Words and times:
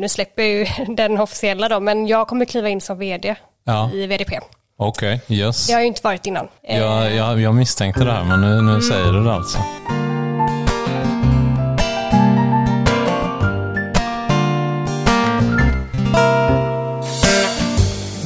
Nu 0.00 0.08
släpper 0.08 0.42
jag 0.42 0.50
ju 0.52 0.94
den 0.94 1.20
officiella 1.20 1.68
då, 1.68 1.80
men 1.80 2.06
jag 2.06 2.28
kommer 2.28 2.44
kliva 2.44 2.68
in 2.68 2.80
som 2.80 2.98
vd 2.98 3.36
Ja. 3.64 3.90
i 3.94 4.06
VDP. 4.06 4.32
Okej, 4.78 5.20
yes. 5.28 5.66
Det 5.66 5.72
har 5.72 5.80
jag 5.80 5.84
ju 5.84 5.88
inte 5.88 6.00
varit 6.04 6.26
innan. 6.26 6.48
Eh, 6.62 6.78
Jag, 6.78 7.14
jag, 7.14 7.40
jag 7.40 7.54
misstänkte 7.54 8.04
det 8.04 8.12
här, 8.12 8.24
men 8.24 8.40
nu, 8.40 8.62
nu 8.62 8.80
säger 8.80 9.12
du 9.12 9.24
det 9.24 9.32
alltså. 9.34 9.58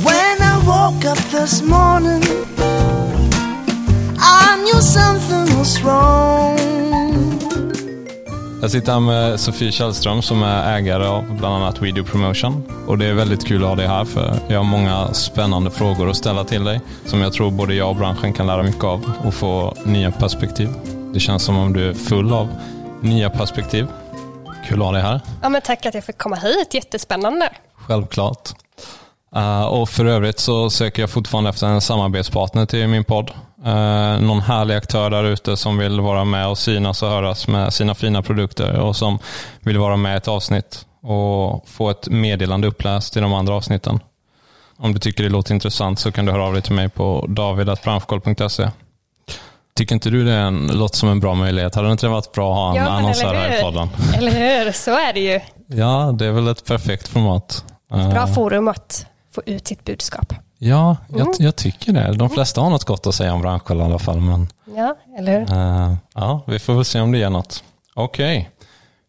When 0.07 0.37
I 0.43 0.57
woke 0.65 1.05
up 1.05 1.19
this 1.31 1.63
morning, 1.63 2.23
I 4.19 4.57
knew 4.65 4.81
something 4.81 5.59
was 5.59 5.83
wrong. 5.83 6.60
Jag 8.63 8.71
sitter 8.71 8.93
här 8.93 9.01
med 9.01 9.41
Sofie 9.41 9.73
Källström 9.73 10.23
som 10.23 10.43
är 10.43 10.77
ägare 10.77 11.07
av 11.07 11.37
bland 11.37 11.55
annat 11.55 11.83
We 11.83 11.91
Do 11.91 12.05
Promotion. 12.05 12.63
Och 12.87 12.99
det 12.99 13.07
är 13.07 13.15
väldigt 13.15 13.47
kul 13.47 13.63
att 13.63 13.69
ha 13.69 13.77
dig 13.77 13.87
här 13.87 14.05
för 14.05 14.39
jag 14.49 14.59
har 14.59 14.65
många 14.65 15.15
spännande 15.15 15.71
frågor 15.71 16.11
att 16.11 16.17
ställa 16.17 16.45
till 16.45 16.65
dig 16.65 16.81
som 17.07 17.21
jag 17.21 17.33
tror 17.33 17.51
både 17.51 17.75
jag 17.75 17.91
och 17.91 17.97
branschen 17.97 18.33
kan 18.33 18.47
lära 18.47 18.63
mycket 18.63 18.85
av 18.85 19.13
och 19.25 19.35
få 19.35 19.75
nya 19.85 20.11
perspektiv. 20.11 20.69
Det 21.15 21.21
känns 21.21 21.43
som 21.43 21.57
om 21.59 21.73
du 21.73 21.89
är 21.89 21.95
full 21.95 22.33
av 22.33 22.49
nya 23.03 23.31
perspektiv. 23.31 23.87
Kul 24.69 24.81
att 24.81 24.87
ha 24.87 24.93
dig 24.93 25.03
här. 25.03 25.21
Ja, 25.43 25.49
men 25.49 25.63
tack 25.63 25.87
att 25.87 25.95
jag 25.95 26.05
fick 26.05 26.19
komma 26.19 26.37
hit, 26.37 26.75
jättespännande. 26.75 27.49
Självklart. 27.75 28.49
Eh, 29.37 29.65
och 29.65 29.89
för 29.89 30.05
övrigt 30.05 30.39
så 30.39 30.71
söker 30.71 31.03
jag 31.03 31.11
fortfarande 31.11 31.51
efter 31.51 31.67
en 31.67 31.81
samarbetspartner 31.81 32.67
till 32.67 32.89
min 32.89 33.05
podd. 33.05 33.31
Uh, 33.67 34.21
någon 34.21 34.41
härlig 34.41 34.75
aktör 34.75 35.11
där 35.11 35.25
ute 35.25 35.57
som 35.57 35.79
vill 35.79 36.01
vara 36.01 36.25
med 36.25 36.49
och 36.49 36.59
synas 36.59 37.03
och 37.03 37.09
höras 37.09 37.49
med 37.49 37.73
sina 37.73 37.95
fina 37.95 38.23
produkter 38.23 38.79
och 38.81 38.97
som 38.97 39.19
vill 39.61 39.79
vara 39.79 39.97
med 39.97 40.15
i 40.15 40.17
ett 40.17 40.29
avsnitt 40.29 40.87
och 41.03 41.69
få 41.69 41.91
ett 41.91 42.09
meddelande 42.09 42.69
uppläst 42.69 43.17
i 43.17 43.21
de 43.21 43.33
andra 43.33 43.55
avsnitten. 43.55 44.01
Om 44.79 44.93
du 44.93 44.99
tycker 44.99 45.23
det 45.23 45.29
låter 45.29 45.55
intressant 45.55 45.99
så 45.99 46.13
kan 46.13 46.27
du 46.27 46.33
höra 46.33 46.45
av 46.45 46.53
dig 46.53 46.63
till 46.63 46.73
mig 46.73 46.89
på 46.89 47.27
david.branschkoll.se. 47.29 48.69
Tycker 49.77 49.95
inte 49.95 50.11
du 50.11 50.25
det 50.25 50.33
är 50.33 50.41
en, 50.41 50.67
låter 50.67 50.97
som 50.97 51.09
en 51.09 51.21
bra 51.21 51.35
möjlighet? 51.35 51.75
Hade 51.75 51.89
det 51.89 51.93
inte 51.93 52.09
varit 52.09 52.33
bra 52.33 52.53
att 52.53 52.59
ha 52.59 52.71
en 52.71 52.87
Ja, 52.87 52.91
annonsör 52.91 53.35
här 53.35 53.59
i 53.59 53.63
podden? 53.63 53.89
Eller 54.17 54.31
hur? 54.65 54.73
Så 54.73 54.91
är 54.91 55.13
det 55.13 55.21
ju. 55.21 55.41
Ja, 55.67 56.15
det 56.19 56.27
är 56.27 56.33
väl 56.33 56.49
ett 56.49 56.65
perfekt 56.65 57.09
format. 57.09 57.65
Eh, 57.93 58.11
Bra 58.11 58.27
forum 58.27 58.69
att 58.69 59.07
få 59.35 59.43
ut 59.47 59.69
sitt 59.69 59.85
budskap. 59.85 60.35
Ja, 60.59 60.97
jag, 61.09 61.21
Mm. 61.21 61.33
jag 61.39 61.57
tycker 61.57 61.93
det. 61.93 62.13
De 62.13 62.31
flesta 62.31 62.61
har 62.61 62.71
något 62.71 62.85
gott 62.85 63.07
att 63.07 63.15
säga 63.15 63.35
om 63.35 63.43
branschen 63.43 63.81
i 63.81 63.83
alla 63.83 63.99
fall. 63.99 64.21
Men 64.21 64.49
Ja, 64.77 64.97
eller 65.19 65.33
hur? 65.41 65.53
eh, 65.53 65.95
ja, 66.15 66.43
vi 66.47 66.59
får 66.59 66.75
väl 66.75 66.85
se 66.85 67.01
om 67.01 67.13
det 67.13 67.19
ger 67.19 67.31
något. 67.31 67.65
Okej, 67.95 68.51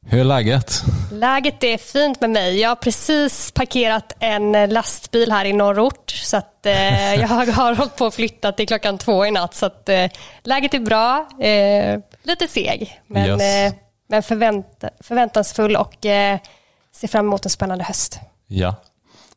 hur 0.05 0.19
är 0.19 0.23
läget? 0.23 0.83
Läget 1.11 1.63
är 1.63 1.77
fint 1.77 2.21
med 2.21 2.29
mig. 2.29 2.59
Jag 2.59 2.69
har 2.69 2.75
precis 2.75 3.51
parkerat 3.51 4.13
en 4.19 4.69
lastbil 4.69 5.31
här 5.31 5.45
i 5.45 5.53
norrort. 5.53 6.11
Så 6.11 6.37
att, 6.37 6.65
eh, 6.65 7.13
jag 7.21 7.27
har 7.27 7.75
hållit 7.75 7.95
på 7.95 8.05
att 8.05 8.13
flytta 8.15 8.51
till 8.51 8.67
klockan 8.67 8.97
två 8.97 9.25
i 9.25 9.31
natt. 9.31 9.53
Så 9.55 9.65
att, 9.65 9.89
eh, 9.89 10.05
läget 10.43 10.73
är 10.73 10.79
bra. 10.79 11.27
Eh, 11.39 11.99
lite 12.23 12.47
seg, 12.47 13.01
men, 13.07 13.25
Yes. 13.25 13.41
eh, 13.41 13.73
men 14.09 14.23
förvänt, 14.23 14.83
förväntansfull 14.99 15.75
och 15.75 16.05
eh, 16.05 16.39
ser 16.95 17.07
fram 17.07 17.25
emot 17.25 17.45
en 17.45 17.49
spännande 17.51 17.83
höst. 17.83 18.19
Ja. 18.47 18.75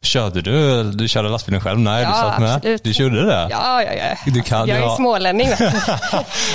Körde 0.04 0.42
du, 0.42 0.82
du 0.92 1.08
körde 1.08 1.28
lastbilen 1.28 1.60
själv? 1.60 1.78
Nej, 1.78 2.02
Ja, 2.02 2.08
du 2.08 2.14
satt 2.14 2.38
med. 2.40 2.54
absolut. 2.54 2.84
Du 2.84 2.90
gjorde 2.90 3.26
det? 3.26 3.48
Ja, 3.50 3.82
ja, 3.82 3.92
ja. 3.92 4.16
Du 4.32 4.42
kan- 4.42 4.58
jag 4.58 4.68
du 4.78 4.82
är 4.82 4.86
har- 4.86 4.96
smålänning. 4.96 5.48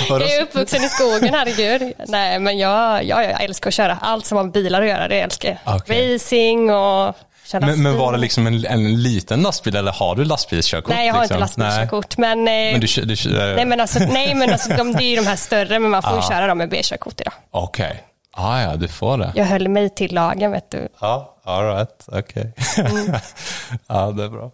jag 0.08 0.22
är 0.22 0.42
uppvuxen 0.42 0.84
i 0.84 0.88
skogen, 0.88 1.34
herregud. 1.34 1.92
Nej, 2.08 2.38
men 2.38 2.58
jag, 2.58 3.04
jag, 3.04 3.24
jag 3.24 3.42
älskar 3.44 3.70
att 3.70 3.74
köra. 3.74 3.98
Allt 4.00 4.26
som 4.26 4.36
har 4.36 4.44
med 4.44 4.52
bilar 4.52 4.82
att 4.82 4.88
göra, 4.88 5.08
det 5.08 5.20
älskar 5.20 5.58
jag. 5.64 5.76
Okej. 5.76 6.14
Racing 6.14 6.70
och 6.70 7.16
köra 7.46 7.66
Men, 7.66 7.82
men 7.82 7.98
var 7.98 8.12
det 8.12 8.18
liksom 8.18 8.46
en, 8.46 8.66
en 8.66 9.02
liten 9.02 9.42
lastbil 9.42 9.76
eller 9.76 9.92
har 9.92 10.14
du 10.16 10.24
lastbilskörkort? 10.24 10.94
Nej, 10.94 11.06
jag 11.06 11.14
har 11.14 11.20
liksom? 11.20 11.34
inte 11.34 11.40
lastbilskörkort. 11.60 12.16
Men, 12.18 12.38
eh, 12.38 12.44
Nej. 12.44 12.72
Men 12.72 12.80
du, 12.80 12.86
du, 12.86 13.16
nej, 13.56 13.64
men 13.66 13.80
alltså, 13.80 13.98
nej, 13.98 14.34
men 14.34 14.52
alltså, 14.52 14.68
de, 14.76 14.92
det 14.92 15.04
är 15.04 15.08
ju 15.10 15.16
de 15.16 15.26
här 15.26 15.36
större, 15.36 15.78
men 15.78 15.90
man 15.90 16.02
får 16.02 16.16
ju 16.16 16.22
köra 16.22 16.46
dem 16.46 16.58
med 16.58 16.68
B-körkort 16.70 17.20
idag. 17.20 17.32
Okej. 17.50 18.02
Ah, 18.42 18.62
ja, 18.62 18.76
du 18.76 18.88
får 18.88 19.18
det. 19.18 19.32
Jag 19.34 19.44
höll 19.44 19.68
mig 19.68 19.90
till 19.90 20.14
lagen, 20.14 20.50
vet 20.50 20.70
du. 20.70 20.88
Ja, 21.00 21.36
all 21.44 21.64
right. 21.64 22.04
Okej. 22.06 22.52
Mm. 22.78 23.14
ja, 23.86 24.10
det 24.10 24.24
är 24.24 24.28
bra. 24.28 24.50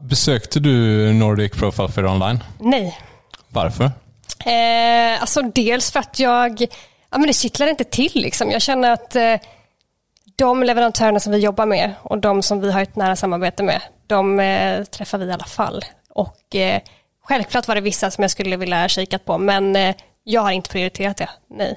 Besökte 0.00 0.60
du 0.60 1.12
Nordic 1.12 1.52
Profile 1.52 1.88
Fair 1.88 2.06
online? 2.06 2.44
Nej. 2.58 2.98
Varför? 3.48 3.84
Eh, 4.46 5.20
alltså 5.20 5.42
dels 5.42 5.90
för 5.90 6.00
att 6.00 6.18
jag, 6.18 6.60
ja 7.10 7.18
men 7.18 7.26
det 7.26 7.32
kittlar 7.32 7.66
inte 7.66 7.84
till 7.84 8.12
liksom. 8.14 8.50
Jag 8.50 8.62
känner 8.62 8.90
att 8.90 9.16
eh, 9.16 9.34
de 10.36 10.62
leverantörerna 10.62 11.20
som 11.20 11.32
vi 11.32 11.38
jobbar 11.38 11.66
med 11.66 11.94
och 12.02 12.18
de 12.18 12.42
som 12.42 12.60
vi 12.60 12.72
har 12.72 12.82
ett 12.82 12.96
nära 12.96 13.16
samarbete 13.16 13.62
med, 13.62 13.82
de 14.06 14.40
eh, 14.40 14.84
träffar 14.84 15.18
vi 15.18 15.26
i 15.26 15.32
alla 15.32 15.44
fall. 15.44 15.84
Och 16.08 16.54
eh, 16.54 16.80
självklart 17.24 17.68
var 17.68 17.74
det 17.74 17.80
vissa 17.80 18.10
som 18.10 18.22
jag 18.22 18.30
skulle 18.30 18.56
vilja 18.56 18.88
kika 18.88 19.18
på, 19.18 19.38
men 19.38 19.76
eh, 19.76 19.94
jag 20.24 20.42
har 20.42 20.50
inte 20.50 20.70
prioriterat 20.70 21.16
det, 21.16 21.30
nej. 21.50 21.76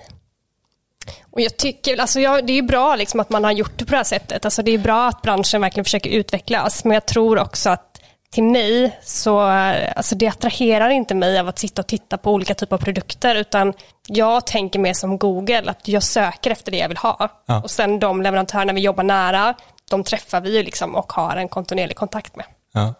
Och 1.32 1.42
jag 1.42 1.58
tycker, 1.58 1.98
alltså 1.98 2.20
jag, 2.20 2.48
det 2.48 2.58
är 2.58 2.62
bra 2.62 2.96
liksom 2.96 3.20
att 3.20 3.30
man 3.30 3.44
har 3.44 3.52
gjort 3.52 3.74
det 3.78 3.86
på 3.86 3.92
det 3.92 3.98
här 3.98 4.04
sättet. 4.04 4.46
Alltså 4.46 4.64
det 4.64 4.72
är 4.72 4.78
bra 4.78 5.08
att 5.08 5.22
branschen 5.22 5.62
verkligen 5.62 5.86
försöker 5.86 6.10
utvecklas, 6.10 6.86
men 6.86 6.94
jag 6.94 7.06
tror 7.06 7.40
också 7.40 7.70
att 7.70 8.02
till 8.32 8.44
mig 8.44 9.00
så 9.04 9.40
alltså 9.40 10.16
det 10.16 10.28
attraherar 10.28 10.90
inte 10.90 11.16
mig 11.16 11.40
av 11.40 11.48
att 11.48 11.60
sitta 11.60 11.82
och 11.82 11.88
titta 11.88 12.18
på 12.18 12.32
olika 12.32 12.54
typer 12.54 12.76
av 12.76 12.80
produkter, 12.80 13.36
utan 13.36 13.74
jag 14.08 14.46
tänker 14.46 14.80
mer 14.80 14.94
som 14.94 15.18
Google, 15.18 15.64
att 15.70 15.88
jag 15.88 16.04
söker 16.04 16.52
efter 16.52 16.72
det 16.72 16.78
jag 16.78 16.88
vill 16.88 16.98
ha. 16.98 17.44
Ja. 17.46 17.62
Och 17.62 17.72
sen 17.72 18.00
de 18.00 18.22
leverantörerna 18.22 18.74
vi 18.74 18.82
jobbar 18.82 19.04
nära, 19.04 19.54
de 19.90 20.04
träffar 20.04 20.42
vi 20.42 20.64
liksom 20.64 20.96
och 20.96 21.14
har 21.14 21.36
en 21.36 21.50
kontinuerlig 21.50 21.98
kontakt 21.98 22.36
med. 22.36 22.46
Ja. 22.74 22.94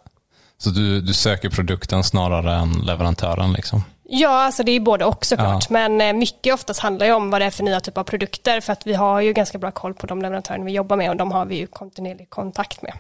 Så 0.58 0.70
du, 0.70 1.02
du 1.02 1.14
söker 1.14 1.50
produkten 1.50 2.04
snarare 2.04 2.54
än 2.56 2.72
leverantören 2.72 3.54
liksom? 3.54 3.84
Ja, 4.08 4.30
alltså 4.30 4.64
det 4.64 4.72
är 4.72 4.80
både 4.80 5.06
och 5.06 5.26
såklart. 5.26 5.70
Men 5.70 6.02
eh, 6.02 6.14
mycket 6.14 6.54
oftast 6.54 6.80
handlar 6.80 7.06
ju 7.06 7.14
om 7.14 7.30
vad 7.30 7.42
det 7.42 7.46
är 7.46 7.52
för 7.52 7.64
nya 7.64 7.80
typer 7.80 8.02
av 8.02 8.06
produkter. 8.06 8.62
För 8.62 8.74
att 8.74 8.88
vi 8.88 8.94
har 8.94 9.22
ju 9.22 9.34
ganska 9.34 9.58
bra 9.58 9.72
koll 9.72 9.94
på 9.94 10.08
de 10.08 10.22
leverantörerna 10.22 10.66
vi 10.66 10.72
jobbar 10.72 10.98
med 10.98 11.10
och 11.10 11.16
de 11.16 11.32
har 11.32 11.46
vi 11.46 11.56
ju 11.56 11.68
kontinuerlig 11.68 12.30
kontakt 12.30 12.82
med. 12.82 12.94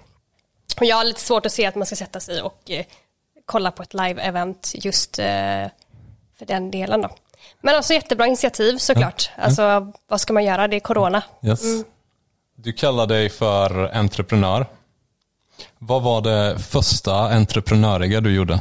Och 0.79 0.85
jag 0.85 0.95
har 0.95 1.03
lite 1.03 1.21
svårt 1.21 1.45
att 1.45 1.51
se 1.51 1.65
att 1.65 1.75
man 1.75 1.85
ska 1.85 1.95
sätta 1.95 2.19
sig 2.19 2.41
och 2.41 2.71
eh, 2.71 2.85
kolla 3.45 3.71
på 3.71 3.83
ett 3.83 3.93
live-event 3.93 4.71
just 4.73 5.19
eh, 5.19 5.25
för 6.37 6.45
den 6.47 6.71
delen 6.71 7.01
då. 7.01 7.09
Men 7.61 7.75
alltså 7.75 7.93
jättebra 7.93 8.27
initiativ 8.27 8.77
såklart. 8.77 9.29
Alltså 9.37 9.91
vad 10.07 10.21
ska 10.21 10.33
man 10.33 10.43
göra? 10.43 10.67
Det 10.67 10.75
är 10.75 10.79
corona. 10.79 11.23
Yes. 11.41 11.61
Du 12.55 12.73
kallar 12.73 13.07
dig 13.07 13.29
för 13.29 13.95
entreprenör. 13.95 14.65
Vad 15.77 16.01
var 16.01 16.21
det 16.21 16.59
första 16.59 17.15
entreprenöriga 17.15 18.21
du 18.21 18.35
gjorde? 18.35 18.59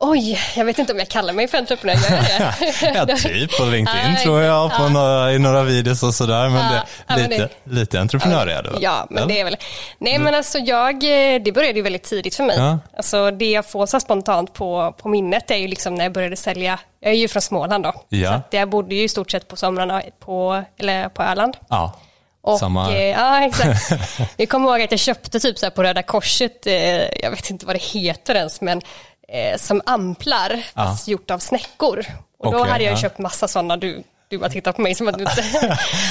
Oj, 0.00 0.38
jag 0.56 0.64
vet 0.64 0.78
inte 0.78 0.92
om 0.92 0.98
jag 0.98 1.08
kallar 1.08 1.32
mig 1.32 1.48
för 1.48 1.58
entreprenör, 1.58 1.94
gör 2.10 2.16
jag 2.40 2.52
det? 2.60 2.92
Ja, 3.12 3.16
typ 3.16 3.58
på 3.58 3.64
LinkedIn 3.64 4.12
Ja, 4.16 4.22
tror 4.22 4.42
jag, 4.42 4.70
på 4.70 4.82
ja. 4.82 4.88
några, 4.88 5.32
i 5.32 5.38
några 5.38 5.62
videos 5.62 6.02
och 6.02 6.14
sådär. 6.14 6.48
Men, 6.48 6.64
Ja, 6.64 6.70
det, 6.70 6.82
ja, 7.06 7.16
men 7.16 7.30
lite, 7.30 7.48
lite 7.64 8.00
entreprenör 8.00 8.46
är 8.46 8.62
du 8.62 8.70
va? 8.70 8.78
Ja, 8.80 9.06
men 9.10 9.18
Eller? 9.22 9.34
det 9.34 9.40
är 9.40 9.44
väl... 9.44 9.56
Nej, 9.98 10.18
men 10.18 10.34
alltså 10.34 10.58
jag, 10.58 10.94
eh, 10.94 11.42
det 11.42 11.52
började 11.52 11.78
ju 11.78 11.82
väldigt 11.82 12.02
tidigt 12.02 12.34
för 12.34 12.44
mig. 12.44 12.56
Ja. 12.58 12.78
Alltså 12.96 13.30
det 13.30 13.50
jag 13.50 13.70
får 13.70 13.86
så 13.86 14.00
spontant 14.00 14.52
på, 14.52 14.94
på 14.98 15.08
minnet 15.08 15.50
är 15.50 15.56
ju 15.56 15.68
liksom 15.68 15.94
när 15.94 16.04
jag 16.04 16.12
började 16.12 16.36
sälja, 16.36 16.78
jag 17.00 17.12
är 17.12 17.16
ju 17.16 17.28
från 17.28 17.42
Småland 17.42 17.84
då, 17.84 17.92
Ja. 18.08 18.28
så 18.30 18.34
att 18.34 18.46
jag 18.50 18.68
bodde 18.70 18.94
ju 18.94 19.02
i 19.02 19.08
stort 19.08 19.30
sett 19.30 19.48
på 19.48 19.56
somrarna 19.56 20.02
på, 20.20 20.64
eller 20.78 21.08
på 21.08 21.22
Öland. 21.22 21.56
Ja, 21.68 21.96
Och, 22.42 22.58
samma 22.58 22.92
eh, 22.94 23.02
ja, 23.10 23.44
exakt. 23.44 23.90
Jag 24.36 24.48
kommer 24.48 24.68
ihåg 24.70 24.82
att 24.82 24.90
jag 24.90 25.00
köpte 25.00 25.40
typ 25.40 25.58
så 25.58 25.70
på 25.70 25.82
Röda 25.82 26.02
Korset, 26.02 26.66
eh, 26.66 26.74
jag 27.22 27.30
vet 27.30 27.50
inte 27.50 27.66
vad 27.66 27.74
det 27.74 27.82
heter 27.82 28.34
ens, 28.34 28.60
men 28.60 28.80
eh, 29.28 29.58
som 29.58 29.82
amplar, 29.86 30.62
fast 30.74 31.08
gjort 31.08 31.30
av 31.30 31.38
snäckor. 31.38 32.06
Och 32.38 32.52
då 32.52 32.58
Okej, 32.58 32.72
hade 32.72 32.84
jag 32.84 32.90
ju 32.90 32.96
köpt 32.96 33.18
massa 33.18 33.48
sådana, 33.48 33.76
du, 33.76 34.02
du 34.28 34.38
bara 34.38 34.50
tittar 34.50 34.72
på 34.72 34.80
mig 34.80 34.94
som 34.94 35.08
att 35.08 35.18
du 35.18 35.24
inte 35.24 35.42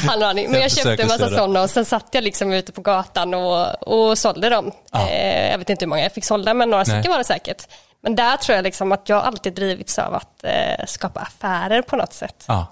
har 0.07 0.17
någon 0.17 0.29
aning. 0.29 0.51
Men 0.51 0.61
Jag 0.61 0.71
köpte 0.71 1.03
en 1.03 1.07
massa 1.07 1.29
sådana 1.29 1.61
och 1.61 1.69
sen 1.69 1.85
satt 1.85 2.07
jag 2.11 2.23
liksom 2.23 2.53
ute 2.53 2.71
på 2.71 2.81
gatan 2.81 3.33
och, 3.33 3.87
och 3.87 4.17
sålde 4.17 4.49
dem. 4.49 4.71
Eh, 4.93 5.51
jag 5.51 5.57
vet 5.57 5.69
inte 5.69 5.85
hur 5.85 5.89
många 5.89 6.01
jag 6.01 6.11
fick 6.11 6.25
sålda, 6.25 6.53
men 6.53 6.69
några 6.69 6.85
stycken 6.85 7.11
var 7.11 7.17
det 7.17 7.23
säkert. 7.23 7.67
Men 8.01 8.15
där 8.15 8.37
tror 8.37 8.55
jag 8.55 8.63
liksom 8.63 8.91
att 8.91 9.09
jag 9.09 9.23
alltid 9.23 9.53
drivits 9.53 9.99
av 9.99 10.13
att 10.13 10.43
eh, 10.43 10.85
skapa 10.87 11.19
affärer 11.19 11.81
på 11.81 11.95
något 11.95 12.13
sätt. 12.13 12.43
Ja. 12.47 12.67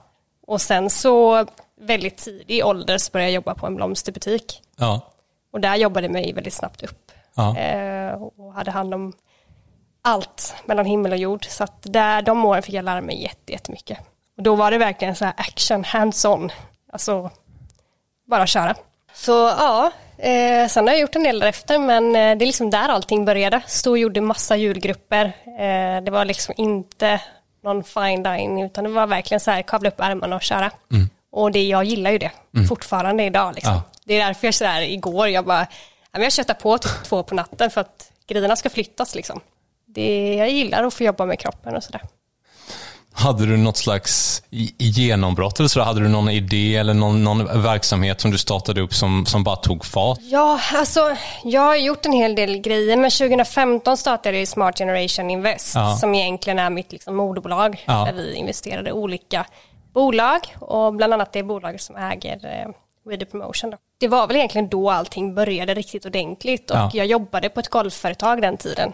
Och 0.47 0.61
sen 0.61 0.89
så 0.89 1.45
väldigt 1.81 2.17
tidig 2.17 2.65
ålder 2.65 2.97
så 2.97 3.11
började 3.11 3.29
jag 3.31 3.35
jobba 3.35 3.55
på 3.55 3.67
en 3.67 3.75
blomsterbutik. 3.75 4.61
Ja. 4.77 5.01
Och 5.53 5.59
där 5.59 5.75
jobbade 5.75 6.05
jag 6.05 6.13
mig 6.13 6.33
väldigt 6.33 6.53
snabbt 6.53 6.83
upp. 6.83 7.11
Ja. 7.35 7.57
Eh, 7.57 8.13
och 8.13 8.53
hade 8.53 8.71
hand 8.71 8.93
om 8.93 9.13
allt 10.03 10.55
mellan 10.65 10.85
himmel 10.85 11.11
och 11.11 11.17
jord. 11.17 11.45
Så 11.49 11.63
att 11.63 11.77
där, 11.81 12.21
de 12.21 12.45
åren 12.45 12.63
fick 12.63 12.75
jag 12.75 12.85
lära 12.85 13.01
mig 13.01 13.23
jätte- 13.23 13.51
jättemycket. 13.51 13.97
Och 14.37 14.43
då 14.43 14.55
var 14.55 14.71
det 14.71 14.77
verkligen 14.77 15.15
så 15.15 15.25
här 15.25 15.33
action, 15.37 15.83
hands-on. 15.83 16.51
Alltså, 16.91 17.29
bara 18.29 18.47
köra. 18.47 18.75
Så 19.13 19.31
ja, 19.31 19.91
eh, 20.17 20.67
sen 20.67 20.87
har 20.87 20.93
jag 20.93 21.01
gjort 21.01 21.15
en 21.15 21.23
del 21.23 21.39
därefter, 21.39 21.79
men 21.79 22.05
eh, 22.07 22.37
det 22.37 22.45
är 22.45 22.45
liksom 22.45 22.69
där 22.69 22.89
allting 22.89 23.25
började. 23.25 23.61
Stod 23.67 23.91
och 23.91 23.97
gjorde 23.97 24.21
massa 24.21 24.55
julgrupper. 24.55 25.25
Eh, 25.59 26.03
det 26.03 26.11
var 26.11 26.25
liksom 26.25 26.53
inte 26.57 27.21
någon 27.63 27.83
fine 27.83 28.23
dining, 28.23 28.61
utan 28.63 28.83
det 28.83 28.89
var 28.89 29.07
verkligen 29.07 29.39
så 29.39 29.51
här, 29.51 29.61
kavla 29.61 29.89
upp 29.89 29.99
ärmarna 29.99 30.35
och 30.35 30.41
köra. 30.41 30.71
Och 31.31 31.51
det, 31.51 31.63
jag 31.67 31.83
gillar 31.83 32.11
ju 32.11 32.17
det, 32.17 32.31
fortfarande 32.67 33.23
idag. 33.23 33.55
Liksom. 33.55 33.73
Ja. 33.73 33.81
Det 34.05 34.13
är 34.19 34.25
därför 34.27 34.47
jag 34.47 34.53
sådär 34.53 34.81
igår, 34.81 35.27
jag 35.27 35.45
bara, 35.45 35.67
jag 36.11 36.31
köttar 36.33 36.53
på 36.53 36.77
till 36.77 36.89
två 37.03 37.23
på 37.23 37.35
natten 37.35 37.71
för 37.71 37.81
att 37.81 38.11
grejerna 38.27 38.55
ska 38.55 38.69
flyttas 38.69 39.15
liksom. 39.15 39.39
Det, 39.93 40.35
jag 40.35 40.49
gillar 40.49 40.83
att 40.83 40.93
få 40.93 41.03
jobba 41.03 41.25
med 41.25 41.39
kroppen 41.39 41.75
och 41.75 41.83
sådär. 41.83 42.01
Hade 43.15 43.45
du 43.45 43.57
något 43.57 43.77
slags 43.77 44.43
genombrott 44.77 45.59
eller 45.59 45.69
så? 45.69 45.81
Hade 45.81 45.99
du 46.01 46.07
någon 46.07 46.29
idé 46.29 46.75
eller 46.75 46.93
någon, 46.93 47.23
någon 47.23 47.61
verksamhet 47.63 48.21
som 48.21 48.31
du 48.31 48.37
startade 48.37 48.81
upp 48.81 48.93
som, 48.93 49.25
som 49.25 49.43
bara 49.43 49.55
tog 49.55 49.85
fart? 49.85 50.19
Ja, 50.21 50.59
alltså 50.73 51.15
jag 51.43 51.61
har 51.61 51.75
gjort 51.75 52.05
en 52.05 52.11
hel 52.13 52.35
del 52.35 52.57
grejer, 52.57 52.97
men 52.97 53.11
2015 53.11 53.97
startade 53.97 54.39
jag 54.39 54.47
Smart 54.47 54.77
Generation 54.77 55.29
Invest, 55.29 55.75
Ja. 55.75 55.95
som 55.95 56.15
egentligen 56.15 56.59
är 56.59 56.69
mitt 56.69 56.91
liksom, 56.91 57.15
moderbolag, 57.15 57.83
Ja. 57.87 58.05
där 58.05 58.13
vi 58.13 58.33
investerade 58.35 58.89
i 58.89 58.93
olika 58.93 59.45
bolag, 59.93 60.39
och 60.59 60.93
bland 60.93 61.13
annat 61.13 61.33
det 61.33 61.43
bolag 61.43 61.81
som 61.81 61.95
äger 61.95 62.35
eh, 62.45 62.71
With 63.11 63.25
Promotion. 63.25 63.69
Då. 63.69 63.77
Det 63.99 64.07
var 64.07 64.27
väl 64.27 64.35
egentligen 64.35 64.69
då 64.69 64.89
allting 64.91 65.35
började 65.35 65.73
riktigt 65.73 66.05
ordentligt, 66.05 66.71
och 66.71 66.77
Ja. 66.77 66.89
jag 66.93 67.05
jobbade 67.05 67.49
på 67.49 67.59
ett 67.59 67.69
golfföretag 67.69 68.41
den 68.41 68.57
tiden. 68.57 68.93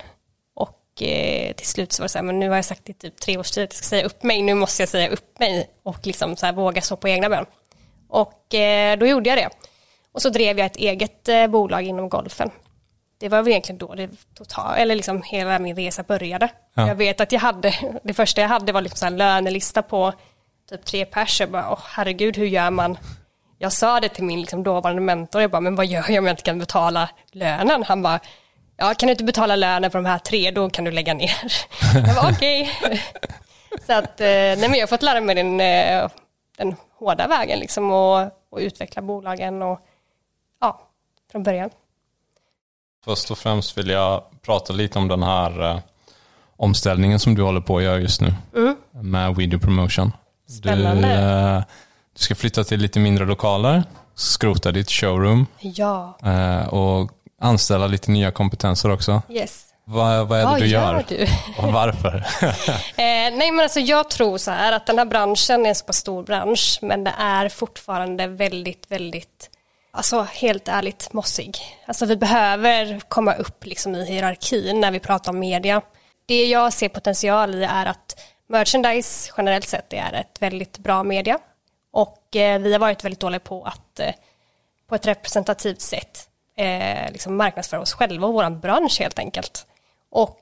Och 0.99 1.03
eh, 1.03 1.53
till 1.53 1.67
slut 1.67 1.91
så 1.91 2.01
var 2.01 2.05
det 2.05 2.09
så 2.09 2.17
här, 2.17 2.25
men 2.25 2.39
nu 2.39 2.49
har 2.49 2.55
jag 2.55 2.65
sagt 2.65 2.89
i 2.89 2.93
typ 2.93 3.19
tre 3.19 3.37
års 3.37 3.51
tid 3.51 3.63
att 3.63 3.73
jag 3.73 3.77
ska 3.77 3.85
säga 3.85 4.05
upp 4.05 4.23
mig, 4.23 4.41
nu 4.41 4.53
måste 4.53 4.81
jag 4.81 4.89
säga 4.89 5.09
upp 5.09 5.39
mig 5.39 5.69
och 5.83 6.07
liksom 6.07 6.35
så 6.35 6.45
här, 6.45 6.53
våga 6.53 6.81
stå 6.81 6.95
på 6.95 7.07
egna 7.07 7.29
ben. 7.29 7.45
Och 8.09 8.53
eh, 8.53 8.97
då 8.97 9.05
gjorde 9.05 9.29
jag 9.29 9.37
det. 9.37 9.49
Och 10.11 10.21
så 10.21 10.29
drev 10.29 10.57
jag 10.57 10.65
ett 10.65 10.75
eget 10.75 11.29
eh, 11.29 11.47
bolag 11.47 11.83
inom 11.83 12.09
golfen. 12.09 12.51
Det 13.19 13.29
var 13.29 13.41
väl 13.41 13.47
egentligen 13.51 13.77
då 13.79 13.95
det 13.95 14.09
total, 14.37 14.77
eller 14.77 14.95
liksom 14.95 15.21
hela 15.21 15.59
min 15.59 15.75
resa 15.75 16.03
började. 16.03 16.49
Ja. 16.73 16.87
Jag 16.87 16.95
vet 16.95 17.21
att 17.21 17.31
jag 17.31 17.39
hade, 17.39 17.73
det 18.03 18.13
första 18.13 18.41
jag 18.41 18.47
hade 18.47 18.71
var 18.71 18.81
liksom 18.81 18.97
så 18.97 19.05
här 19.05 19.11
lönelista 19.11 19.81
på 19.81 20.13
typ 20.69 20.85
tre 20.85 21.05
pers. 21.05 21.39
Jag 21.39 21.51
bara, 21.51 21.71
åh 21.71 21.83
herregud, 21.83 22.37
hur 22.37 22.47
gör 22.47 22.69
man? 22.69 22.97
Jag 23.57 23.73
sa 23.73 23.99
det 23.99 24.09
till 24.09 24.23
min 24.23 24.41
liksom 24.41 24.63
dåvarande 24.63 25.01
mentor, 25.01 25.41
jag 25.41 25.51
bara, 25.51 25.61
men 25.61 25.75
vad 25.75 25.85
gör 25.85 26.05
jag 26.09 26.19
om 26.19 26.25
jag 26.25 26.33
inte 26.33 26.43
kan 26.43 26.59
betala 26.59 27.09
lönen? 27.31 27.83
Han 27.83 28.01
bara, 28.01 28.19
ja 28.79 28.93
kan 28.93 29.07
du 29.07 29.11
inte 29.11 29.23
betala 29.23 29.55
lönen 29.55 29.91
på 29.91 29.97
de 29.97 30.05
här 30.05 30.19
tre, 30.19 30.51
då 30.51 30.69
kan 30.69 30.85
du 30.85 30.91
lägga 30.91 31.13
ner. 31.13 31.53
Jag 31.93 32.15
var 32.15 32.31
okej. 32.31 32.71
Så 33.87 33.93
att, 33.93 34.21
eh, 34.21 34.27
nej 34.27 34.57
men 34.57 34.73
jag 34.73 34.81
har 34.81 34.87
fått 34.87 35.01
lära 35.01 35.21
mig 35.21 35.35
den, 35.35 35.59
eh, 35.59 36.09
den 36.57 36.75
hårda 36.99 37.27
vägen 37.27 37.59
liksom 37.59 37.91
och, 37.91 38.21
och 38.49 38.59
utveckla 38.59 39.01
bolagen 39.01 39.61
och 39.61 39.79
ja, 40.61 40.81
från 41.31 41.43
början. 41.43 41.69
Först 43.05 43.31
och 43.31 43.37
främst 43.37 43.77
vill 43.77 43.89
jag 43.89 44.23
prata 44.41 44.73
lite 44.73 44.99
om 44.99 45.07
den 45.07 45.23
här 45.23 45.71
eh, 45.71 45.79
omställningen 46.55 47.19
som 47.19 47.35
du 47.35 47.41
håller 47.41 47.61
på 47.61 47.77
att 47.77 47.83
göra 47.83 47.99
just 47.99 48.21
nu 48.21 48.33
med 48.91 49.35
Video 49.35 49.59
Promotion. 49.59 50.11
Spännande. 50.47 51.07
Du, 51.07 51.63
du 52.13 52.19
ska 52.19 52.35
flytta 52.35 52.63
till 52.63 52.79
lite 52.79 52.99
mindre 52.99 53.25
lokaler, 53.25 53.83
skrota 54.15 54.71
ditt 54.71 54.91
showroom 54.91 55.45
Ja, 55.59 56.17
och 56.65 57.11
anställa 57.39 57.87
lite 57.87 58.11
nya 58.11 58.31
kompetenser 58.31 58.91
också. 58.91 59.21
yes. 59.29 59.65
Vad, 59.91 60.27
vad 60.27 60.39
är 60.39 60.43
det 60.43 60.49
Vad 60.49 60.59
du 60.59 60.67
gör? 60.67 60.93
gör 60.93 61.05
du? 61.07 61.27
Och 61.57 61.73
varför? 61.73 62.25
Eh, 62.99 63.35
nej 63.37 63.51
men 63.51 63.59
alltså 63.59 63.79
jag 63.79 64.09
tror 64.09 64.37
så 64.37 64.51
här 64.51 64.71
att 64.71 64.85
den 64.85 64.97
här 64.97 65.05
branschen 65.05 65.65
är 65.65 65.69
en 65.69 65.75
så 65.75 65.85
pass 65.85 65.97
stor 65.97 66.23
bransch 66.23 66.79
men 66.81 67.03
det 67.03 67.13
är 67.17 67.49
fortfarande 67.49 68.27
väldigt, 68.27 68.91
väldigt, 68.91 69.49
alltså 69.91 70.21
helt 70.21 70.67
ärligt 70.67 71.13
mossig. 71.13 71.57
Alltså 71.85 72.05
vi 72.05 72.15
behöver 72.15 72.99
komma 73.07 73.33
upp 73.33 73.65
liksom 73.65 73.95
i 73.95 74.05
hierarkin 74.05 74.79
när 74.81 74.91
vi 74.91 74.99
pratar 74.99 75.31
om 75.31 75.39
media. 75.39 75.81
Det 76.25 76.45
jag 76.45 76.73
ser 76.73 76.89
potential 76.89 77.55
i 77.55 77.63
är 77.63 77.85
att 77.85 78.19
merchandise 78.49 79.31
generellt 79.37 79.67
sett 79.67 79.93
är 79.93 80.13
ett 80.13 80.41
väldigt 80.41 80.77
bra 80.77 81.03
media 81.03 81.39
och 81.93 82.35
eh, 82.35 82.59
vi 82.59 82.71
har 82.71 82.79
varit 82.79 83.03
väldigt 83.03 83.19
dåliga 83.19 83.39
på 83.39 83.63
att 83.63 83.99
eh, 83.99 84.13
på 84.89 84.95
ett 84.95 85.07
representativt 85.07 85.81
sätt 85.81 86.28
eh, 86.59 87.11
liksom 87.11 87.37
marknadsföra 87.37 87.81
oss 87.81 87.93
själva 87.93 88.27
och 88.27 88.33
vår 88.33 88.49
bransch 88.49 88.99
helt 88.99 89.19
enkelt. 89.19 89.65
Och 90.11 90.39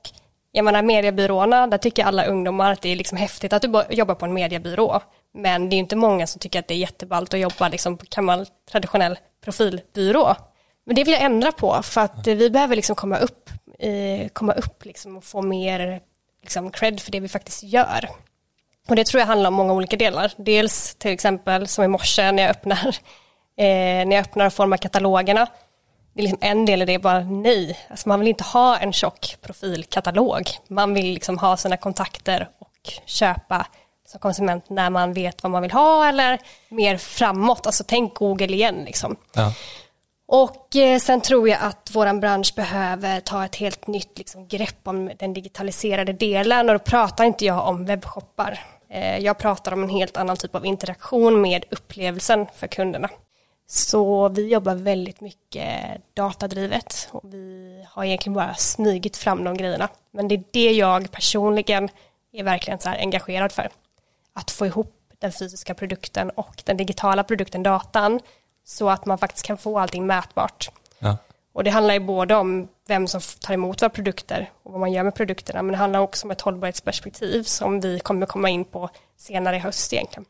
jag 0.51 0.65
menar 0.65 0.81
mediebyråerna, 0.81 1.67
där 1.67 1.77
tycker 1.77 2.05
alla 2.05 2.25
ungdomar 2.25 2.71
att 2.71 2.81
det 2.81 2.89
är 2.89 2.95
liksom 2.95 3.17
häftigt 3.17 3.53
att 3.53 3.61
du 3.61 3.83
jobbar 3.89 4.15
på 4.15 4.25
en 4.25 4.33
mediebyrå. 4.33 5.01
Men 5.33 5.69
det 5.69 5.73
är 5.73 5.77
ju 5.77 5.81
inte 5.81 5.95
många 5.95 6.27
som 6.27 6.39
tycker 6.39 6.59
att 6.59 6.67
det 6.67 6.73
är 6.73 6.77
jätteballt 6.77 7.33
att 7.33 7.39
jobba 7.39 7.67
liksom 7.67 7.97
på 7.97 8.05
gammal 8.15 8.47
traditionell 8.71 9.19
profilbyrå. 9.43 10.35
Men 10.85 10.95
det 10.95 11.03
vill 11.03 11.13
jag 11.13 11.23
ändra 11.23 11.51
på 11.51 11.81
för 11.83 12.01
att 12.01 12.27
vi 12.27 12.49
behöver 12.49 12.75
liksom 12.75 12.95
komma 12.95 13.17
upp, 13.17 13.49
eh, 13.79 14.27
komma 14.33 14.53
upp 14.53 14.85
liksom 14.85 15.17
och 15.17 15.23
få 15.23 15.41
mer 15.41 16.01
liksom 16.41 16.71
cred 16.71 16.99
för 16.99 17.11
det 17.11 17.19
vi 17.19 17.27
faktiskt 17.27 17.63
gör. 17.63 18.09
Och 18.89 18.95
det 18.95 19.05
tror 19.05 19.19
jag 19.19 19.27
handlar 19.27 19.47
om 19.47 19.53
många 19.53 19.73
olika 19.73 19.97
delar. 19.97 20.33
Dels 20.37 20.95
till 20.95 21.11
exempel 21.11 21.67
som 21.67 21.83
i 21.83 21.87
morse 21.87 22.31
när 22.31 22.43
jag 22.43 22.49
öppnar, 22.49 22.87
eh, 23.57 24.05
när 24.05 24.15
jag 24.15 24.21
öppnar 24.21 24.45
och 24.45 24.53
formar 24.53 24.77
katalogerna. 24.77 25.47
Det 26.17 26.23
liksom 26.23 26.39
en 26.41 26.65
del 26.65 26.81
i 26.81 26.85
det 26.85 26.93
är 26.93 26.99
bara 26.99 27.19
nej. 27.19 27.79
Alltså 27.89 28.09
man 28.09 28.19
vill 28.19 28.27
inte 28.27 28.43
ha 28.43 28.77
en 28.77 28.93
tjock 28.93 29.37
profilkatalog. 29.41 30.49
Man 30.67 30.93
vill 30.93 31.05
liksom 31.05 31.37
ha 31.37 31.57
sina 31.57 31.77
kontakter 31.77 32.49
och 32.59 32.93
köpa 33.05 33.67
som 34.07 34.19
konsument 34.19 34.69
när 34.69 34.89
man 34.89 35.13
vet 35.13 35.43
vad 35.43 35.51
man 35.51 35.61
vill 35.61 35.71
ha 35.71 36.07
eller 36.07 36.39
mer 36.69 36.97
framåt. 36.97 37.65
Alltså 37.65 37.83
tänk 37.87 38.15
Google 38.15 38.53
igen 38.53 38.83
liksom. 38.85 39.15
Ja. 39.33 39.53
Och 40.27 40.75
eh, 40.75 40.99
sen 40.99 41.21
tror 41.21 41.49
jag 41.49 41.59
att 41.61 41.89
vår 41.93 42.19
bransch 42.19 42.53
behöver 42.55 43.19
ta 43.19 43.45
ett 43.45 43.55
helt 43.55 43.87
nytt 43.87 44.17
liksom, 44.17 44.47
grepp 44.47 44.79
om 44.83 45.11
den 45.19 45.33
digitaliserade 45.33 46.13
delen 46.13 46.69
och 46.69 46.75
då 46.75 46.79
pratar 46.79 47.23
inte 47.23 47.45
jag 47.45 47.67
om 47.67 47.85
webbshoppar. 47.85 48.59
Eh, 48.89 49.17
jag 49.17 49.37
pratar 49.37 49.71
om 49.71 49.83
en 49.83 49.89
helt 49.89 50.17
annan 50.17 50.37
typ 50.37 50.55
av 50.55 50.65
interaktion 50.65 51.41
med 51.41 51.65
upplevelsen 51.71 52.45
för 52.55 52.67
kunderna. 52.67 53.09
Så 53.69 54.29
vi 54.29 54.47
jobbar 54.51 54.75
väldigt 54.75 55.21
mycket 55.21 56.01
datadrivet 56.13 57.09
och 57.11 57.21
vi 57.23 57.85
har 57.89 58.03
egentligen 58.03 58.33
bara 58.33 58.55
smygit 58.55 59.17
fram 59.17 59.43
de 59.43 59.57
grejerna. 59.57 59.89
Men 60.11 60.27
det 60.27 60.35
är 60.35 60.43
det 60.51 60.71
jag 60.71 61.11
personligen 61.11 61.89
är 62.31 62.43
verkligen 62.43 62.79
så 62.79 62.89
engagerad 62.89 63.51
för. 63.51 63.69
Att 64.33 64.51
få 64.51 64.65
ihop 64.65 64.93
den 65.19 65.31
fysiska 65.31 65.73
produkten 65.73 66.29
och 66.29 66.63
den 66.65 66.77
digitala 66.77 67.23
produkten, 67.23 67.63
datan, 67.63 68.19
så 68.65 68.89
att 68.89 69.05
man 69.05 69.17
faktiskt 69.17 69.45
kan 69.45 69.57
få 69.57 69.79
allting 69.79 70.07
mätbart. 70.07 70.69
Ja. 70.99 71.17
Och 71.53 71.63
det 71.63 71.69
handlar 71.69 71.93
ju 71.93 71.99
både 71.99 72.35
om 72.35 72.67
vem 72.87 73.07
som 73.07 73.21
tar 73.39 73.53
emot 73.53 73.81
våra 73.81 73.89
produkter 73.89 74.51
och 74.63 74.71
vad 74.71 74.79
man 74.79 74.91
gör 74.91 75.03
med 75.03 75.15
produkterna, 75.15 75.61
men 75.61 75.71
det 75.71 75.77
handlar 75.77 75.99
också 75.99 76.27
om 76.27 76.31
ett 76.31 76.41
hållbarhetsperspektiv 76.41 77.43
som 77.43 77.79
vi 77.79 77.99
kommer 77.99 78.25
komma 78.25 78.49
in 78.49 78.65
på 78.65 78.89
senare 79.17 79.55
i 79.55 79.59
höst 79.59 79.93
egentligen. 79.93 80.25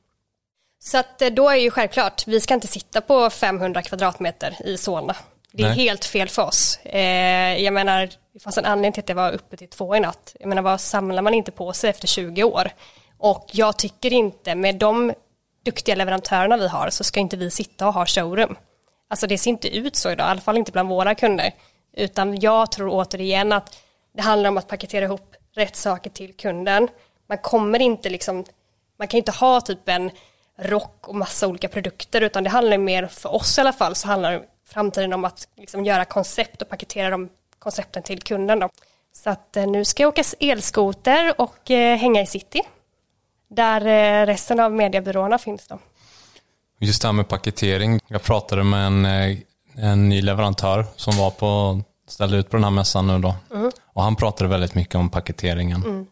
Så 0.80 0.98
att 0.98 1.22
eh, 1.22 1.30
då 1.30 1.50
är 1.50 1.56
ju 1.56 1.72
självklart, 1.72 2.28
vi 2.28 2.42
ska 2.42 2.54
inte 2.54 2.68
sitta 2.68 3.02
på 3.02 3.30
500 3.30 3.82
kvadratmeter 3.82 4.56
i 4.66 4.78
Solna. 4.78 5.16
Det 5.52 5.64
är 5.64 5.68
Nej. 5.68 5.78
helt 5.78 6.06
fel 6.06 6.30
för 6.30 6.44
oss. 6.44 6.80
Eh, 6.84 7.58
jag 7.64 7.74
menar, 7.74 8.10
det 8.34 8.40
fanns 8.40 8.58
en 8.58 8.66
anledning 8.66 8.92
till 8.92 9.02
att 9.02 9.08
det 9.08 9.14
var 9.14 9.32
uppe 9.32 9.58
till 9.58 9.70
två 9.70 9.96
i 9.96 10.00
natt. 10.00 10.36
Jag 10.40 10.50
menar, 10.50 10.62
vad 10.62 10.82
samlar 10.82 11.22
man 11.22 11.34
inte 11.34 11.52
på 11.52 11.74
sig 11.74 11.90
efter 11.90 12.08
20 12.08 12.44
år? 12.44 12.70
Och 13.18 13.46
jag 13.52 13.78
tycker 13.78 14.14
inte, 14.14 14.56
med 14.56 14.76
de 14.76 15.14
duktiga 15.66 15.96
leverantörerna 15.96 16.58
vi 16.58 16.68
har, 16.68 16.90
så 16.90 17.04
ska 17.04 17.20
inte 17.20 17.38
vi 17.38 17.52
sitta 17.52 17.88
och 17.88 17.94
ha 17.94 18.06
showroom. 18.06 18.56
Alltså 19.10 19.28
det 19.28 19.38
ser 19.38 19.50
inte 19.50 19.78
ut 19.78 19.96
så 19.96 20.12
idag, 20.12 20.28
i 20.28 20.30
alla 20.30 20.42
fall 20.42 20.58
inte 20.58 20.72
bland 20.72 20.90
våra 20.90 21.16
kunder. 21.16 21.52
Utan 21.94 22.40
jag 22.40 22.72
tror 22.72 22.90
återigen 22.90 23.52
att 23.52 23.78
det 24.16 24.22
handlar 24.22 24.50
om 24.50 24.58
att 24.58 24.68
paketera 24.68 25.06
ihop 25.06 25.36
rätt 25.56 25.76
saker 25.76 26.10
till 26.10 26.34
kunden. 26.34 26.88
Man 27.30 27.38
kommer 27.38 27.82
inte 27.82 28.10
liksom, 28.10 28.46
man 29.00 29.08
kan 29.08 29.18
inte 29.18 29.32
ha 29.32 29.62
typ 29.62 29.90
en 29.90 30.12
rock 30.58 31.08
och 31.08 31.16
massa 31.16 31.48
olika 31.48 31.68
produkter 31.68 32.22
utan 32.22 32.44
det 32.44 32.50
handlar 32.50 32.78
mer, 32.78 33.08
för 33.08 33.36
oss 33.36 33.58
i 33.58 33.62
alla 33.62 33.74
fall, 33.74 33.96
så 33.96 34.08
handlar 34.08 34.44
framtiden 34.66 35.14
om 35.14 35.26
att 35.26 35.48
liksom 35.58 35.86
göra 35.86 36.06
koncept 36.06 36.62
och 36.62 36.70
paketera 36.70 37.10
de 37.10 37.30
koncepten 37.60 38.04
till 38.04 38.22
kunden. 38.22 38.60
Då. 38.60 38.70
Så 39.14 39.30
att 39.30 39.58
eh, 39.58 39.68
nu 39.68 39.86
ska 39.86 40.04
jag 40.04 40.08
åka 40.08 40.24
elskoter 40.40 41.42
och 41.42 41.72
eh, 41.72 41.98
hänga 41.98 42.22
i 42.22 42.26
city. 42.26 42.62
Där 43.50 43.86
eh, 43.86 44.26
resten 44.26 44.60
av 44.60 44.72
mediebyråerna 44.72 45.38
finns 45.38 45.68
då. 45.68 45.80
Just 46.80 47.02
det 47.02 47.08
här 47.08 47.14
med 47.14 47.28
paketering. 47.28 48.00
Jag 48.08 48.24
pratade 48.24 48.64
med 48.64 48.88
en, 48.88 49.06
en 49.76 50.10
ny 50.10 50.22
leverantör 50.22 50.86
som 50.96 51.18
var 51.18 51.32
på, 51.32 51.82
ställde 52.08 52.38
ut 52.38 52.50
på 52.50 52.58
den 52.58 52.64
här 52.64 52.72
mässan 52.72 53.08
nu 53.08 53.20
då. 53.20 53.36
Och 53.94 54.04
han 54.04 54.16
pratade 54.16 54.50
väldigt 54.50 54.76
mycket 54.76 54.96
om 54.96 55.10
paketeringen. 55.10 56.08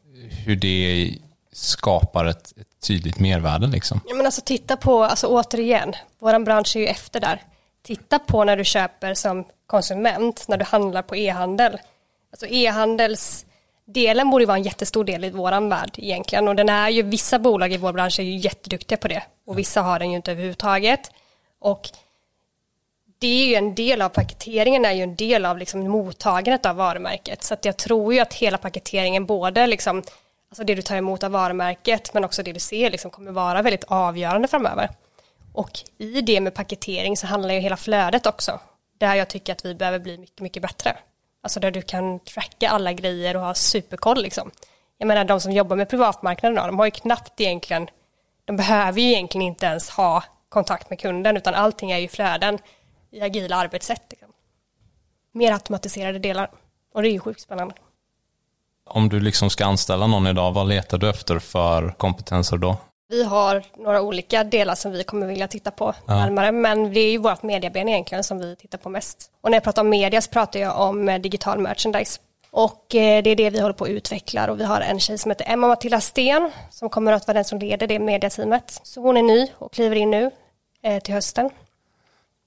Hur 0.45 0.55
det 0.55 1.17
skapar 1.55 2.25
ett, 2.25 2.53
ett 2.57 2.88
tydligt 2.88 3.19
mervärde 3.19 3.67
liksom. 3.67 4.01
Ja, 4.07 4.15
men 4.15 4.25
alltså 4.25 4.41
titta 4.41 4.77
på, 4.77 5.03
alltså 5.03 5.27
återigen, 5.27 5.95
vår 6.19 6.39
bransch 6.39 6.75
är 6.75 6.79
ju 6.79 6.88
efter 6.88 7.19
där. 7.19 7.41
Titta 7.83 8.19
på 8.19 8.43
när 8.43 8.57
du 8.57 8.65
köper 8.65 9.13
som 9.13 9.45
konsument, 9.67 10.47
när 10.47 10.57
du 10.57 10.65
handlar 10.65 11.01
på 11.01 11.15
e-handel. 11.15 11.77
Alltså 12.31 12.47
e-handelsdelen 12.47 14.29
borde 14.29 14.41
ju 14.41 14.45
vara 14.45 14.57
en 14.57 14.63
jättestor 14.63 15.03
del 15.03 15.24
i 15.24 15.29
våran 15.29 15.69
värld 15.69 15.91
egentligen. 15.97 16.47
Och 16.47 16.55
den 16.55 16.69
är 16.69 16.89
ju, 16.89 17.01
vissa 17.01 17.39
bolag 17.39 17.74
i 17.74 17.77
vår 17.77 17.93
bransch 17.93 18.19
är 18.19 18.24
ju 18.24 18.38
jätteduktiga 18.38 18.97
på 18.97 19.07
det. 19.07 19.24
Och 19.47 19.59
vissa 19.59 19.81
har 19.81 20.00
den 20.00 20.09
ju 20.09 20.15
inte 20.15 20.31
överhuvudtaget. 20.31 21.12
Och 21.59 21.89
det 23.19 23.27
är 23.27 23.47
ju 23.47 23.55
en 23.55 23.75
del 23.75 24.01
av 24.01 24.09
paketeringen, 24.09 24.85
är 24.85 24.91
ju 24.91 25.03
en 25.03 25.15
del 25.15 25.45
av 25.45 25.57
liksom 25.57 25.88
mottagandet 25.89 26.65
av 26.65 26.75
varumärket. 26.75 27.43
Så 27.43 27.53
att 27.53 27.65
jag 27.65 27.77
tror 27.77 28.13
ju 28.13 28.19
att 28.19 28.33
hela 28.33 28.57
paketeringen, 28.57 29.25
både 29.25 29.67
liksom, 29.67 30.03
alltså 30.55 30.63
det 30.63 30.75
du 30.75 30.81
tar 30.81 30.95
emot 30.95 31.24
av 31.24 31.31
varumärket, 31.31 32.13
men 32.13 32.25
också 32.25 32.43
det 32.43 32.53
du 32.53 32.59
ser, 32.59 32.91
liksom, 32.91 33.12
kommer 33.12 33.31
vara 33.31 33.62
väldigt 33.62 33.83
avgörande 33.83 34.47
framöver. 34.47 34.89
Och 35.53 35.79
i 35.97 36.21
det 36.21 36.41
med 36.41 36.53
paketering 36.53 37.17
så 37.17 37.27
handlar 37.27 37.53
ju 37.53 37.59
hela 37.59 37.77
flödet 37.77 38.25
också. 38.25 38.59
Där 38.97 39.15
jag 39.15 39.27
tycker 39.27 39.53
att 39.53 39.65
vi 39.65 39.75
behöver 39.75 40.00
bli 40.00 40.17
mycket, 40.17 40.39
mycket 40.39 40.62
bättre. 40.62 40.97
Alltså 41.41 41.59
där 41.59 41.71
du 41.71 41.81
kan 41.81 42.19
tracka 42.19 42.69
alla 42.69 42.93
grejer 42.93 43.35
och 43.35 43.41
ha 43.41 43.53
superkoll 43.53 44.21
liksom. 44.21 44.51
Jag 44.97 45.07
menar 45.07 45.25
de 45.25 45.41
som 45.41 45.51
jobbar 45.51 45.75
med 45.75 45.89
privatmarknaden, 45.89 46.67
de 46.67 46.79
har 46.79 46.85
ju 46.85 46.91
knappt 46.91 47.41
egentligen, 47.41 47.88
de 48.45 48.57
behöver 48.57 49.01
ju 49.01 49.07
egentligen 49.07 49.47
inte 49.47 49.65
ens 49.65 49.89
ha 49.89 50.24
kontakt 50.50 50.89
med 50.89 51.00
kunden 51.00 51.38
utan 51.38 51.53
allting 51.53 51.91
är 51.91 51.97
ju 51.97 52.07
flöden 52.07 52.59
i 53.12 53.21
agila 53.21 53.55
arbetssätt. 53.55 54.03
Liksom. 54.09 54.29
Mer 55.31 55.51
automatiserade 55.53 56.19
delar 56.19 56.51
och 56.93 57.01
det 57.01 57.09
är 57.09 57.13
ju 57.13 57.19
sjukt 57.19 57.41
spännande. 57.41 57.75
Om 58.89 59.10
du 59.10 59.20
liksom 59.20 59.50
ska 59.50 59.65
anställa 59.65 60.08
någon 60.08 60.27
idag, 60.27 60.51
vad 60.51 60.68
letar 60.68 60.98
du 60.98 61.10
efter 61.10 61.39
för 61.39 61.89
kompetenser 61.98 62.58
då? 62.58 62.77
Vi 63.10 63.24
har 63.24 63.63
några 63.77 64.01
olika 64.01 64.44
delar 64.44 64.75
som 64.75 64.92
vi 64.92 65.04
kommer 65.04 65.27
vilja 65.27 65.48
titta 65.48 65.72
på 65.72 65.94
ja. 66.06 66.15
närmare, 66.15 66.51
men 66.51 66.94
det 66.94 67.00
är 67.00 67.12
ju 67.12 67.18
vårt 67.18 67.44
medieben 67.44 67.89
egentligen 67.89 68.24
som 68.24 68.39
vi 68.39 68.56
tittar 68.56 68.77
på 68.77 68.89
mest. 68.89 69.32
Och 69.42 69.51
när 69.51 69.56
jag 69.56 69.63
pratar 69.63 69.82
om 69.82 69.89
media 69.89 70.22
så 70.22 70.30
pratar 70.30 70.60
jag 70.60 70.80
om 70.80 71.10
eh, 71.10 71.22
digital 71.22 71.60
merchandise. 71.60 72.20
Och 72.51 72.96
eh, 72.96 73.24
det 73.24 73.30
är 73.30 73.36
det 73.36 73.50
vi 73.50 73.60
håller 73.60 73.74
på 73.74 73.84
att 73.84 73.89
utveckla 73.89 74.51
och 74.51 74.60
vi 74.60 74.63
har 74.63 74.82
en 74.82 75.00
tjej 75.00 75.18
som 75.18 75.32
heter 75.32 75.46
Emma 75.50 75.68
Matilda 75.68 76.01
Sten 76.01 76.51
som 76.72 76.89
kommer 76.89 77.12
att 77.12 77.27
vara 77.27 77.36
den 77.36 77.46
som 77.46 77.60
leder 77.60 77.88
det 77.88 78.00
mediateamet. 78.00 78.80
Så 78.84 79.01
hon 79.01 79.18
är 79.18 79.24
ny 79.24 79.48
och 79.58 79.74
kliver 79.74 79.96
in 79.96 80.12
nu 80.12 80.32
eh, 80.84 81.00
till 81.00 81.13
hösten. 81.13 81.50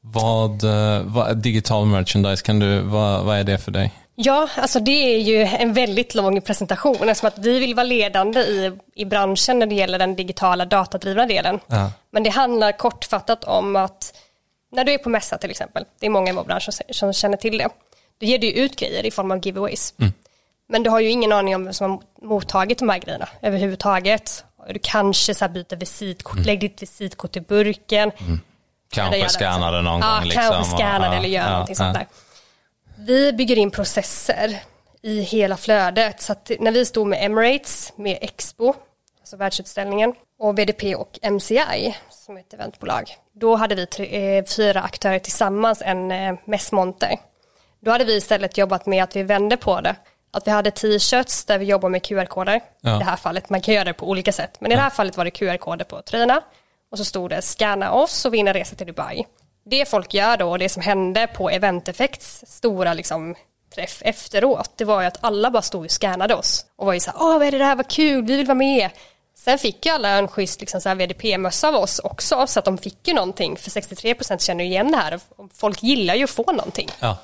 Vad, 0.00 0.64
vad 1.04 1.36
digital 1.36 1.86
merchandise, 1.86 2.44
kan 2.44 2.58
du, 2.58 2.80
vad, 2.80 3.24
vad 3.24 3.38
är 3.38 3.44
det 3.44 3.58
för 3.58 3.70
dig? 3.70 3.92
Ja, 4.20 4.48
alltså 4.56 4.80
det 4.80 5.14
är 5.14 5.18
ju 5.18 5.42
en 5.42 5.72
väldigt 5.72 6.14
lång 6.14 6.40
presentation 6.40 7.08
eftersom 7.08 7.28
att 7.28 7.38
vi 7.38 7.58
vill 7.58 7.74
vara 7.74 7.84
ledande 7.84 8.40
i, 8.40 8.72
i 8.94 9.04
branschen 9.04 9.58
när 9.58 9.66
det 9.66 9.74
gäller 9.74 9.98
den 9.98 10.16
digitala 10.16 10.64
datadrivna 10.64 11.26
delen. 11.26 11.60
Ja. 11.66 11.92
Men 12.10 12.22
det 12.22 12.30
handlar 12.30 12.72
kortfattat 12.72 13.44
om 13.44 13.76
att 13.76 14.14
när 14.72 14.84
du 14.84 14.92
är 14.92 14.98
på 14.98 15.08
mässa 15.08 15.38
till 15.38 15.50
exempel, 15.50 15.84
det 16.00 16.06
är 16.06 16.10
många 16.10 16.30
i 16.30 16.34
vår 16.34 16.44
bransch 16.44 16.68
som, 16.90 17.12
känner 17.12 17.36
till 17.36 17.58
det, 17.58 17.68
då 18.20 18.26
ger 18.26 18.38
du 18.38 18.52
ut 18.52 18.76
grejer 18.76 19.06
i 19.06 19.10
form 19.10 19.30
av 19.30 19.46
giveaways. 19.46 19.94
Mm. 19.98 20.12
Men 20.68 20.82
du 20.82 20.90
har 20.90 21.00
ju 21.00 21.08
ingen 21.08 21.32
aning 21.32 21.54
om 21.54 21.64
vem 21.64 21.74
som 21.74 21.90
har 21.90 22.00
mottagit 22.22 22.78
de 22.78 22.88
här 22.88 22.98
grejerna 22.98 23.28
överhuvudtaget. 23.42 24.44
Du 24.68 24.78
kanske 24.82 25.34
så 25.34 25.48
byter 25.48 25.76
visitkort, 25.76 26.34
mm. 26.34 26.46
lägg 26.46 26.60
ditt 26.60 26.82
visitkort 26.82 27.36
i 27.36 27.40
burken. 27.40 28.12
Mm. 28.18 28.40
Kanske 28.90 29.28
scannar 29.28 29.72
det 29.72 29.82
någon 29.82 30.00
ja, 30.00 30.14
gång. 30.14 30.24
Liksom. 30.24 30.42
Kanske 30.42 30.76
scannar 30.76 31.10
det 31.10 31.16
eller 31.16 31.28
gör 31.28 31.42
ja, 31.42 31.50
någonting 31.50 31.76
ja. 31.78 31.84
sånt 31.84 31.94
där. 31.94 32.06
Vi 33.00 33.32
bygger 33.32 33.58
in 33.58 33.70
processer 33.70 34.62
i 35.02 35.20
hela 35.20 35.56
flödet. 35.56 36.22
Så 36.22 36.32
att 36.32 36.50
när 36.60 36.72
vi 36.72 36.84
stod 36.84 37.06
med 37.06 37.24
Emirates, 37.24 37.92
med 37.96 38.18
Expo, 38.20 38.74
alltså 39.20 39.36
världsutställningen, 39.36 40.14
och 40.38 40.58
VDP 40.58 40.94
och 40.94 41.18
MCI, 41.22 41.96
som 42.10 42.36
är 42.36 42.40
ett 42.40 42.54
eventbolag, 42.54 43.16
då 43.32 43.56
hade 43.56 43.74
vi 43.74 43.86
tre, 43.86 44.38
eh, 44.38 44.44
fyra 44.44 44.82
aktörer 44.82 45.18
tillsammans 45.18 45.82
en 45.84 46.10
eh, 46.10 46.34
mässmonter. 46.44 47.16
Då 47.80 47.90
hade 47.90 48.04
vi 48.04 48.16
istället 48.16 48.58
jobbat 48.58 48.86
med 48.86 49.04
att 49.04 49.16
vi 49.16 49.22
vände 49.22 49.56
på 49.56 49.80
det. 49.80 49.96
Att 50.30 50.46
vi 50.46 50.50
hade 50.50 50.70
t-shirts 50.70 51.44
där 51.44 51.58
vi 51.58 51.64
jobbar 51.64 51.88
med 51.88 52.02
QR-koder. 52.02 52.60
Ja. 52.80 52.96
I 52.96 52.98
det 52.98 53.04
här 53.04 53.16
fallet, 53.16 53.50
man 53.50 53.60
kan 53.60 53.74
göra 53.74 53.84
det 53.84 53.92
på 53.92 54.08
olika 54.08 54.32
sätt. 54.32 54.60
Men 54.60 54.72
i 54.72 54.74
det 54.74 54.80
här 54.80 54.90
fallet 54.90 55.16
var 55.16 55.24
det 55.24 55.30
QR-koder 55.30 55.84
på 55.84 56.02
tröjorna. 56.02 56.42
Och 56.90 56.98
så 56.98 57.04
stod 57.04 57.30
det 57.30 57.42
scanna 57.42 57.92
oss 57.92 58.24
och 58.24 58.34
vinna 58.34 58.54
resa 58.54 58.76
till 58.76 58.86
Dubai 58.86 59.24
det 59.70 59.88
folk 59.88 60.14
gör 60.14 60.36
då 60.36 60.50
och 60.50 60.58
det 60.58 60.68
som 60.68 60.82
hände 60.82 61.26
på 61.26 61.50
Eventeffekts 61.50 62.44
stora 62.48 62.94
liksom, 62.94 63.34
träff 63.74 64.02
efteråt, 64.04 64.70
det 64.76 64.84
var 64.84 65.00
ju 65.00 65.06
att 65.06 65.18
alla 65.20 65.50
bara 65.50 65.62
stod 65.62 65.84
och 65.84 65.90
scannade 65.90 66.34
oss 66.34 66.66
och 66.76 66.86
var 66.86 66.92
ju 66.92 67.00
så 67.00 67.10
här, 67.10 67.20
åh 67.22 67.38
vad 67.38 67.46
är 67.46 67.50
det 67.50 67.64
här, 67.64 67.76
vad 67.76 67.88
kul, 67.88 68.24
vi 68.24 68.36
vill 68.36 68.46
vara 68.46 68.54
med. 68.54 68.90
Sen 69.38 69.58
fick 69.58 69.86
ju 69.86 69.92
alla 69.92 70.08
en 70.08 70.28
schysst 70.28 70.60
liksom, 70.60 70.80
VDP-mössa 70.98 71.68
av 71.68 71.74
oss 71.74 71.98
också, 71.98 72.46
så 72.46 72.58
att 72.58 72.64
de 72.64 72.78
fick 72.78 73.08
ju 73.08 73.14
någonting, 73.14 73.56
för 73.56 73.70
63% 73.70 74.38
känner 74.38 74.64
ju 74.64 74.70
igen 74.70 74.90
det 74.90 74.96
här, 74.96 75.20
folk 75.54 75.82
gillar 75.82 76.14
ju 76.14 76.24
att 76.24 76.30
få 76.30 76.52
någonting. 76.52 76.88
Ja. 77.00 77.16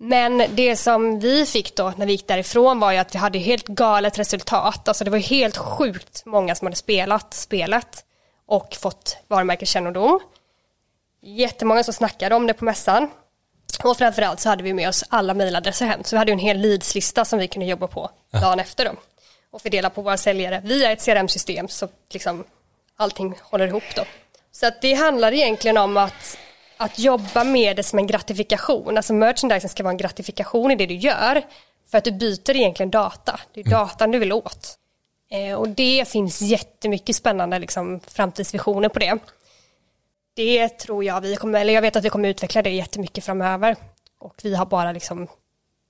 Men 0.00 0.44
det 0.50 0.76
som 0.76 1.20
vi 1.20 1.46
fick 1.46 1.76
då 1.76 1.92
när 1.96 2.06
vi 2.06 2.12
gick 2.12 2.28
därifrån 2.28 2.80
var 2.80 2.92
ju 2.92 2.98
att 2.98 3.14
vi 3.14 3.18
hade 3.18 3.38
helt 3.38 3.66
galet 3.66 4.18
resultat, 4.18 4.88
alltså 4.88 5.04
det 5.04 5.10
var 5.10 5.18
helt 5.18 5.56
sjukt 5.56 6.22
många 6.26 6.54
som 6.54 6.66
hade 6.66 6.76
spelat 6.76 7.34
spelet 7.34 8.04
och 8.46 8.76
fått 8.80 9.16
varumärkeskännedom 9.28 10.20
jättemånga 11.20 11.84
som 11.84 11.94
snackade 11.94 12.34
om 12.34 12.46
det 12.46 12.54
på 12.54 12.64
mässan. 12.64 13.10
Och 13.84 13.96
framförallt 13.96 14.40
så 14.40 14.48
hade 14.48 14.62
vi 14.62 14.72
med 14.72 14.88
oss 14.88 15.04
alla 15.08 15.34
mejladresser 15.34 15.86
hem. 15.86 16.04
Så 16.04 16.16
vi 16.16 16.18
hade 16.18 16.32
en 16.32 16.38
hel 16.38 16.58
leadslista 16.58 17.24
som 17.24 17.38
vi 17.38 17.48
kunde 17.48 17.66
jobba 17.66 17.86
på 17.86 18.10
dagen 18.30 18.60
efter 18.60 18.84
då. 18.84 18.90
Och 19.50 19.62
fördela 19.62 19.90
på 19.90 20.02
våra 20.02 20.16
säljare 20.16 20.62
via 20.64 20.92
ett 20.92 21.04
CRM-system 21.04 21.68
så 21.68 21.88
liksom 22.12 22.44
allting 22.96 23.34
håller 23.42 23.66
ihop 23.66 23.82
då. 23.96 24.04
Så 24.52 24.66
att 24.66 24.82
det 24.82 24.94
handlar 24.94 25.32
egentligen 25.32 25.76
om 25.76 25.96
att, 25.96 26.38
att 26.76 26.98
jobba 26.98 27.44
med 27.44 27.76
det 27.76 27.82
som 27.82 27.98
en 27.98 28.06
gratifikation. 28.06 28.96
Alltså 28.96 29.12
merchandising 29.12 29.70
ska 29.70 29.82
vara 29.82 29.90
en 29.90 29.96
gratifikation 29.96 30.70
i 30.70 30.74
det 30.74 30.86
du 30.86 30.94
gör. 30.94 31.42
För 31.90 31.98
att 31.98 32.04
du 32.04 32.12
byter 32.12 32.56
egentligen 32.56 32.90
data. 32.90 33.40
Det 33.54 33.60
är 33.60 33.66
mm. 33.66 33.78
datan 33.78 34.10
du 34.10 34.18
vill 34.18 34.32
åt. 34.32 34.78
Eh, 35.30 35.54
och 35.54 35.68
det 35.68 36.08
finns 36.08 36.40
jättemycket 36.40 37.16
spännande 37.16 37.58
liksom, 37.58 38.00
framtidsvisioner 38.06 38.88
på 38.88 38.98
det 38.98 39.18
det 40.38 40.68
tror 40.68 41.04
jag 41.04 41.20
vi 41.20 41.36
kommer, 41.36 41.60
eller 41.60 41.72
jag 41.72 41.82
vet 41.82 41.96
att 41.96 42.04
vi 42.04 42.10
kommer 42.10 42.28
utveckla 42.28 42.62
det 42.62 42.70
jättemycket 42.70 43.24
framöver. 43.24 43.76
Och 44.20 44.34
vi 44.42 44.54
har 44.54 44.66
bara 44.66 44.92
liksom 44.92 45.28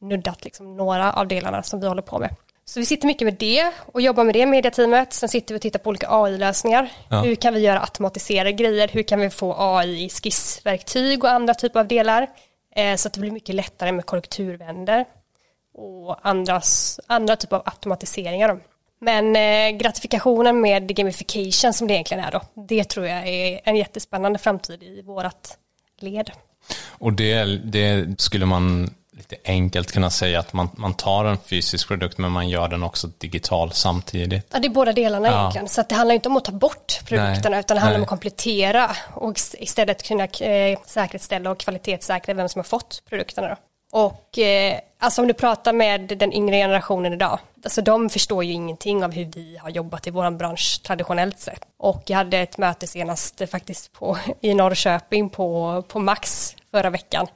nuddat 0.00 0.44
liksom 0.44 0.76
några 0.76 1.12
av 1.12 1.28
delarna 1.28 1.62
som 1.62 1.80
vi 1.80 1.86
håller 1.86 2.02
på 2.02 2.18
med. 2.18 2.36
Så 2.64 2.80
vi 2.80 2.86
sitter 2.86 3.06
mycket 3.06 3.26
med 3.26 3.34
det 3.34 3.72
och 3.92 4.00
jobbar 4.00 4.24
med 4.24 4.34
det 4.34 4.46
mediateamet. 4.46 5.12
Sen 5.12 5.28
sitter 5.28 5.54
vi 5.54 5.58
och 5.58 5.62
tittar 5.62 5.78
på 5.78 5.90
olika 5.90 6.06
AI-lösningar. 6.10 6.92
Ja. 7.08 7.20
Hur 7.20 7.34
kan 7.34 7.54
vi 7.54 7.60
göra 7.60 7.80
automatiserade 7.80 8.52
grejer? 8.52 8.88
Hur 8.88 9.02
kan 9.02 9.20
vi 9.20 9.30
få 9.30 9.54
AI 9.58 10.04
i 10.04 10.08
skissverktyg 10.08 11.24
och 11.24 11.30
andra 11.30 11.54
typer 11.54 11.80
av 11.80 11.88
delar? 11.88 12.26
Eh, 12.76 12.96
så 12.96 13.08
att 13.08 13.14
det 13.14 13.20
blir 13.20 13.30
mycket 13.30 13.54
lättare 13.54 13.92
med 13.92 14.06
korrekturvänder 14.06 15.04
och 15.74 16.26
andras, 16.28 17.00
andra 17.06 17.36
typer 17.36 17.56
av 17.56 17.62
automatiseringar. 17.64 18.60
Men 18.98 19.36
eh, 19.36 19.78
gratifikationen 19.78 20.60
med 20.60 20.96
gamification 20.96 21.72
som 21.72 21.88
det 21.88 21.94
egentligen 21.94 22.24
är 22.24 22.30
då, 22.30 22.40
det 22.68 22.84
tror 22.84 23.06
jag 23.06 23.28
är 23.28 23.60
en 23.64 23.76
jättespännande 23.76 24.38
framtid 24.38 24.82
i 24.82 25.02
vårat 25.02 25.58
led. 26.00 26.30
Och 26.88 27.12
det, 27.12 27.44
det 27.44 28.20
skulle 28.20 28.46
man 28.46 28.90
lite 29.18 29.36
enkelt 29.44 29.92
kunna 29.92 30.10
säga 30.10 30.40
att 30.40 30.52
man, 30.52 30.68
man 30.76 30.94
tar 30.94 31.24
en 31.24 31.38
fysisk 31.38 31.88
produkt 31.88 32.18
men 32.18 32.32
man 32.32 32.48
gör 32.48 32.68
den 32.68 32.82
också 32.82 33.06
digital 33.18 33.72
samtidigt. 33.72 34.46
Ja, 34.52 34.58
det 34.58 34.68
är 34.68 34.70
båda 34.70 34.92
delarna 34.92 35.28
ja. 35.28 35.40
egentligen. 35.40 35.68
Så 35.68 35.84
det 35.88 35.94
handlar 35.94 36.14
inte 36.14 36.28
om 36.28 36.36
att 36.36 36.44
ta 36.44 36.52
bort 36.52 37.00
produkterna 37.04 37.50
Nej. 37.50 37.60
utan 37.60 37.76
det 37.76 37.80
handlar 37.80 37.90
Nej. 37.90 37.96
om 37.96 38.02
att 38.02 38.08
komplettera 38.08 38.96
och 39.14 39.34
istället 39.58 40.02
kunna 40.02 40.24
eh, 40.24 40.78
säkerställa 40.86 41.50
och 41.50 41.58
kvalitetssäkra 41.58 42.34
vem 42.34 42.48
som 42.48 42.58
har 42.58 42.64
fått 42.64 43.02
produkterna. 43.08 43.48
Då. 43.48 43.56
Och 43.92 44.38
eh, 44.38 44.80
alltså 44.98 45.22
om 45.22 45.28
du 45.28 45.34
pratar 45.34 45.72
med 45.72 46.00
den 46.00 46.32
yngre 46.32 46.56
generationen 46.56 47.12
idag, 47.12 47.38
alltså 47.64 47.82
de 47.82 48.10
förstår 48.10 48.44
ju 48.44 48.52
ingenting 48.52 49.04
av 49.04 49.12
hur 49.12 49.24
vi 49.24 49.56
har 49.56 49.70
jobbat 49.70 50.06
i 50.06 50.10
vår 50.10 50.30
bransch 50.30 50.80
traditionellt 50.82 51.38
sett. 51.38 51.60
Och 51.76 52.02
jag 52.06 52.16
hade 52.16 52.38
ett 52.38 52.58
möte 52.58 52.86
senast 52.86 53.42
faktiskt 53.50 53.92
på, 53.92 54.18
i 54.40 54.54
Norrköping 54.54 55.30
på, 55.30 55.82
på 55.88 55.98
Max 55.98 56.56
förra 56.70 56.90
veckan 56.90 57.26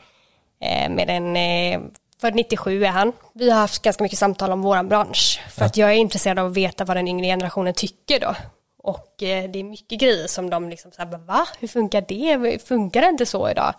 eh, 0.61 0.91
med 0.91 1.11
en 1.11 1.37
eh, 1.37 1.81
för 2.21 2.33
97 2.33 2.85
är 2.85 2.89
han. 2.89 3.13
Vi 3.33 3.51
har 3.51 3.59
haft 3.61 3.83
ganska 3.83 4.03
mycket 4.05 4.19
samtal 4.19 4.53
om 4.53 4.63
vår 4.63 4.83
bransch 4.83 5.41
för 5.51 5.65
att 5.65 5.77
jag 5.77 5.91
är 5.91 5.95
intresserad 5.95 6.39
av 6.39 6.47
att 6.47 6.57
veta 6.57 6.85
vad 6.85 6.97
den 6.97 7.09
yngre 7.09 7.27
generationen 7.27 7.75
tycker 7.75 8.21
då. 8.21 8.35
Och 8.79 9.23
eh, 9.23 9.51
det 9.51 9.59
är 9.59 9.65
mycket 9.65 10.01
grejer 10.01 10.27
som 10.27 10.51
de 10.51 10.69
liksom 10.69 10.93
så 10.93 11.03
här, 11.03 11.19
va? 11.19 11.47
Hur 11.59 11.69
funkar 11.69 12.05
det? 12.09 12.63
Funkar 12.63 13.01
det 13.01 13.09
inte 13.09 13.27
så 13.27 13.51
idag? 13.51 13.75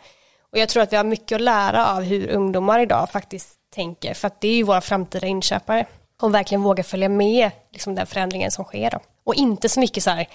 Och 0.54 0.60
jag 0.60 0.70
tror 0.70 0.84
att 0.84 0.92
vi 0.92 0.98
har 0.98 1.04
mycket 1.04 1.36
att 1.36 1.42
lära 1.42 1.94
av 1.94 2.02
hur 2.02 2.30
ungdomar 2.30 2.80
idag 2.80 3.10
faktiskt 3.10 3.50
tänker, 3.76 4.14
för 4.14 4.28
att 4.28 4.42
det 4.42 4.48
är 4.48 4.56
ju 4.56 4.64
våra 4.64 4.82
framtida 4.82 5.28
inköpare. 5.28 5.86
Och 6.22 6.34
verkligen 6.34 6.62
våga 6.62 6.84
följa 6.84 7.10
med 7.10 7.52
liksom, 7.72 7.96
den 7.96 8.08
förändringen 8.08 8.52
som 8.52 8.66
sker. 8.66 8.92
Då. 8.92 9.00
Och 9.24 9.36
inte 9.36 9.70
så 9.70 9.80
mycket 9.80 10.04
så 10.04 10.10
här, 10.10 10.28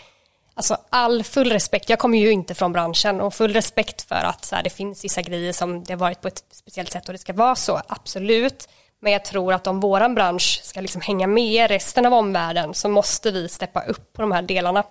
alltså 0.55 0.77
all 0.91 1.25
full 1.25 1.53
respekt, 1.53 1.91
jag 1.91 1.99
kommer 1.99 2.19
ju 2.19 2.31
inte 2.31 2.55
från 2.55 2.73
branschen 2.73 3.21
och 3.21 3.35
full 3.35 3.53
respekt 3.53 4.03
för 4.03 4.15
att 4.25 4.45
så 4.45 4.57
här, 4.57 4.63
det 4.63 4.71
finns 4.71 5.05
vissa 5.05 5.23
grejer 5.23 5.53
som 5.53 5.85
det 5.85 5.93
har 5.93 5.99
varit 5.99 6.21
på 6.21 6.29
ett 6.29 6.45
speciellt 6.53 6.93
sätt 6.93 7.09
och 7.09 7.13
det 7.13 7.19
ska 7.19 7.33
vara 7.33 7.57
så, 7.57 7.81
absolut. 7.89 8.69
Men 9.01 9.13
jag 9.13 9.25
tror 9.25 9.53
att 9.53 9.67
om 9.67 9.81
våran 9.81 10.15
bransch 10.15 10.61
ska 10.63 10.81
liksom 10.81 11.01
hänga 11.01 11.27
med 11.27 11.71
resten 11.71 12.07
av 12.07 12.15
omvärlden 12.15 12.75
så 12.75 12.89
måste 12.89 13.31
vi 13.31 13.49
steppa 13.49 13.83
upp 13.83 14.13
på 14.13 14.23
de 14.23 14.33
här 14.33 14.43
delarna 14.43 14.85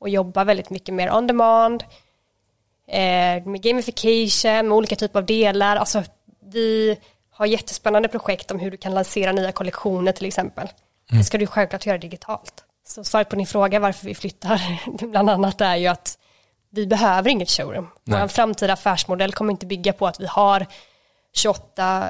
och 0.00 0.08
jobba 0.08 0.44
väldigt 0.44 0.70
mycket 0.70 0.94
mer 0.94 1.12
on 1.12 1.26
demand, 1.26 1.84
eh, 2.90 3.46
med 3.46 3.62
gamification, 3.62 4.68
med 4.68 4.72
olika 4.72 4.96
typer 4.96 5.18
av 5.18 5.26
delar. 5.26 5.76
Alltså, 5.76 6.02
vi 6.52 6.98
har 7.30 7.46
jättespännande 7.46 8.08
projekt 8.08 8.50
om 8.50 8.58
hur 8.58 8.70
du 8.70 8.76
kan 8.76 8.94
lansera 8.94 9.32
nya 9.32 9.52
kollektioner 9.52 10.12
till 10.12 10.26
exempel. 10.26 10.68
Mm. 11.10 11.20
Det 11.20 11.24
ska 11.24 11.38
du 11.38 11.46
självklart 11.46 11.86
göra 11.86 11.98
digitalt. 11.98 12.64
Så 12.86 13.04
svaret 13.04 13.28
på 13.28 13.36
din 13.36 13.46
fråga 13.46 13.78
varför 13.78 14.06
vi 14.06 14.14
flyttar 14.14 14.80
bland 15.06 15.30
annat 15.30 15.60
är 15.60 15.76
ju 15.76 15.86
att 15.86 16.18
vi 16.70 16.86
behöver 16.86 17.30
inget 17.30 17.50
showroom. 17.50 17.90
Vår 18.04 18.28
framtida 18.28 18.72
affärsmodell 18.72 19.32
kommer 19.32 19.50
inte 19.50 19.66
bygga 19.66 19.92
på 19.92 20.06
att 20.06 20.20
vi 20.20 20.26
har 20.26 20.66
28 21.32 22.08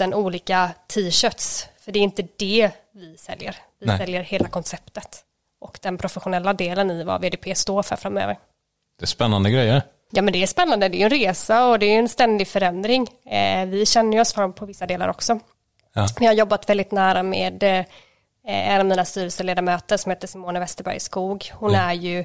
000 0.00 0.14
olika 0.14 0.70
t-shirts. 0.94 1.66
För 1.80 1.92
det 1.92 1.98
är 1.98 2.02
inte 2.02 2.28
det 2.36 2.70
vi 2.94 3.16
säljer. 3.16 3.56
Vi 3.80 3.86
Nej. 3.86 3.98
säljer 3.98 4.22
hela 4.22 4.48
konceptet 4.48 5.24
och 5.60 5.78
den 5.82 5.98
professionella 5.98 6.52
delen 6.52 6.90
i 6.90 7.04
vad 7.04 7.20
VDP 7.20 7.54
står 7.54 7.82
för 7.82 7.96
framöver. 7.96 8.38
Det 8.98 9.04
är 9.04 9.06
spännande 9.06 9.50
grejer. 9.50 9.82
Ja 10.10 10.22
men 10.22 10.32
det 10.32 10.42
är 10.42 10.46
spännande, 10.46 10.88
det 10.88 11.02
är 11.02 11.04
en 11.04 11.10
resa 11.10 11.66
och 11.66 11.78
det 11.78 11.86
är 11.86 11.98
en 11.98 12.08
ständig 12.08 12.48
förändring. 12.48 13.08
Eh, 13.26 13.66
vi 13.66 13.86
känner 13.86 14.12
ju 14.12 14.20
oss 14.20 14.34
för 14.34 14.48
på 14.48 14.66
vissa 14.66 14.86
delar 14.86 15.08
också. 15.08 15.40
Ja. 15.94 16.06
Vi 16.20 16.26
har 16.26 16.32
jobbat 16.32 16.68
väldigt 16.68 16.92
nära 16.92 17.22
med 17.22 17.62
eh, 17.62 17.84
en 18.46 18.80
av 18.80 18.86
mina 18.86 19.04
styrelseledamöter 19.04 19.96
som 19.96 20.10
heter 20.10 20.28
Simone 20.28 20.60
Westerberg 20.60 21.00
Skog. 21.00 21.50
Hon 21.54 21.74
är 21.74 21.92
ju 21.92 22.18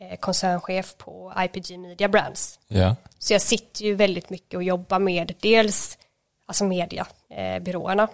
eh, 0.00 0.16
koncernchef 0.20 0.96
på 0.96 1.32
IPG 1.38 1.78
Media 1.78 2.08
Brands. 2.08 2.58
Ja. 2.68 2.96
Så 3.18 3.32
jag 3.32 3.42
sitter 3.42 3.84
ju 3.84 3.94
väldigt 3.94 4.30
mycket 4.30 4.54
och 4.54 4.62
jobbar 4.62 4.98
med 4.98 5.32
dels 5.40 5.98
alltså 6.46 6.64
mediebyråerna. 6.64 8.08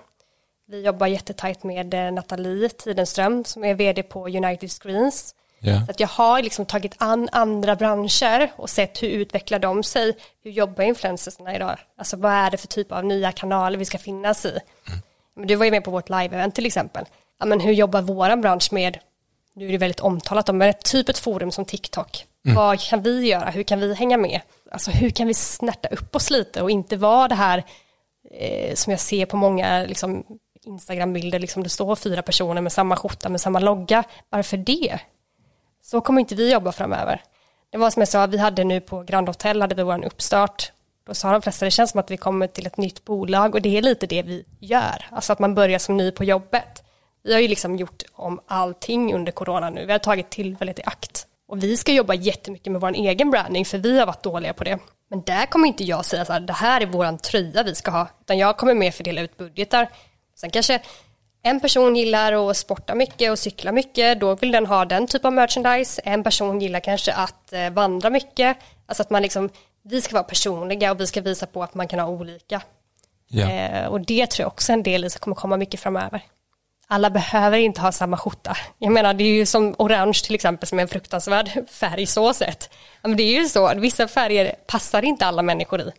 Vi 0.66 0.84
jobbar 0.84 1.06
jättetajt 1.06 1.64
med 1.64 1.94
eh, 1.94 2.12
Nathalie 2.12 2.68
Tidenström 2.68 3.44
som 3.44 3.64
är 3.64 3.74
vd 3.74 4.02
på 4.02 4.28
United 4.28 4.70
Screens. 4.70 5.34
Ja. 5.64 5.84
Så 5.86 5.90
att 5.90 6.00
jag 6.00 6.08
har 6.08 6.42
liksom 6.42 6.66
tagit 6.66 6.94
an 6.98 7.28
andra 7.32 7.76
branscher 7.76 8.52
och 8.56 8.70
sett 8.70 9.02
hur 9.02 9.08
utvecklar 9.08 9.58
de 9.58 9.82
sig, 9.82 10.16
hur 10.44 10.50
jobbar 10.50 10.84
influencersna 10.84 11.56
idag, 11.56 11.78
alltså 11.98 12.16
vad 12.16 12.32
är 12.32 12.50
det 12.50 12.56
för 12.56 12.68
typ 12.68 12.92
av 12.92 13.04
nya 13.04 13.32
kanaler 13.32 13.78
vi 13.78 13.84
ska 13.84 13.98
finnas 13.98 14.44
i. 14.44 14.58
Men 15.36 15.46
du 15.46 15.54
var 15.54 15.64
ju 15.64 15.70
med 15.70 15.84
på 15.84 15.90
vårt 15.90 16.08
live-event 16.08 16.54
till 16.54 16.66
exempel. 16.66 17.04
Ja, 17.38 17.46
men 17.46 17.60
hur 17.60 17.72
jobbar 17.72 18.02
våran 18.02 18.40
bransch 18.40 18.72
med, 18.72 18.98
nu 19.54 19.68
är 19.68 19.72
det 19.72 19.78
väldigt 19.78 20.00
omtalat 20.00 20.48
om, 20.48 20.58
men 20.58 20.68
ett 20.68 20.84
typ 20.84 21.08
ett 21.08 21.18
forum 21.18 21.52
som 21.52 21.64
TikTok. 21.64 22.26
Vad 22.42 22.80
kan 22.80 23.02
vi 23.02 23.26
göra, 23.28 23.50
hur 23.50 23.62
kan 23.62 23.80
vi 23.80 23.94
hänga 23.94 24.16
med? 24.16 24.40
Alltså 24.70 24.90
hur 24.90 25.10
kan 25.10 25.26
vi 25.26 25.34
snärta 25.34 25.88
upp 25.88 26.16
oss 26.16 26.30
lite 26.30 26.62
och 26.62 26.70
inte 26.70 26.96
vara 26.96 27.28
det 27.28 27.34
här 27.34 27.64
eh, 28.30 28.74
som 28.74 28.90
jag 28.90 29.00
ser 29.00 29.26
på 29.26 29.36
många 29.36 29.84
liksom, 29.84 30.24
Instagram-bilder, 30.64 31.38
liksom 31.38 31.62
det 31.62 31.68
står 31.68 31.96
fyra 31.96 32.22
personer 32.22 32.60
med 32.60 32.72
samma 32.72 32.96
skjorta 32.96 33.28
med 33.28 33.40
samma 33.40 33.58
logga. 33.58 34.04
Varför 34.30 34.56
det? 34.56 34.98
Så 35.92 36.00
kommer 36.00 36.20
inte 36.20 36.34
vi 36.34 36.52
jobba 36.52 36.72
framöver. 36.72 37.22
Det 37.70 37.78
var 37.78 37.90
som 37.90 38.00
jag 38.00 38.08
sa, 38.08 38.26
vi 38.26 38.38
hade 38.38 38.64
nu 38.64 38.80
på 38.80 39.02
Grand 39.02 39.28
Hotel, 39.28 39.60
hade 39.60 39.74
vi 39.74 39.82
vår 39.82 40.04
uppstart. 40.04 40.72
Då 41.06 41.14
sa 41.14 41.32
de 41.32 41.42
flesta, 41.42 41.64
det 41.64 41.70
känns 41.70 41.90
som 41.90 42.00
att 42.00 42.10
vi 42.10 42.16
kommer 42.16 42.46
till 42.46 42.66
ett 42.66 42.76
nytt 42.76 43.04
bolag 43.04 43.54
och 43.54 43.62
det 43.62 43.78
är 43.78 43.82
lite 43.82 44.06
det 44.06 44.22
vi 44.22 44.44
gör. 44.58 45.06
Alltså 45.10 45.32
att 45.32 45.38
man 45.38 45.54
börjar 45.54 45.78
som 45.78 45.96
ny 45.96 46.10
på 46.10 46.24
jobbet. 46.24 46.82
Vi 47.22 47.32
har 47.32 47.40
ju 47.40 47.48
liksom 47.48 47.76
gjort 47.76 48.02
om 48.12 48.40
allting 48.46 49.14
under 49.14 49.32
corona 49.32 49.70
nu. 49.70 49.86
Vi 49.86 49.92
har 49.92 49.98
tagit 49.98 50.30
tillfället 50.30 50.78
i 50.78 50.82
akt. 50.84 51.26
Och 51.48 51.62
vi 51.62 51.76
ska 51.76 51.92
jobba 51.92 52.14
jättemycket 52.14 52.72
med 52.72 52.80
vår 52.80 52.92
egen 52.92 53.30
branding 53.30 53.64
för 53.64 53.78
vi 53.78 53.98
har 53.98 54.06
varit 54.06 54.22
dåliga 54.22 54.52
på 54.52 54.64
det. 54.64 54.78
Men 55.10 55.22
där 55.22 55.46
kommer 55.46 55.68
inte 55.68 55.84
jag 55.84 56.04
säga 56.04 56.24
så 56.24 56.32
här, 56.32 56.40
det 56.40 56.52
här 56.52 56.80
är 56.80 56.86
våran 56.86 57.18
tröja 57.18 57.62
vi 57.62 57.74
ska 57.74 57.90
ha. 57.90 58.08
Utan 58.20 58.38
jag 58.38 58.56
kommer 58.56 58.74
mer 58.74 58.90
fördela 58.90 59.20
ut 59.20 59.36
budgetar. 59.36 59.88
Sen 60.36 60.50
kanske 60.50 60.80
en 61.42 61.60
person 61.60 61.96
gillar 61.96 62.50
att 62.50 62.56
sporta 62.56 62.94
mycket 62.94 63.30
och 63.30 63.38
cykla 63.38 63.72
mycket, 63.72 64.20
då 64.20 64.34
vill 64.34 64.52
den 64.52 64.66
ha 64.66 64.84
den 64.84 65.06
typ 65.06 65.24
av 65.24 65.32
merchandise. 65.32 66.02
En 66.04 66.24
person 66.24 66.60
gillar 66.60 66.80
kanske 66.80 67.12
att 67.12 67.52
eh, 67.52 67.70
vandra 67.70 68.10
mycket. 68.10 68.56
Alltså 68.86 69.02
att 69.02 69.10
man 69.10 69.22
liksom, 69.22 69.50
vi 69.82 70.02
ska 70.02 70.14
vara 70.14 70.24
personliga 70.24 70.90
och 70.90 71.00
vi 71.00 71.06
ska 71.06 71.20
visa 71.20 71.46
på 71.46 71.62
att 71.62 71.74
man 71.74 71.88
kan 71.88 71.98
ha 71.98 72.06
olika. 72.06 72.62
Ja. 73.28 73.50
Eh, 73.50 73.86
och 73.86 74.00
det 74.00 74.30
tror 74.30 74.44
jag 74.44 74.52
också 74.52 74.72
är 74.72 74.74
en 74.74 74.82
del 74.82 75.10
som 75.10 75.20
kommer 75.20 75.34
komma 75.34 75.56
mycket 75.56 75.80
framöver. 75.80 76.22
Alla 76.86 77.10
behöver 77.10 77.58
inte 77.58 77.80
ha 77.80 77.92
samma 77.92 78.16
skjorta. 78.16 78.56
Jag 78.78 78.92
menar, 78.92 79.14
det 79.14 79.24
är 79.24 79.34
ju 79.34 79.46
som 79.46 79.74
orange 79.78 80.20
till 80.24 80.34
exempel 80.34 80.68
som 80.68 80.78
är 80.78 80.82
en 80.82 80.88
fruktansvärd 80.88 81.50
färg 81.70 82.06
så 82.06 82.34
sett. 82.34 82.70
Men 83.02 83.16
det 83.16 83.22
är 83.22 83.40
ju 83.40 83.48
så, 83.48 83.74
vissa 83.74 84.08
färger 84.08 84.54
passar 84.66 85.04
inte 85.04 85.26
alla 85.26 85.42
människor 85.42 85.80
i. 85.80 85.92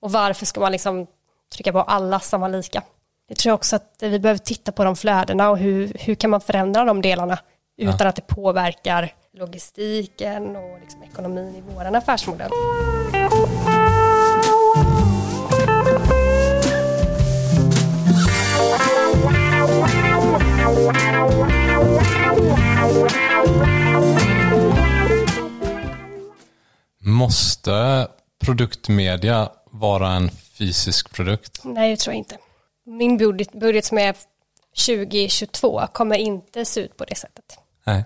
Och 0.00 0.12
varför 0.12 0.46
ska 0.46 0.60
man 0.60 0.72
liksom 0.72 1.06
trycka 1.54 1.72
på 1.72 1.80
alla 1.80 2.20
samma 2.20 2.48
lika? 2.48 2.82
Det 3.28 3.34
tror 3.34 3.50
jag 3.50 3.54
också 3.54 3.76
att 3.76 3.96
vi 4.00 4.18
behöver 4.18 4.38
titta 4.38 4.72
på 4.72 4.84
de 4.84 4.96
flödena 4.96 5.50
och 5.50 5.58
hur, 5.58 5.92
hur 6.00 6.14
kan 6.14 6.30
man 6.30 6.40
förändra 6.40 6.84
de 6.84 7.02
delarna 7.02 7.38
utan 7.78 8.06
att 8.06 8.16
det 8.16 8.26
påverkar 8.26 9.14
logistiken 9.32 10.56
och 10.56 10.80
liksom 10.80 11.02
ekonomin 11.02 11.56
i 11.56 11.62
vår 11.74 11.84
affärsmodell. 11.84 12.50
Måste 26.98 28.08
produktmedia 28.44 29.48
vara 29.70 30.08
en 30.12 30.30
fysisk 30.30 31.14
produkt? 31.14 31.60
Nej, 31.64 31.90
det 31.90 31.96
tror 31.96 32.14
jag 32.14 32.18
inte. 32.18 32.36
Min 32.86 33.16
budget, 33.16 33.52
budget 33.52 33.84
som 33.84 33.98
är 33.98 34.14
2022 34.86 35.82
kommer 35.92 36.16
inte 36.16 36.64
se 36.64 36.80
ut 36.80 36.96
på 36.96 37.04
det 37.04 37.14
sättet. 37.14 37.58
Nej. 37.84 38.04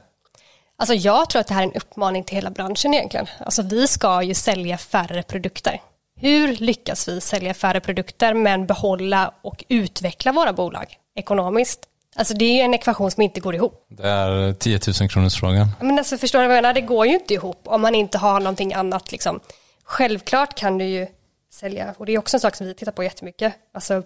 Alltså 0.77 0.95
jag 0.95 1.31
tror 1.31 1.40
att 1.40 1.47
det 1.47 1.55
här 1.55 1.62
är 1.62 1.66
en 1.66 1.73
uppmaning 1.73 2.25
till 2.25 2.35
hela 2.35 2.51
branschen 2.51 2.95
egentligen. 2.95 3.27
Alltså 3.38 3.62
vi 3.62 3.88
ska 3.88 4.23
ju 4.23 4.35
sälja 4.35 4.79
färre 4.79 5.23
produkter. 5.23 5.81
Hur 6.16 6.57
lyckas 6.57 7.09
vi 7.09 7.21
sälja 7.21 7.55
färre 7.55 7.81
produkter 7.81 8.35
men 8.35 8.66
behålla 8.66 9.35
och 9.43 9.64
utveckla 9.69 10.33
våra 10.33 10.53
bolag 10.53 10.99
ekonomiskt? 11.14 11.87
Alltså 12.16 12.35
det 12.35 12.45
är 12.45 12.55
ju 12.55 12.61
en 12.61 12.75
ekvation 12.75 13.11
som 13.11 13.23
inte 13.23 13.40
går 13.40 13.55
ihop. 13.55 13.87
Det 13.88 14.09
är 14.09 14.53
10 14.53 14.81
000 15.01 15.09
kronors 15.09 15.40
frågan. 15.40 15.69
Men 15.81 15.99
alltså 15.99 16.19
förstår 16.19 16.40
du 16.40 16.47
vad 16.47 16.57
jag 16.57 16.62
menar? 16.62 16.75
Det 16.75 16.81
går 16.81 17.07
ju 17.07 17.14
inte 17.14 17.35
ihop 17.35 17.61
om 17.64 17.81
man 17.81 17.95
inte 17.95 18.19
har 18.19 18.40
någonting 18.40 18.75
annat 18.75 19.12
liksom. 19.12 19.40
Självklart 19.85 20.55
kan 20.55 20.79
du 20.79 20.85
ju 20.85 21.07
sälja, 21.53 21.95
och 21.99 22.07
det 22.07 22.12
är 22.12 22.19
också 22.19 22.37
en 22.37 22.40
sak 22.40 22.57
som 22.57 22.66
vi 22.66 22.75
tittar 22.75 22.93
på 22.93 23.05
jättemycket. 23.05 23.55
Alltså 23.75 24.03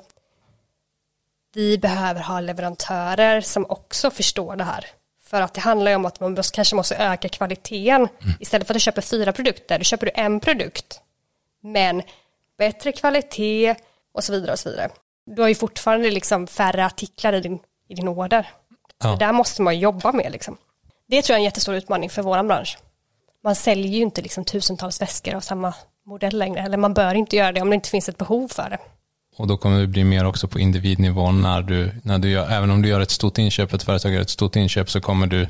vi 1.55 1.79
behöver 1.79 2.21
ha 2.21 2.41
leverantörer 2.41 3.41
som 3.41 3.67
också 3.69 4.11
förstår 4.11 4.57
det 4.57 4.65
här. 4.65 4.87
För 5.25 5.43
att 5.43 5.55
det 5.55 5.61
handlar 5.61 5.91
ju 5.91 5.97
om 5.97 6.05
att 6.05 6.21
man 6.21 6.37
kanske 6.53 6.77
måste 6.77 6.97
öka 6.97 7.29
kvaliteten. 7.29 8.09
Istället 8.41 8.67
för 8.67 8.75
att 8.75 8.77
du 8.77 8.81
köper 8.81 9.03
fyra 9.03 9.33
produkter, 9.33 9.79
då 9.79 9.85
köper 9.85 10.07
du 10.07 10.13
en 10.15 10.41
produkt. 10.41 11.01
Men 11.63 12.03
bättre 12.59 12.93
kvalitet 12.93 13.75
och 14.15 14.25
så 14.25 14.33
vidare 14.33 14.53
och 14.53 14.59
så 14.59 14.71
vidare. 14.71 14.89
Du 15.27 15.43
har 15.43 15.49
ju 15.49 15.55
fortfarande 15.55 16.11
liksom 16.11 16.47
färre 16.47 16.87
artiklar 16.87 17.33
i 17.33 17.41
din, 17.41 17.59
i 17.89 17.95
din 17.95 18.09
order. 18.09 18.51
Ja. 19.03 19.11
Det 19.11 19.17
där 19.17 19.33
måste 19.33 19.63
man 19.63 19.79
jobba 19.79 20.13
med 20.13 20.33
liksom. 20.33 20.57
Det 21.09 21.23
tror 21.23 21.35
jag 21.35 21.37
är 21.37 21.41
en 21.41 21.45
jättestor 21.45 21.75
utmaning 21.75 22.11
för 22.11 22.23
vår 22.23 22.43
bransch. 22.43 22.79
Man 23.45 23.55
säljer 23.55 23.93
ju 23.93 24.03
inte 24.03 24.23
liksom 24.23 24.45
tusentals 24.45 25.01
väskor 25.01 25.35
av 25.35 25.41
samma 25.41 25.75
modell 26.07 26.39
längre. 26.39 26.61
Eller 26.61 26.77
man 26.77 26.95
bör 26.95 27.15
inte 27.15 27.37
göra 27.37 27.53
det 27.53 27.61
om 27.61 27.71
det 27.71 27.75
inte 27.75 27.91
finns 27.91 28.09
ett 28.09 28.19
behov 28.19 28.49
för 28.49 28.71
det. 28.71 28.79
Och 29.37 29.47
då 29.47 29.57
kommer 29.57 29.81
det 29.81 29.87
bli 29.87 30.05
mer 30.05 30.27
också 30.27 30.49
på 30.49 30.59
individnivå 30.59 31.33
när 31.33 31.63
du, 31.63 31.91
när 32.03 32.19
du 32.19 32.31
gör, 32.31 32.51
även 32.51 32.71
om 32.71 32.83
du 32.83 32.89
gör 32.89 33.01
ett 33.01 33.11
stort 33.11 33.39
inköp, 33.39 33.73
ett 33.73 33.83
företag 33.83 34.13
gör 34.13 34.21
ett 34.21 34.31
stort 34.31 34.57
inköp 34.57 34.91
så 34.91 35.01
kommer 35.01 35.27
du 35.27 35.49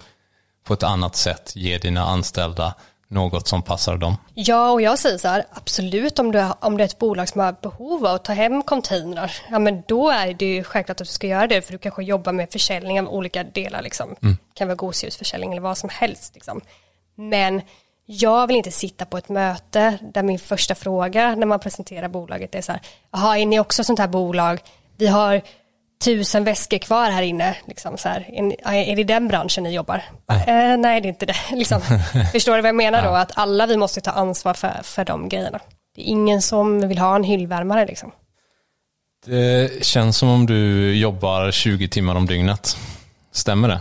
på 0.64 0.74
ett 0.74 0.82
annat 0.82 1.16
sätt 1.16 1.52
ge 1.56 1.78
dina 1.78 2.04
anställda 2.04 2.74
något 3.08 3.48
som 3.48 3.62
passar 3.62 3.96
dem. 3.96 4.16
Ja, 4.34 4.70
och 4.70 4.82
jag 4.82 4.98
säger 4.98 5.18
så 5.18 5.28
här, 5.28 5.44
absolut 5.52 6.18
om 6.18 6.32
du, 6.32 6.44
om 6.60 6.76
det 6.76 6.82
är 6.82 6.86
ett 6.86 6.98
bolag 6.98 7.28
som 7.28 7.40
har 7.40 7.56
behov 7.62 8.06
av 8.06 8.14
att 8.14 8.24
ta 8.24 8.32
hem 8.32 8.62
containrar, 8.62 9.32
ja 9.50 9.58
men 9.58 9.82
då 9.88 10.10
är 10.10 10.34
det 10.34 10.46
ju 10.46 10.64
självklart 10.64 11.00
att 11.00 11.06
du 11.06 11.12
ska 11.12 11.26
göra 11.26 11.46
det, 11.46 11.62
för 11.62 11.72
du 11.72 11.78
kanske 11.78 12.04
jobbar 12.04 12.32
med 12.32 12.52
försäljning 12.52 13.00
av 13.00 13.08
olika 13.08 13.44
delar, 13.44 13.82
liksom. 13.82 14.16
Mm. 14.22 14.36
kan 14.54 14.68
vara 14.68 14.76
gosedjursförsäljning 14.76 15.52
eller 15.52 15.62
vad 15.62 15.78
som 15.78 15.88
helst. 15.92 16.34
Liksom. 16.34 16.60
Men 17.14 17.62
jag 18.06 18.46
vill 18.46 18.56
inte 18.56 18.70
sitta 18.70 19.04
på 19.04 19.18
ett 19.18 19.28
möte 19.28 19.98
där 20.14 20.22
min 20.22 20.38
första 20.38 20.74
fråga 20.74 21.34
när 21.34 21.46
man 21.46 21.60
presenterar 21.60 22.08
bolaget 22.08 22.54
är 22.54 22.62
så 22.62 22.72
här, 22.72 22.80
jaha, 23.12 23.38
är 23.38 23.46
ni 23.46 23.60
också 23.60 23.84
sånt 23.84 23.98
här 23.98 24.08
bolag? 24.08 24.60
Vi 24.96 25.06
har 25.06 25.42
tusen 26.04 26.44
väskor 26.44 26.78
kvar 26.78 27.10
här 27.10 27.22
inne. 27.22 27.56
Liksom 27.66 27.98
så 27.98 28.08
här. 28.08 28.30
Är, 28.64 28.74
är 28.74 28.96
det 28.96 29.04
den 29.04 29.28
branschen 29.28 29.64
ni 29.64 29.74
jobbar? 29.74 30.02
Eh, 30.28 30.76
nej, 30.76 31.00
det 31.00 31.06
är 31.06 31.10
inte 31.10 31.26
det. 31.26 31.36
Liksom. 31.52 31.80
Förstår 32.32 32.56
du 32.56 32.62
vad 32.62 32.68
jag 32.68 32.74
menar 32.74 33.02
då? 33.02 33.10
Att 33.10 33.32
alla 33.34 33.66
vi 33.66 33.76
måste 33.76 34.00
ta 34.00 34.10
ansvar 34.10 34.54
för, 34.54 34.80
för 34.82 35.04
de 35.04 35.28
grejerna. 35.28 35.60
Det 35.94 36.02
är 36.02 36.04
ingen 36.04 36.42
som 36.42 36.88
vill 36.88 36.98
ha 36.98 37.16
en 37.16 37.24
hyllvärmare 37.24 37.86
liksom. 37.86 38.12
Det 39.26 39.84
känns 39.84 40.16
som 40.16 40.28
om 40.28 40.46
du 40.46 40.92
jobbar 40.96 41.50
20 41.50 41.88
timmar 41.88 42.14
om 42.14 42.26
dygnet. 42.26 42.76
Stämmer 43.32 43.68
det? 43.68 43.80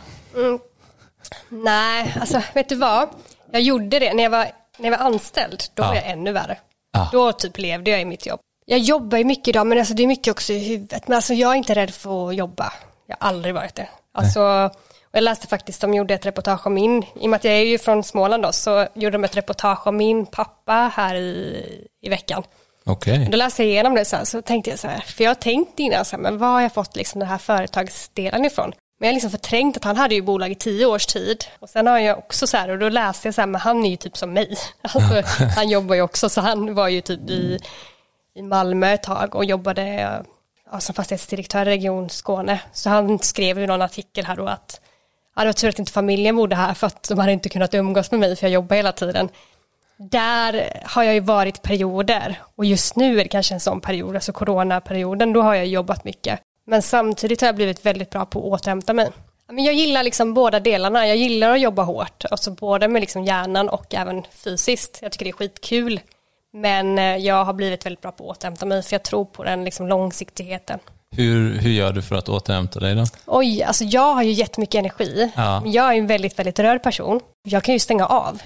Nej, 1.50 2.16
alltså 2.20 2.42
vet 2.54 2.70
du 2.70 2.76
vad? 2.76 3.10
Jag 3.54 3.62
gjorde 3.62 4.00
det 4.00 4.14
när 4.14 4.24
jag 4.24 4.30
var, 4.30 4.48
när 4.78 4.92
jag 4.92 4.98
var 4.98 5.06
anställd. 5.06 5.64
Då 5.74 5.84
var 5.84 5.96
Ja. 5.96 6.02
jag 6.02 6.12
ännu 6.12 6.32
värre. 6.32 6.58
Ja. 6.94 7.10
Då 7.12 7.32
typ 7.32 7.58
levde 7.58 7.92
jag 7.92 8.02
i 8.02 8.06
mitt 8.06 8.26
jobb. 8.26 8.40
Jag 8.66 8.80
jobbar 8.80 9.18
ju 9.18 9.24
mycket 9.24 9.48
idag, 9.48 9.68
men 9.68 9.80
alltså, 9.80 9.94
det 9.94 10.04
är 10.04 10.08
mycket 10.08 10.32
också 10.32 10.54
i 10.54 10.60
huvudet. 10.60 11.08
Men 11.08 11.16
alltså, 11.16 11.34
jag 11.34 11.52
är 11.52 11.56
inte 11.56 11.76
rädd 11.76 11.94
för 11.94 12.30
att 12.30 12.36
jobba. 12.36 12.74
Jag 13.08 13.18
har 13.20 13.28
aldrig 13.28 13.56
varit 13.56 13.76
det. 13.76 13.90
Alltså, 14.14 14.42
och 14.42 15.18
jag 15.18 15.24
läste 15.24 15.48
faktiskt, 15.48 15.82
de 15.82 15.94
gjorde 15.94 16.14
ett 16.14 16.26
reportage 16.26 16.68
om 16.68 16.74
min, 16.74 17.04
i 17.04 17.26
och 17.26 17.30
med 17.30 17.38
att 17.38 17.44
jag 17.44 17.54
är 17.54 17.66
ju 17.66 17.78
från 17.80 18.04
Småland 18.04 18.44
då, 18.44 18.52
så 18.52 18.88
gjorde 18.94 19.12
de 19.18 19.24
ett 19.24 19.38
reportage 19.38 19.88
om 19.88 19.98
min 19.98 20.26
pappa 20.26 20.92
här 20.96 21.16
i, 21.16 21.88
i 22.02 22.10
veckan. 22.10 22.44
Okej. 22.86 23.28
Då 23.32 23.38
läste 23.38 23.64
jag 23.64 23.70
igenom 23.70 23.96
det 23.96 24.06
så 24.06 24.16
här, 24.16 24.26
så 24.26 24.42
tänkte 24.42 24.70
jag 24.70 24.80
så 24.80 24.88
här, 24.88 25.00
för 25.00 25.24
jag 25.24 25.30
har 25.30 25.36
tänkt 25.36 25.80
innan 25.80 26.06
så 26.06 26.16
här, 26.16 26.24
men 26.24 26.38
var 26.38 26.48
har 26.48 26.62
jag 26.62 26.74
fått 26.74 26.96
liksom 26.96 27.20
den 27.20 27.30
här 27.30 27.38
företagsdelen 27.38 28.46
ifrån? 28.46 28.74
Men 29.04 29.08
jag 29.08 29.14
har 29.14 29.16
liksom 29.16 29.32
förträngt 29.32 29.78
att 29.78 29.84
han 29.84 29.98
hade 29.98 30.16
ju 30.16 30.22
bolag 30.22 30.52
i 30.52 30.56
tio 30.56 30.86
års 30.86 31.06
tid. 31.06 31.46
Och 31.60 31.70
sen 31.70 31.88
har 31.88 32.00
jag 32.00 32.18
också 32.18 32.48
så 32.48 32.58
här, 32.58 32.70
och 32.70 32.80
då 32.80 32.90
läste 32.90 33.28
jag 33.28 33.36
så 33.36 33.42
här, 33.42 33.48
men 33.48 33.62
han 33.62 33.86
är 33.86 33.90
ju 33.90 33.96
typ 33.96 34.18
som 34.18 34.34
mig. 34.34 34.58
Alltså, 34.82 35.00
han 35.56 35.70
jobbar 35.70 35.96
ju 35.96 36.02
också, 36.02 36.30
så 36.30 36.42
han 36.42 36.74
var 36.74 36.88
ju 36.88 37.02
typ 37.02 37.30
i, 37.30 37.60
i 38.36 38.42
Malmö 38.42 38.94
ett 38.94 39.04
tag 39.04 39.36
och 39.36 39.46
jobbade 39.46 40.24
ja, 40.72 40.80
som 40.80 40.96
fastighetsdirektör 40.96 41.68
i 41.68 41.70
Region 41.70 42.10
Skåne. 42.10 42.60
Så 42.74 42.90
han 42.90 43.20
skrev 43.20 43.60
ju 43.60 43.68
någon 43.68 43.82
artikel 43.82 44.26
här 44.26 44.36
då 44.36 44.48
att 44.48 44.82
ja, 45.36 45.42
det 45.42 45.48
var 45.48 45.54
tur 45.54 45.70
att 45.70 45.80
inte 45.80 45.92
familjen 45.92 46.36
bodde 46.36 46.56
här 46.56 46.74
för 46.74 46.88
att 46.88 47.10
de 47.10 47.20
hade 47.20 47.32
inte 47.32 47.50
kunnat 47.50 47.74
umgås 47.74 48.12
med 48.12 48.20
mig 48.20 48.36
för 48.36 48.48
jag 48.48 48.54
jobbar 48.54 48.76
hela 48.76 48.92
tiden. 48.92 49.30
där 49.98 50.82
har 50.86 51.04
jag 51.04 51.14
ju 51.14 51.20
varit 51.20 51.62
perioder 51.62 52.42
och 52.56 52.66
just 52.66 52.96
nu 52.96 53.20
är 53.20 53.24
det 53.24 53.30
kanske 53.30 53.54
en 53.54 53.60
sån 53.60 53.82
period, 53.82 54.16
alltså 54.16 54.34
coronaperioden, 54.34 55.34
då 55.34 55.42
har 55.42 55.56
jag 55.56 55.68
jobbat 55.68 56.04
mycket. 56.04 56.40
Men 56.66 56.82
samtidigt 56.82 57.42
har 57.42 57.48
jag 57.48 57.56
blivit 57.56 57.86
väldigt 57.86 58.10
bra 58.10 58.26
på 58.26 58.40
att 58.40 58.46
återhämta 58.46 58.94
mig. 58.94 59.12
Men 59.48 59.64
jag 59.64 59.74
gillar 59.74 60.04
liksom 60.04 60.34
båda 60.34 60.60
delarna, 60.60 61.08
jag 61.08 61.18
gillar 61.18 61.54
att 61.54 61.62
jobba 61.62 61.84
hårt, 61.84 62.26
alltså 62.32 62.52
både 62.52 62.88
med 62.88 63.00
liksom 63.00 63.24
hjärnan 63.24 63.70
och 63.70 63.94
även 63.94 64.24
fysiskt. 64.32 65.00
Jag 65.02 65.12
tycker 65.12 65.26
det 65.26 65.32
är 65.32 65.34
skitkul. 65.34 66.00
Men 66.54 66.98
eh, 66.98 67.18
jag 67.18 67.46
har 67.46 67.54
blivit 67.54 67.86
väldigt 67.86 68.02
bra 68.02 68.12
på 68.12 68.32
att 68.32 68.38
återhämta 68.38 68.66
mig, 68.66 68.84
för 68.84 68.94
jag 68.94 69.04
tror 69.04 69.26
på 69.26 69.44
den 69.44 69.64
liksom 69.64 69.88
långsiktigheten. 69.88 70.80
Hur, 71.16 71.58
hur 71.58 71.70
gör 71.70 71.92
du 71.92 72.02
för 72.02 72.16
att 72.16 72.30
återhämta 72.30 72.80
dig 72.80 72.96
då? 72.96 73.06
Oj, 73.26 73.64
alltså 73.64 73.84
jag 73.84 74.14
har 74.14 74.24
ju 74.24 74.32
jättemycket 74.32 74.80
energi. 74.80 75.32
Ja. 75.36 75.64
Jag 75.66 75.94
är 75.94 75.98
en 75.98 76.08
väldigt, 76.08 76.40
väldigt 76.40 76.60
rörd 76.60 76.84
person. 76.84 77.20
Jag 77.44 77.64
kan 77.64 77.74
ju 77.74 77.80
stänga 77.80 78.06
av. 78.06 78.42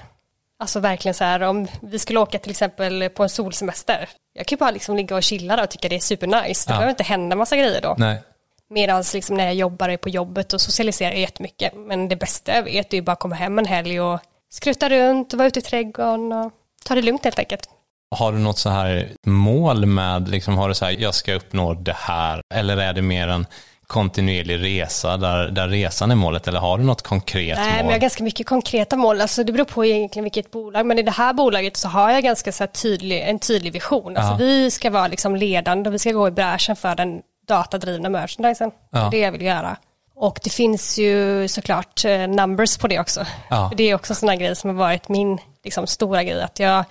Alltså 0.60 0.80
verkligen 0.80 1.14
så 1.16 1.24
här 1.24 1.42
om 1.42 1.68
vi 1.82 2.00
skulle 2.00 2.20
åka 2.20 2.40
till 2.40 2.52
exempel 2.52 3.10
på 3.10 3.24
en 3.24 3.30
solsemester. 3.30 4.10
Jag 4.34 4.46
kan 4.48 4.56
ju 4.56 4.60
bara 4.60 4.72
liksom 4.72 4.96
ligga 4.96 5.16
och 5.16 5.24
chilla 5.24 5.56
där 5.56 5.64
och 5.64 5.70
tycka 5.70 5.90
det 5.90 5.96
är 5.96 6.00
supernice. 6.00 6.68
Det 6.68 6.74
Ja. 6.74 6.78
behöver 6.78 6.90
inte 6.90 7.04
hända 7.04 7.36
massa 7.36 7.58
grejer 7.58 7.82
då. 7.82 7.96
Nej. 7.98 8.22
Medan 8.70 9.04
liksom 9.14 9.38
när 9.38 9.46
jag 9.46 9.54
jobbar 9.56 9.90
är 9.90 9.98
på 9.98 10.10
jobbet 10.10 10.54
och 10.54 10.62
socialiserar 10.62 11.12
jag 11.12 11.20
jättemycket. 11.20 11.74
Men 11.76 12.08
det 12.10 12.16
bästa 12.16 12.56
jag 12.56 12.64
vet 12.64 12.94
är 12.94 12.98
ju 12.98 13.02
bara 13.04 13.16
komma 13.16 13.36
hem 13.36 13.60
en 13.60 13.66
helg 13.66 14.02
och 14.02 14.20
skruta 14.50 14.90
runt 14.90 15.34
och 15.34 15.38
vara 15.40 15.48
ute 15.48 15.60
i 15.60 15.62
trädgården 15.62 16.32
och 16.34 16.52
ta 16.86 16.96
det 16.96 17.02
lugnt 17.02 17.24
helt 17.24 17.40
enkelt. 17.40 17.70
Har 18.16 18.32
du 18.32 18.38
något 18.38 18.58
så 18.58 18.70
här 18.70 19.10
mål 19.26 19.86
med, 19.86 20.28
liksom, 20.30 20.58
har 20.58 20.68
du 20.70 20.76
så 20.76 20.86
här, 20.86 20.96
jag 21.00 21.16
ska 21.16 21.34
uppnå 21.34 21.74
det 21.74 21.96
här, 21.96 22.42
eller 22.56 22.78
är 22.78 22.94
det 22.94 23.02
mer 23.02 23.28
en 23.28 23.46
kontinuerlig 23.88 24.64
resa 24.64 25.18
där, 25.18 25.48
där 25.48 25.68
resan 25.68 26.12
är 26.12 26.16
målet, 26.16 26.48
eller 26.48 26.60
har 26.60 26.78
du 26.78 26.84
något 26.84 27.02
konkret 27.02 27.58
Nej, 27.58 27.68
men 27.74 27.78
mål? 27.78 27.86
jag 27.86 27.92
har 27.92 28.00
ganska 28.02 28.24
mycket 28.24 28.48
konkreta 28.48 28.96
mål. 28.96 29.22
Alltså, 29.22 29.44
det 29.44 29.52
beror 29.52 29.66
på 29.66 29.86
egentligen 29.86 30.24
vilket 30.24 30.52
bolag. 30.52 30.86
Men 30.86 31.00
i 31.00 31.02
det 31.04 31.12
här 31.12 31.34
bolaget 31.34 31.78
så 31.78 31.88
har 31.88 32.12
jag 32.12 32.24
ganska 32.24 32.52
så 32.52 32.68
tydlig, 32.68 33.22
en 33.22 33.40
tydlig 33.40 33.74
vision. 33.74 34.18
Alltså, 34.18 34.32
Ja. 34.32 34.38
Vi 34.38 34.72
ska 34.72 34.90
vara 34.90 35.08
liksom 35.08 35.36
ledande 35.36 35.90
och 35.90 35.94
vi 35.94 36.00
ska 36.00 36.12
gå 36.12 36.28
i 36.28 36.32
bräschen 36.32 36.76
för 36.76 36.96
den 36.96 37.22
datadrivna 37.48 38.10
merchandisen. 38.10 38.72
Ja. 38.92 39.00
Det 39.00 39.06
är 39.06 39.12
det 39.12 39.18
jag 39.18 39.32
vill 39.32 39.42
göra. 39.42 39.78
Och 40.16 40.40
det 40.44 40.50
finns 40.50 40.98
ju 41.00 41.48
såklart 41.48 42.06
eh, 42.06 42.28
numbers 42.28 42.78
på 42.78 42.88
det 42.88 43.00
också. 43.00 43.26
Ja. 43.50 43.72
Det 43.78 43.84
är 43.84 43.96
också 43.96 44.12
en 44.14 44.16
sån 44.16 44.30
här 44.30 44.36
grej 44.36 44.56
som 44.56 44.70
har 44.70 44.78
varit 44.78 45.10
min 45.10 45.38
liksom, 45.64 45.88
stora 45.88 46.24
grej. 46.24 46.42
Att 46.42 46.60
jag, 46.60 46.84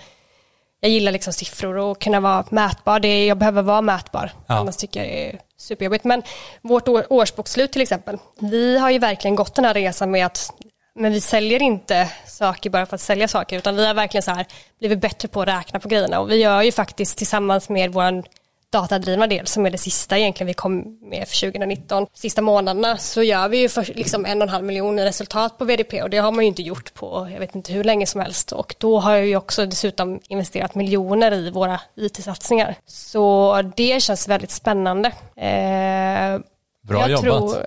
jag 0.79 0.91
gillar 0.91 1.11
liksom 1.11 1.33
siffror 1.33 1.77
och 1.77 2.01
kunna 2.01 2.19
vara 2.19 2.45
mätbar. 2.49 2.99
Det 2.99 3.25
jag 3.25 3.37
behöver 3.37 3.61
vara 3.61 3.81
mätbar. 3.81 4.31
Ja. 4.47 4.55
Annars 4.55 4.77
tycker 4.77 4.99
jag 4.99 5.09
det 5.09 5.29
är 5.29 5.39
superjobbigt. 5.57 6.03
Men 6.03 6.23
vårt 6.61 6.87
år, 6.87 7.05
årsbokslut 7.09 7.71
till 7.71 7.81
exempel. 7.81 8.17
Vi 8.39 8.77
har 8.77 8.89
ju 8.89 8.99
verkligen 8.99 9.35
gått 9.35 9.55
den 9.55 9.65
här 9.65 9.73
resan 9.73 10.11
med 10.11 10.25
att 10.25 10.51
men 10.99 11.11
vi 11.11 11.21
säljer 11.21 11.61
inte 11.61 12.09
saker 12.25 12.69
bara 12.69 12.85
för 12.85 12.95
att 12.95 13.01
sälja 13.01 13.27
saker 13.27 13.57
utan 13.57 13.75
vi 13.75 13.85
har 13.85 13.93
verkligen 13.93 14.23
så 14.23 14.31
här 14.31 14.45
blivit 14.79 14.99
bättre 14.99 15.27
på 15.27 15.41
att 15.41 15.47
räkna 15.47 15.79
på 15.79 15.87
grejerna 15.87 16.19
och 16.19 16.31
vi 16.31 16.35
gör 16.35 16.61
ju 16.61 16.71
faktiskt 16.71 17.17
tillsammans 17.17 17.69
med 17.69 17.93
vår 17.93 18.23
datadrivna 18.71 19.27
del 19.27 19.47
som 19.47 19.65
är 19.65 19.69
det 19.69 19.77
sista 19.77 20.17
egentligen 20.17 20.47
vi 20.47 20.53
kom 20.53 20.99
med 21.01 21.27
för 21.27 21.39
2019. 21.39 22.07
Sista 22.13 22.41
månaderna 22.41 22.97
så 22.97 23.23
gör 23.23 23.49
vi 23.49 23.57
ju 23.57 23.69
för 23.69 23.93
liksom 23.95 24.25
en 24.25 24.41
och 24.41 24.47
en 24.47 24.49
halv 24.49 24.65
miljon 24.65 24.99
resultat 24.99 25.57
på 25.57 25.65
VDP 25.65 26.03
och 26.03 26.09
det 26.09 26.17
har 26.17 26.31
man 26.31 26.43
ju 26.43 26.47
inte 26.47 26.61
gjort 26.61 26.93
på 26.93 27.29
jag 27.33 27.39
vet 27.39 27.55
inte 27.55 27.73
hur 27.73 27.83
länge 27.83 28.05
som 28.05 28.21
helst 28.21 28.51
och 28.51 28.75
då 28.77 28.99
har 28.99 29.15
jag 29.15 29.27
ju 29.27 29.35
också 29.35 29.65
dessutom 29.65 30.19
investerat 30.27 30.75
miljoner 30.75 31.33
i 31.33 31.51
våra 31.51 31.81
IT-satsningar. 31.95 32.75
Så 32.85 33.61
det 33.75 34.03
känns 34.03 34.27
väldigt 34.27 34.51
spännande. 34.51 35.07
Eh, 35.35 36.41
Bra 36.81 37.01
jag 37.01 37.09
jobbat. 37.09 37.23
Tror, 37.23 37.65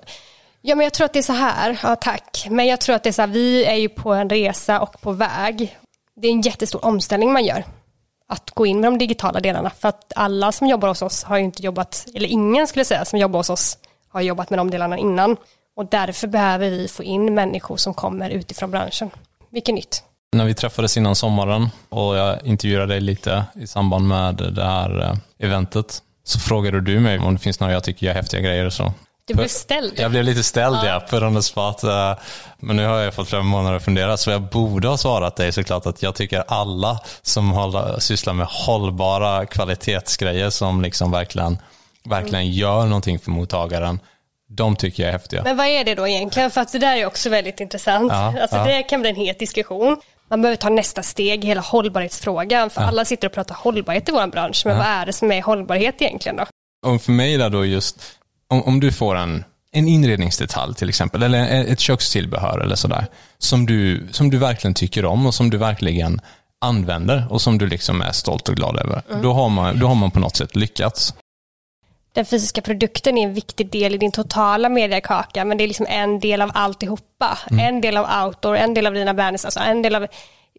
ja, 0.60 0.74
men 0.74 0.84
jag 0.84 0.92
tror 0.92 1.04
att 1.04 1.12
det 1.12 1.18
är 1.18 1.22
så 1.22 1.32
här, 1.32 1.80
ja 1.82 1.96
tack, 1.96 2.46
men 2.50 2.66
jag 2.66 2.80
tror 2.80 2.96
att 2.96 3.02
det 3.02 3.10
är 3.10 3.12
så 3.12 3.22
här, 3.22 3.28
vi 3.28 3.64
är 3.64 3.74
ju 3.74 3.88
på 3.88 4.12
en 4.12 4.30
resa 4.30 4.80
och 4.80 5.00
på 5.00 5.12
väg. 5.12 5.78
Det 6.16 6.28
är 6.28 6.32
en 6.32 6.40
jättestor 6.40 6.84
omställning 6.84 7.32
man 7.32 7.44
gör, 7.44 7.64
att 8.30 8.50
gå 8.50 8.66
in 8.66 8.80
med 8.80 8.92
de 8.92 8.98
digitala 8.98 9.40
delarna, 9.40 9.70
för 9.70 9.88
att 9.88 10.12
alla 10.16 10.52
som 10.52 10.66
jobbar 10.66 10.88
hos 10.88 11.02
oss 11.02 11.24
har 11.24 11.38
ju 11.38 11.44
inte 11.44 11.62
jobbat, 11.62 12.06
eller 12.14 12.28
ingen 12.28 12.66
skulle 12.66 12.80
jag 12.80 12.86
säga 12.86 13.04
som 13.04 13.18
jobbar 13.18 13.38
hos 13.38 13.50
oss 13.50 13.78
har 14.08 14.20
jobbat 14.20 14.50
med 14.50 14.58
de 14.58 14.70
delarna 14.70 14.98
innan. 14.98 15.36
Och 15.76 15.86
därför 15.86 16.28
behöver 16.28 16.70
vi 16.70 16.88
få 16.88 17.02
in 17.02 17.34
människor 17.34 17.76
som 17.76 17.94
kommer 17.94 18.30
utifrån 18.30 18.70
branschen. 18.70 19.10
Vilket 19.50 19.74
nytt. 19.74 20.02
När 20.32 20.44
vi 20.44 20.54
träffades 20.54 20.96
innan 20.96 21.14
sommaren 21.14 21.68
och 21.88 22.16
jag 22.16 22.46
intervjuade 22.46 22.86
dig 22.86 23.00
lite 23.00 23.44
i 23.54 23.66
samband 23.66 24.08
med 24.08 24.34
det 24.34 24.64
här 24.64 25.00
eh, 25.00 25.16
eventet 25.38 26.02
så 26.24 26.38
frågade 26.38 26.80
du 26.80 27.00
mig 27.00 27.18
om 27.18 27.34
det 27.34 27.40
finns 27.40 27.60
några 27.60 27.72
jag 27.72 27.84
tycker 27.84 28.06
gör 28.06 28.14
häftiga 28.14 28.40
grejer 28.40 28.66
och 28.66 28.72
så. 28.72 28.92
Du 29.24 29.35
blev 29.35 29.48
ställd. 29.48 29.92
Jag 29.96 30.11
blev 30.11 30.24
lite 30.24 30.42
ställd 30.42 30.76
ja, 30.85 31.02
på 31.11 31.16
on 31.16 31.42
spot. 31.42 31.83
Men 32.59 32.76
nu 32.76 32.87
har 32.87 32.98
jag 32.98 33.14
fått 33.14 33.28
flera 33.28 33.42
månader 33.42 33.76
att 33.76 33.85
fundera 33.85 34.16
så 34.16 34.30
jag 34.30 34.42
borde 34.42 34.88
ha 34.88 34.96
svarat 34.96 35.37
dig 35.37 35.52
såklart 35.52 35.87
att 35.87 36.02
jag 36.02 36.14
tycker 36.14 36.44
alla 36.48 37.00
som 37.22 37.50
håller, 37.50 38.00
sysslar 38.00 38.33
med 38.33 38.46
hållbara 38.46 39.46
kvalitetsgrejer 39.46 40.50
som 40.50 40.83
liksom 40.83 41.11
verkligen, 41.11 41.59
verkligen 42.04 42.50
gör 42.52 42.87
någonting 42.87 43.18
för 43.18 43.30
mottagaren, 43.30 44.00
de 44.48 44.76
tycker 44.76 45.02
jag 45.02 45.09
är 45.09 45.12
häftiga. 45.12 45.42
Men 45.42 45.56
vad 45.56 45.66
är 45.66 45.85
det 45.85 45.94
då 45.94 46.09
egentligen? 46.09 46.50
För 46.50 46.61
att 46.61 46.72
det 46.72 46.78
där 46.78 46.96
är 46.96 47.06
också 47.06 47.30
väldigt 47.30 47.61
intressant. 47.61 48.12
Ja, 48.12 48.40
alltså 48.40 48.56
ja. 48.56 48.64
Det 48.64 48.83
kan 48.83 49.00
bli 49.00 49.11
en 49.11 49.16
het 49.16 49.38
diskussion. 49.38 49.96
Man 50.28 50.42
behöver 50.42 50.56
ta 50.56 50.68
nästa 50.68 51.02
steg 51.02 51.44
i 51.44 51.46
hela 51.46 51.61
hållbarhetsfrågan. 51.61 52.70
För 52.70 52.80
alla 52.80 53.04
sitter 53.04 53.28
och 53.28 53.35
pratar 53.35 53.54
hållbarhet 53.54 54.09
i 54.09 54.12
vår 54.12 54.26
bransch. 54.26 54.62
Men 54.64 54.78
vad 54.78 54.87
är 54.87 55.06
det 55.06 55.12
som 55.12 55.33
är 55.33 55.42
hållbarhet 55.42 56.02
egentligen 56.02 56.37
då? 56.37 56.46
Och 56.87 57.02
för 57.02 57.12
mig 57.12 57.37
där 57.37 57.50
då 57.50 57.64
just, 57.64 57.96
om, 58.50 58.62
om 58.62 58.80
du 58.80 58.92
får 58.92 59.16
en, 59.16 59.44
en 59.72 59.88
inredningsdetalj 59.88 60.74
till 60.74 60.88
exempel, 60.88 61.22
eller 61.22 61.64
ett 61.64 61.80
kökstillbehör 61.80 62.58
eller 62.58 62.76
sådär, 62.76 63.06
som 63.38 63.66
du, 63.66 64.08
som 64.10 64.30
du 64.30 64.38
verkligen 64.38 64.74
tycker 64.74 65.04
om 65.04 65.26
och 65.26 65.34
som 65.34 65.50
du 65.50 65.58
verkligen 65.58 66.20
använder 66.60 67.26
och 67.30 67.42
som 67.42 67.58
du 67.58 67.66
liksom 67.66 68.02
är 68.02 68.12
stolt 68.12 68.48
och 68.48 68.56
glad 68.56 68.76
över, 68.76 69.02
då, 69.22 69.32
har 69.32 69.48
man, 69.48 69.78
då 69.78 69.86
har 69.86 69.94
man 69.94 70.10
på 70.10 70.20
något 70.20 70.36
sätt 70.36 70.56
lyckats. 70.56 71.14
Den 72.12 72.24
fysiska 72.24 72.62
produkten 72.62 73.18
är 73.18 73.22
en 73.22 73.34
viktig 73.34 73.70
del 73.70 73.94
i 73.94 73.98
din 73.98 74.12
totala 74.12 74.68
mediekaka. 74.68 75.44
Men 75.44 75.58
det 75.58 75.64
är 75.64 75.68
liksom 75.68 75.86
en 75.88 76.20
del 76.20 76.42
av 76.42 76.50
alltihopa. 76.54 77.38
En 77.50 77.80
del 77.80 77.96
av 77.96 78.24
outdoor, 78.24 78.56
en 78.56 78.74
del 78.74 78.86
av 78.86 78.94
dina 78.94 79.14
brands, 79.14 79.44
alltså 79.44 79.60
en 79.60 79.82
del 79.82 79.94
av 79.94 80.06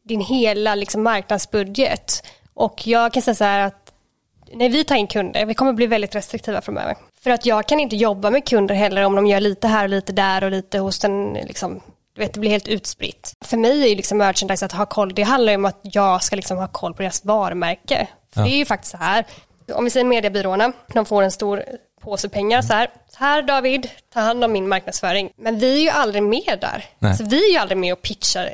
din 0.03 0.21
hela 0.21 0.75
liksom 0.75 1.03
marknadsbudget. 1.03 2.23
Och 2.53 2.87
jag 2.87 3.13
kan 3.13 3.21
säga 3.21 3.35
så 3.35 3.43
här 3.43 3.59
att 3.59 3.80
när 4.53 4.69
vi 4.69 4.83
tar 4.83 4.95
in 4.95 5.07
kunder, 5.07 5.45
vi 5.45 5.53
kommer 5.53 5.73
bli 5.73 5.87
väldigt 5.87 6.15
restriktiva 6.15 6.61
framöver. 6.61 6.95
För 7.21 7.31
att 7.31 7.45
jag 7.45 7.67
kan 7.67 7.79
inte 7.79 7.95
jobba 7.95 8.29
med 8.29 8.47
kunder 8.47 8.75
heller 8.75 9.03
om 9.03 9.15
de 9.15 9.27
gör 9.27 9.39
lite 9.39 9.67
här 9.67 9.83
och 9.83 9.89
lite 9.89 10.11
där 10.11 10.43
och 10.43 10.51
lite 10.51 10.79
hos 10.79 10.99
den, 10.99 11.33
liksom, 11.33 11.81
du 12.15 12.21
vet, 12.21 12.33
det 12.33 12.39
blir 12.39 12.51
helt 12.51 12.67
utspritt. 12.67 13.33
För 13.45 13.57
mig 13.57 13.83
är 13.83 13.87
ju 13.87 13.95
liksom 13.95 14.17
merchandise 14.17 14.65
att 14.65 14.71
ha 14.71 14.85
koll, 14.85 15.13
det 15.13 15.23
handlar 15.23 15.51
ju 15.51 15.57
om 15.57 15.65
att 15.65 15.79
jag 15.81 16.23
ska 16.23 16.35
liksom 16.35 16.57
ha 16.57 16.67
koll 16.67 16.93
på 16.93 17.01
deras 17.01 17.25
varumärke. 17.25 18.07
För 18.33 18.43
det 18.43 18.49
är 18.49 18.57
ju 18.57 18.65
faktiskt 18.65 18.91
så 18.91 18.97
här, 18.97 19.25
om 19.73 19.83
vi 19.83 19.89
säger 19.89 20.05
mediebyråerna, 20.05 20.71
de 20.93 21.05
får 21.05 21.23
en 21.23 21.31
stor 21.31 21.63
påse 22.01 22.29
pengar 22.29 22.61
så 22.61 22.73
här, 22.73 22.89
så 23.09 23.17
här 23.19 23.41
David, 23.41 23.89
ta 24.13 24.19
hand 24.19 24.43
om 24.43 24.51
min 24.51 24.67
marknadsföring. 24.67 25.29
Men 25.35 25.59
vi 25.59 25.77
är 25.77 25.81
ju 25.81 25.89
aldrig 25.89 26.23
med 26.23 26.57
där. 26.61 26.85
Nej. 26.99 27.17
Så 27.17 27.23
vi 27.23 27.45
är 27.45 27.51
ju 27.51 27.57
aldrig 27.57 27.77
med 27.77 27.93
och 27.93 28.01
pitchar 28.01 28.49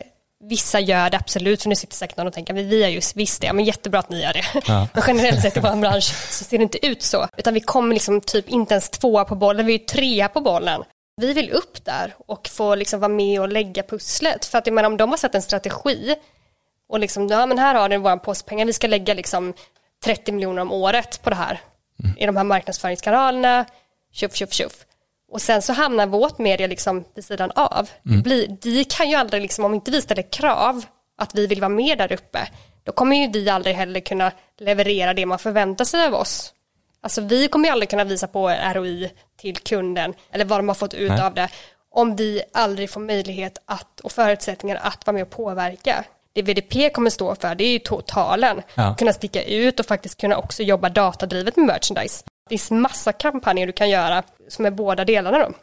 Vissa 0.50 0.80
gör 0.80 1.10
det 1.10 1.18
absolut, 1.18 1.62
för 1.62 1.70
nu 1.70 1.76
sitter 1.76 1.96
säkert 1.96 2.18
någon 2.18 2.28
och 2.28 2.34
tänker, 2.34 2.54
vi 2.54 2.84
är 2.84 2.88
ju 2.88 3.02
visst 3.16 3.42
det, 3.42 3.54
men 3.54 3.66
jättebra 3.66 4.00
att 4.00 4.10
ni 4.10 4.22
gör 4.22 4.34
det. 4.34 4.44
Ja. 4.68 4.88
Men 4.94 5.04
generellt 5.08 5.42
sett 5.42 5.58
i 5.58 5.60
vår 5.60 5.76
bransch 5.76 6.16
så 6.30 6.44
ser 6.44 6.58
det 6.58 6.64
inte 6.64 6.86
ut 6.86 7.04
så. 7.04 7.28
Utan 7.38 7.54
vi 7.54 7.60
kommer 7.60 7.94
liksom 7.94 8.22
typ 8.22 8.50
inte 8.50 8.74
ens 8.74 8.90
tvåa 8.90 9.26
på 9.26 9.36
bollen, 9.36 9.66
vi 9.66 9.76
är 9.76 9.80
ju 9.80 9.86
trea 9.86 10.30
på 10.30 10.42
bollen. 10.42 10.84
Vi 11.22 11.34
vill 11.34 11.50
upp 11.50 11.86
där 11.86 12.16
och 12.28 12.48
få 12.48 12.76
liksom 12.76 13.00
vara 13.00 13.10
med 13.10 13.42
och 13.42 13.50
lägga 13.50 13.84
pusslet. 13.84 14.46
För 14.46 14.58
att 14.58 14.68
jag 14.68 14.74
menar, 14.74 14.90
om 14.90 14.98
de 14.98 15.10
har 15.10 15.18
sett 15.18 15.36
en 15.36 15.42
strategi 15.42 16.16
och 16.90 17.00
liksom, 17.00 17.28
ja 17.28 17.46
men 17.46 17.58
här 17.58 17.76
har 17.76 17.90
ni 17.90 17.98
våra 17.98 18.18
påspengar, 18.18 18.66
vi 18.66 18.74
ska 18.74 18.88
lägga 18.88 19.14
liksom 19.14 19.54
30 20.06 20.32
miljoner 20.32 20.62
om 20.62 20.72
året 20.72 21.22
på 21.24 21.30
det 21.30 21.36
här. 21.36 21.62
I 22.18 22.26
de 22.26 22.38
här 22.38 22.44
marknadsföringskanalerna, 22.44 23.66
tjoff, 24.14 24.36
tjoff, 24.36 24.54
tjoff. 24.54 24.86
Och 25.32 25.42
sen 25.42 25.62
så 25.62 25.74
hamnar 25.74 26.08
vårt 26.08 26.38
media 26.38 26.68
liksom 26.68 27.06
vid 27.16 27.26
sidan 27.26 27.52
av. 27.56 27.90
Det 28.04 28.24
blir, 28.24 28.58
vi 28.62 28.84
kan 28.84 29.10
ju 29.10 29.16
aldrig, 29.16 29.42
liksom, 29.42 29.66
om 29.66 29.74
inte 29.74 29.92
vi 29.92 30.02
ställer 30.02 30.32
krav 30.32 30.86
att 31.18 31.36
vi 31.36 31.48
vill 31.48 31.62
vara 31.62 31.70
med 31.70 31.98
där 31.98 32.12
uppe, 32.12 32.48
då 32.84 32.92
kommer 32.92 33.16
ju 33.16 33.32
vi 33.32 33.50
aldrig 33.50 33.76
heller 33.76 34.00
kunna 34.00 34.32
leverera 34.60 35.14
det 35.14 35.26
man 35.26 35.40
förväntar 35.40 35.86
sig 35.86 36.06
av 36.06 36.14
oss. 36.14 36.54
Alltså 37.02 37.22
vi 37.22 37.48
kommer 37.48 37.68
ju 37.68 37.72
aldrig 37.72 37.90
kunna 37.90 38.04
visa 38.04 38.28
på 38.28 38.50
ROI 38.50 39.12
till 39.38 39.58
kunden, 39.58 40.14
eller 40.32 40.46
vad 40.46 40.60
de 40.60 40.68
har 40.68 40.76
fått 40.76 40.94
ut 40.94 41.12
Nej. 41.12 41.22
av 41.22 41.34
det, 41.34 41.50
om 41.92 42.16
vi 42.16 42.42
aldrig 42.54 42.90
får 42.90 43.02
möjlighet 43.02 43.58
att, 43.66 44.00
och 44.00 44.12
förutsättningar 44.12 44.80
att 44.84 45.08
vara 45.08 45.14
med 45.14 45.24
och 45.24 45.30
påverka. 45.30 46.04
Det 46.34 46.42
VDP 46.42 46.90
kommer 46.90 47.10
stå 47.10 47.36
för, 47.36 47.56
det 47.56 47.64
är 47.64 47.72
ju 47.72 47.80
totalen. 47.80 48.62
Ja. 48.76 48.96
Kunna 48.98 49.14
sticka 49.14 49.44
ut 49.44 49.80
och 49.80 49.86
faktiskt 49.86 50.22
kunna 50.22 50.38
också 50.38 50.64
jobba 50.64 50.90
datadrivet 50.90 51.56
med 51.56 51.66
merchandise. 51.66 52.24
Det 52.50 52.58
finns 52.58 52.72
massa 52.72 53.12
kampanjer 53.12 53.68
du 53.68 53.74
kan 53.74 53.90
göra 53.90 54.24
som 54.48 54.66
är 54.66 54.72
båda 54.72 55.06
delarna 55.06 55.38
då. 55.38 55.54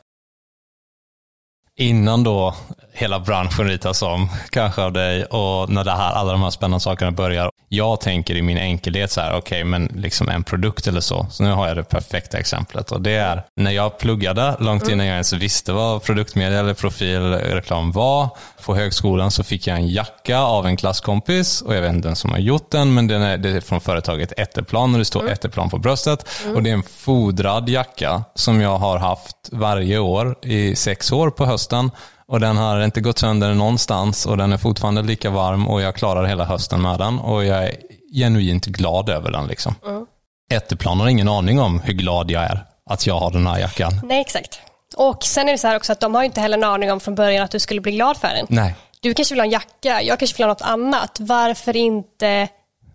Innan 1.76 2.24
då 2.24 2.54
hela 2.94 3.20
branschen 3.20 3.68
ritas 3.68 4.02
om, 4.02 4.28
kanske 4.50 4.82
av 4.82 4.92
dig, 4.92 5.24
och 5.24 5.70
när 5.70 5.84
det 5.84 5.90
här, 5.90 6.12
alla 6.12 6.32
de 6.32 6.42
här 6.42 6.50
spännande 6.50 6.80
sakerna 6.80 7.10
börjar. 7.10 7.50
Jag 7.68 8.00
tänker 8.00 8.34
i 8.34 8.42
min 8.42 8.58
enkelhet 8.58 9.10
så 9.10 9.20
här, 9.20 9.30
okej, 9.30 9.38
okay, 9.38 9.64
men 9.64 9.90
liksom 9.94 10.28
en 10.28 10.44
produkt 10.44 10.86
eller 10.86 11.00
så. 11.00 11.26
Så 11.30 11.42
nu 11.42 11.50
har 11.50 11.68
jag 11.68 11.76
det 11.76 11.84
perfekta 11.84 12.38
exemplet 12.38 12.92
och 12.92 13.00
det 13.00 13.14
är 13.14 13.42
när 13.56 13.70
jag 13.70 13.98
pluggade, 13.98 14.56
långt 14.58 14.88
innan 14.88 15.06
jag 15.06 15.12
ens 15.12 15.32
visste 15.32 15.72
vad 15.72 16.02
produktmedia 16.02 16.60
eller 16.60 16.74
profilreklam 16.74 17.92
var. 17.92 18.28
På 18.64 18.74
högskolan 18.74 19.30
så 19.30 19.44
fick 19.44 19.66
jag 19.66 19.76
en 19.76 19.88
jacka 19.88 20.38
av 20.38 20.66
en 20.66 20.76
klasskompis 20.76 21.62
och 21.62 21.74
jag 21.76 21.80
vet 21.80 21.92
inte 21.92 22.08
vem 22.08 22.16
som 22.16 22.30
har 22.30 22.38
gjort 22.38 22.70
den, 22.70 22.94
men 22.94 23.06
den 23.06 23.22
är, 23.22 23.38
det 23.38 23.50
är 23.50 23.60
från 23.60 23.80
företaget 23.80 24.32
Ätterplan 24.36 24.92
och 24.92 24.98
det 24.98 25.04
står 25.04 25.20
mm. 25.20 25.32
Ätterplan 25.32 25.70
på 25.70 25.78
bröstet. 25.78 26.28
Mm. 26.44 26.56
Och 26.56 26.62
det 26.62 26.70
är 26.70 26.74
en 26.74 26.82
fodrad 26.82 27.68
jacka 27.68 28.24
som 28.34 28.60
jag 28.60 28.78
har 28.78 28.98
haft 28.98 29.36
varje 29.52 29.98
år 29.98 30.36
i 30.42 30.76
sex 30.76 31.12
år 31.12 31.30
på 31.30 31.46
hösten. 31.46 31.90
Och 32.28 32.40
den 32.40 32.56
har 32.56 32.84
inte 32.84 33.00
gått 33.00 33.18
sönder 33.18 33.54
någonstans 33.54 34.26
och 34.26 34.36
den 34.36 34.52
är 34.52 34.56
fortfarande 34.56 35.02
lika 35.02 35.30
varm 35.30 35.68
och 35.68 35.82
jag 35.82 35.94
klarar 35.94 36.24
hela 36.24 36.44
hösten 36.44 36.82
med 36.82 36.98
den 36.98 37.18
och 37.18 37.44
jag 37.44 37.64
är 37.64 37.76
genuint 38.14 38.66
glad 38.66 39.08
över 39.08 39.30
den. 39.30 39.46
Liksom. 39.46 39.74
Mm. 39.86 40.06
Ätterplan 40.52 41.00
har 41.00 41.08
ingen 41.08 41.28
aning 41.28 41.60
om 41.60 41.80
hur 41.80 41.92
glad 41.92 42.30
jag 42.30 42.42
är 42.42 42.64
att 42.90 43.06
jag 43.06 43.20
har 43.20 43.30
den 43.30 43.46
här 43.46 43.58
jackan. 43.58 44.00
Nej, 44.04 44.20
exakt. 44.20 44.60
Och 44.96 45.24
sen 45.24 45.48
är 45.48 45.52
det 45.52 45.58
så 45.58 45.66
här 45.66 45.76
också 45.76 45.92
att 45.92 46.00
de 46.00 46.14
har 46.14 46.22
inte 46.22 46.40
heller 46.40 46.58
en 46.58 46.64
aning 46.64 46.92
om 46.92 47.00
från 47.00 47.14
början 47.14 47.44
att 47.44 47.50
du 47.50 47.60
skulle 47.60 47.80
bli 47.80 47.92
glad 47.92 48.16
för 48.16 48.28
den. 48.28 48.46
Nej. 48.48 48.74
Du 49.00 49.14
kanske 49.14 49.34
vill 49.34 49.40
ha 49.40 49.44
en 49.44 49.50
jacka, 49.50 50.02
jag 50.02 50.18
kanske 50.18 50.36
vill 50.36 50.44
ha 50.44 50.48
något 50.48 50.62
annat. 50.62 51.16
Varför 51.20 51.76
inte 51.76 52.48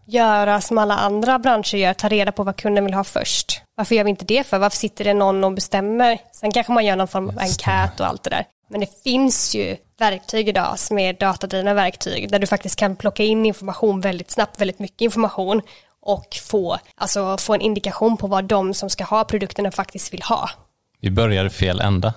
göra 0.07 0.61
som 0.61 0.77
alla 0.77 0.97
andra 0.97 1.39
branscher 1.39 1.75
gör, 1.75 1.93
ta 1.93 2.09
reda 2.09 2.31
på 2.31 2.43
vad 2.43 2.55
kunden 2.55 2.85
vill 2.85 2.93
ha 2.93 3.03
först. 3.03 3.61
Varför 3.75 3.95
gör 3.95 4.03
vi 4.03 4.09
inte 4.09 4.25
det 4.25 4.47
för? 4.47 4.57
Varför 4.57 4.77
sitter 4.77 5.03
det 5.03 5.13
någon 5.13 5.43
och 5.43 5.53
bestämmer? 5.53 6.17
Sen 6.31 6.51
kanske 6.51 6.73
man 6.73 6.85
gör 6.85 6.95
någon 6.95 7.07
form 7.07 7.29
av 7.29 7.39
enkät 7.39 7.99
och 7.99 8.07
allt 8.07 8.23
det 8.23 8.29
där. 8.29 8.45
Men 8.69 8.79
det 8.79 9.03
finns 9.03 9.55
ju 9.55 9.77
verktyg 9.99 10.49
idag 10.49 10.79
som 10.79 10.99
är 10.99 11.13
datadrivna 11.13 11.73
verktyg 11.73 12.31
där 12.31 12.39
du 12.39 12.47
faktiskt 12.47 12.75
kan 12.75 12.95
plocka 12.95 13.23
in 13.23 13.45
information 13.45 14.01
väldigt 14.01 14.31
snabbt, 14.31 14.61
väldigt 14.61 14.79
mycket 14.79 15.01
information 15.01 15.61
och 16.01 16.37
få, 16.41 16.77
alltså, 16.95 17.37
få 17.37 17.53
en 17.53 17.61
indikation 17.61 18.17
på 18.17 18.27
vad 18.27 18.45
de 18.45 18.73
som 18.73 18.89
ska 18.89 19.03
ha 19.03 19.23
produkterna 19.23 19.71
faktiskt 19.71 20.13
vill 20.13 20.21
ha. 20.21 20.49
Vi 21.01 21.11
börjar 21.11 21.49
fel 21.49 21.79
ända. 21.79 22.13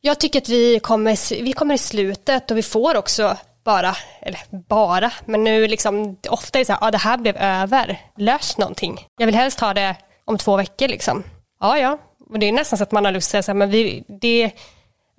Jag 0.00 0.20
tycker 0.20 0.40
att 0.40 0.48
vi 0.48 0.80
kommer, 0.80 1.42
vi 1.42 1.52
kommer 1.52 1.74
i 1.74 1.78
slutet 1.78 2.50
och 2.50 2.56
vi 2.56 2.62
får 2.62 2.96
också 2.96 3.36
bara, 3.64 3.96
eller 4.22 4.40
bara, 4.68 5.12
men 5.24 5.44
nu 5.44 5.66
liksom, 5.66 6.16
ofta 6.28 6.58
är 6.58 6.60
det 6.60 6.66
så 6.66 6.72
här, 6.72 6.80
ja 6.80 6.90
det 6.90 6.98
här 6.98 7.16
blev 7.18 7.36
över, 7.36 8.00
lös 8.16 8.58
någonting. 8.58 9.06
Jag 9.18 9.26
vill 9.26 9.34
helst 9.34 9.60
ha 9.60 9.74
det 9.74 9.96
om 10.24 10.38
två 10.38 10.56
veckor 10.56 10.88
liksom. 10.88 11.22
Ja, 11.60 11.78
ja, 11.78 11.98
och 12.30 12.38
det 12.38 12.46
är 12.46 12.52
nästan 12.52 12.76
så 12.76 12.82
att 12.82 12.92
man 12.92 13.04
har 13.04 13.12
lust 13.12 13.26
att 13.26 13.30
säga 13.30 13.42
så 13.42 13.50
här, 13.50 13.56
men 13.56 13.70
vi, 13.70 14.04
det, 14.20 14.50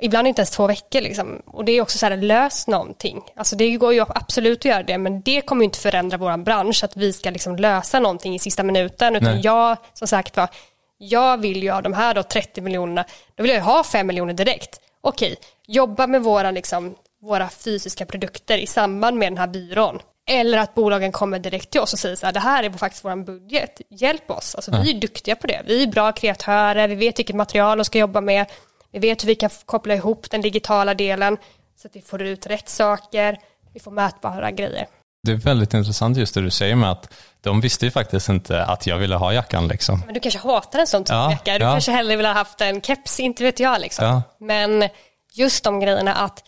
ibland 0.01 0.27
inte 0.27 0.39
ens 0.39 0.51
två 0.51 0.67
veckor 0.67 1.01
liksom. 1.01 1.41
Och 1.45 1.65
det 1.65 1.71
är 1.71 1.81
också 1.81 1.97
så 1.97 2.05
här, 2.05 2.17
lös 2.17 2.67
någonting. 2.67 3.21
Alltså 3.35 3.55
det 3.55 3.71
går 3.71 3.93
ju 3.93 4.05
absolut 4.09 4.59
att 4.59 4.65
göra 4.65 4.83
det, 4.83 4.97
men 4.97 5.21
det 5.21 5.41
kommer 5.41 5.61
ju 5.61 5.65
inte 5.65 5.79
förändra 5.79 6.17
vår 6.17 6.37
bransch, 6.37 6.83
att 6.83 6.97
vi 6.97 7.13
ska 7.13 7.29
liksom 7.29 7.55
lösa 7.55 7.99
någonting 7.99 8.35
i 8.35 8.39
sista 8.39 8.63
minuten, 8.63 9.15
utan 9.15 9.33
Nej. 9.33 9.41
jag, 9.43 9.77
som 9.93 10.07
sagt 10.07 10.37
var, 10.37 10.49
jag 10.97 11.37
vill 11.37 11.63
ju 11.63 11.71
ha 11.71 11.81
de 11.81 11.93
här 11.93 12.13
då 12.13 12.23
30 12.23 12.61
miljonerna, 12.61 13.05
då 13.35 13.43
vill 13.43 13.51
jag 13.51 13.57
ju 13.57 13.63
ha 13.63 13.83
5 13.83 14.07
miljoner 14.07 14.33
direkt. 14.33 14.79
Okej, 15.01 15.35
jobba 15.67 16.07
med 16.07 16.23
våra 16.23 16.51
liksom 16.51 16.95
våra 17.21 17.49
fysiska 17.49 18.05
produkter 18.05 18.57
i 18.57 18.67
samband 18.67 19.17
med 19.17 19.31
den 19.31 19.37
här 19.37 19.47
byrån. 19.47 19.99
Eller 20.29 20.57
att 20.57 20.75
bolagen 20.75 21.11
kommer 21.11 21.39
direkt 21.39 21.69
till 21.69 21.81
oss 21.81 21.93
och 21.93 21.99
säger 21.99 22.15
så 22.15 22.25
här, 22.25 22.33
det 22.33 22.39
här 22.39 22.63
är 22.63 22.69
faktiskt 22.69 23.05
vår 23.05 23.15
budget, 23.15 23.81
hjälp 23.89 24.31
oss. 24.31 24.55
Alltså, 24.55 24.71
Vi 24.83 24.91
är 24.91 24.99
duktiga 24.99 25.35
på 25.35 25.47
det, 25.47 25.61
vi 25.65 25.83
är 25.83 25.87
bra 25.87 26.11
kreatörer, 26.11 26.87
vi 26.87 26.95
vet 26.95 27.19
vilket 27.19 27.35
material 27.35 27.77
de 27.77 27.85
ska 27.85 27.99
jobba 27.99 28.21
med, 28.21 28.45
vi 28.91 28.99
vet 28.99 29.23
hur 29.23 29.27
vi 29.27 29.35
kan 29.35 29.49
koppla 29.65 29.93
ihop 29.93 30.31
den 30.31 30.41
digitala 30.41 30.93
delen 30.93 31.37
så 31.81 31.87
att 31.87 31.95
vi 31.95 32.01
får 32.01 32.21
ut 32.21 32.47
rätt 32.47 32.69
saker, 32.69 33.37
vi 33.73 33.79
får 33.79 33.91
mätbara 33.91 34.51
grejer. 34.51 34.87
Det 35.23 35.31
är 35.31 35.35
väldigt 35.35 35.73
intressant 35.73 36.17
just 36.17 36.33
det 36.33 36.41
du 36.41 36.49
säger 36.49 36.75
med 36.75 36.91
att 36.91 37.13
de 37.41 37.61
visste 37.61 37.85
ju 37.85 37.91
faktiskt 37.91 38.29
inte 38.29 38.63
att 38.65 38.87
jag 38.87 38.97
ville 38.97 39.15
ha 39.15 39.33
jackan. 39.33 39.67
Liksom. 39.67 40.01
Men 40.05 40.13
du 40.13 40.19
kanske 40.19 40.39
hatar 40.39 40.79
en 40.79 40.87
sån 40.87 41.03
typ 41.03 41.11
ja, 41.11 41.31
jacka, 41.31 41.57
du 41.57 41.65
ja. 41.65 41.71
kanske 41.71 41.91
hellre 41.91 42.15
vill 42.15 42.25
ha 42.25 42.33
haft 42.33 42.61
en 42.61 42.81
keps, 42.81 43.19
inte 43.19 43.43
vet 43.43 43.59
jag. 43.59 43.81
Liksom. 43.81 44.05
Ja. 44.05 44.23
Men 44.39 44.89
just 45.33 45.63
de 45.63 45.79
grejerna 45.79 46.13
att 46.13 46.43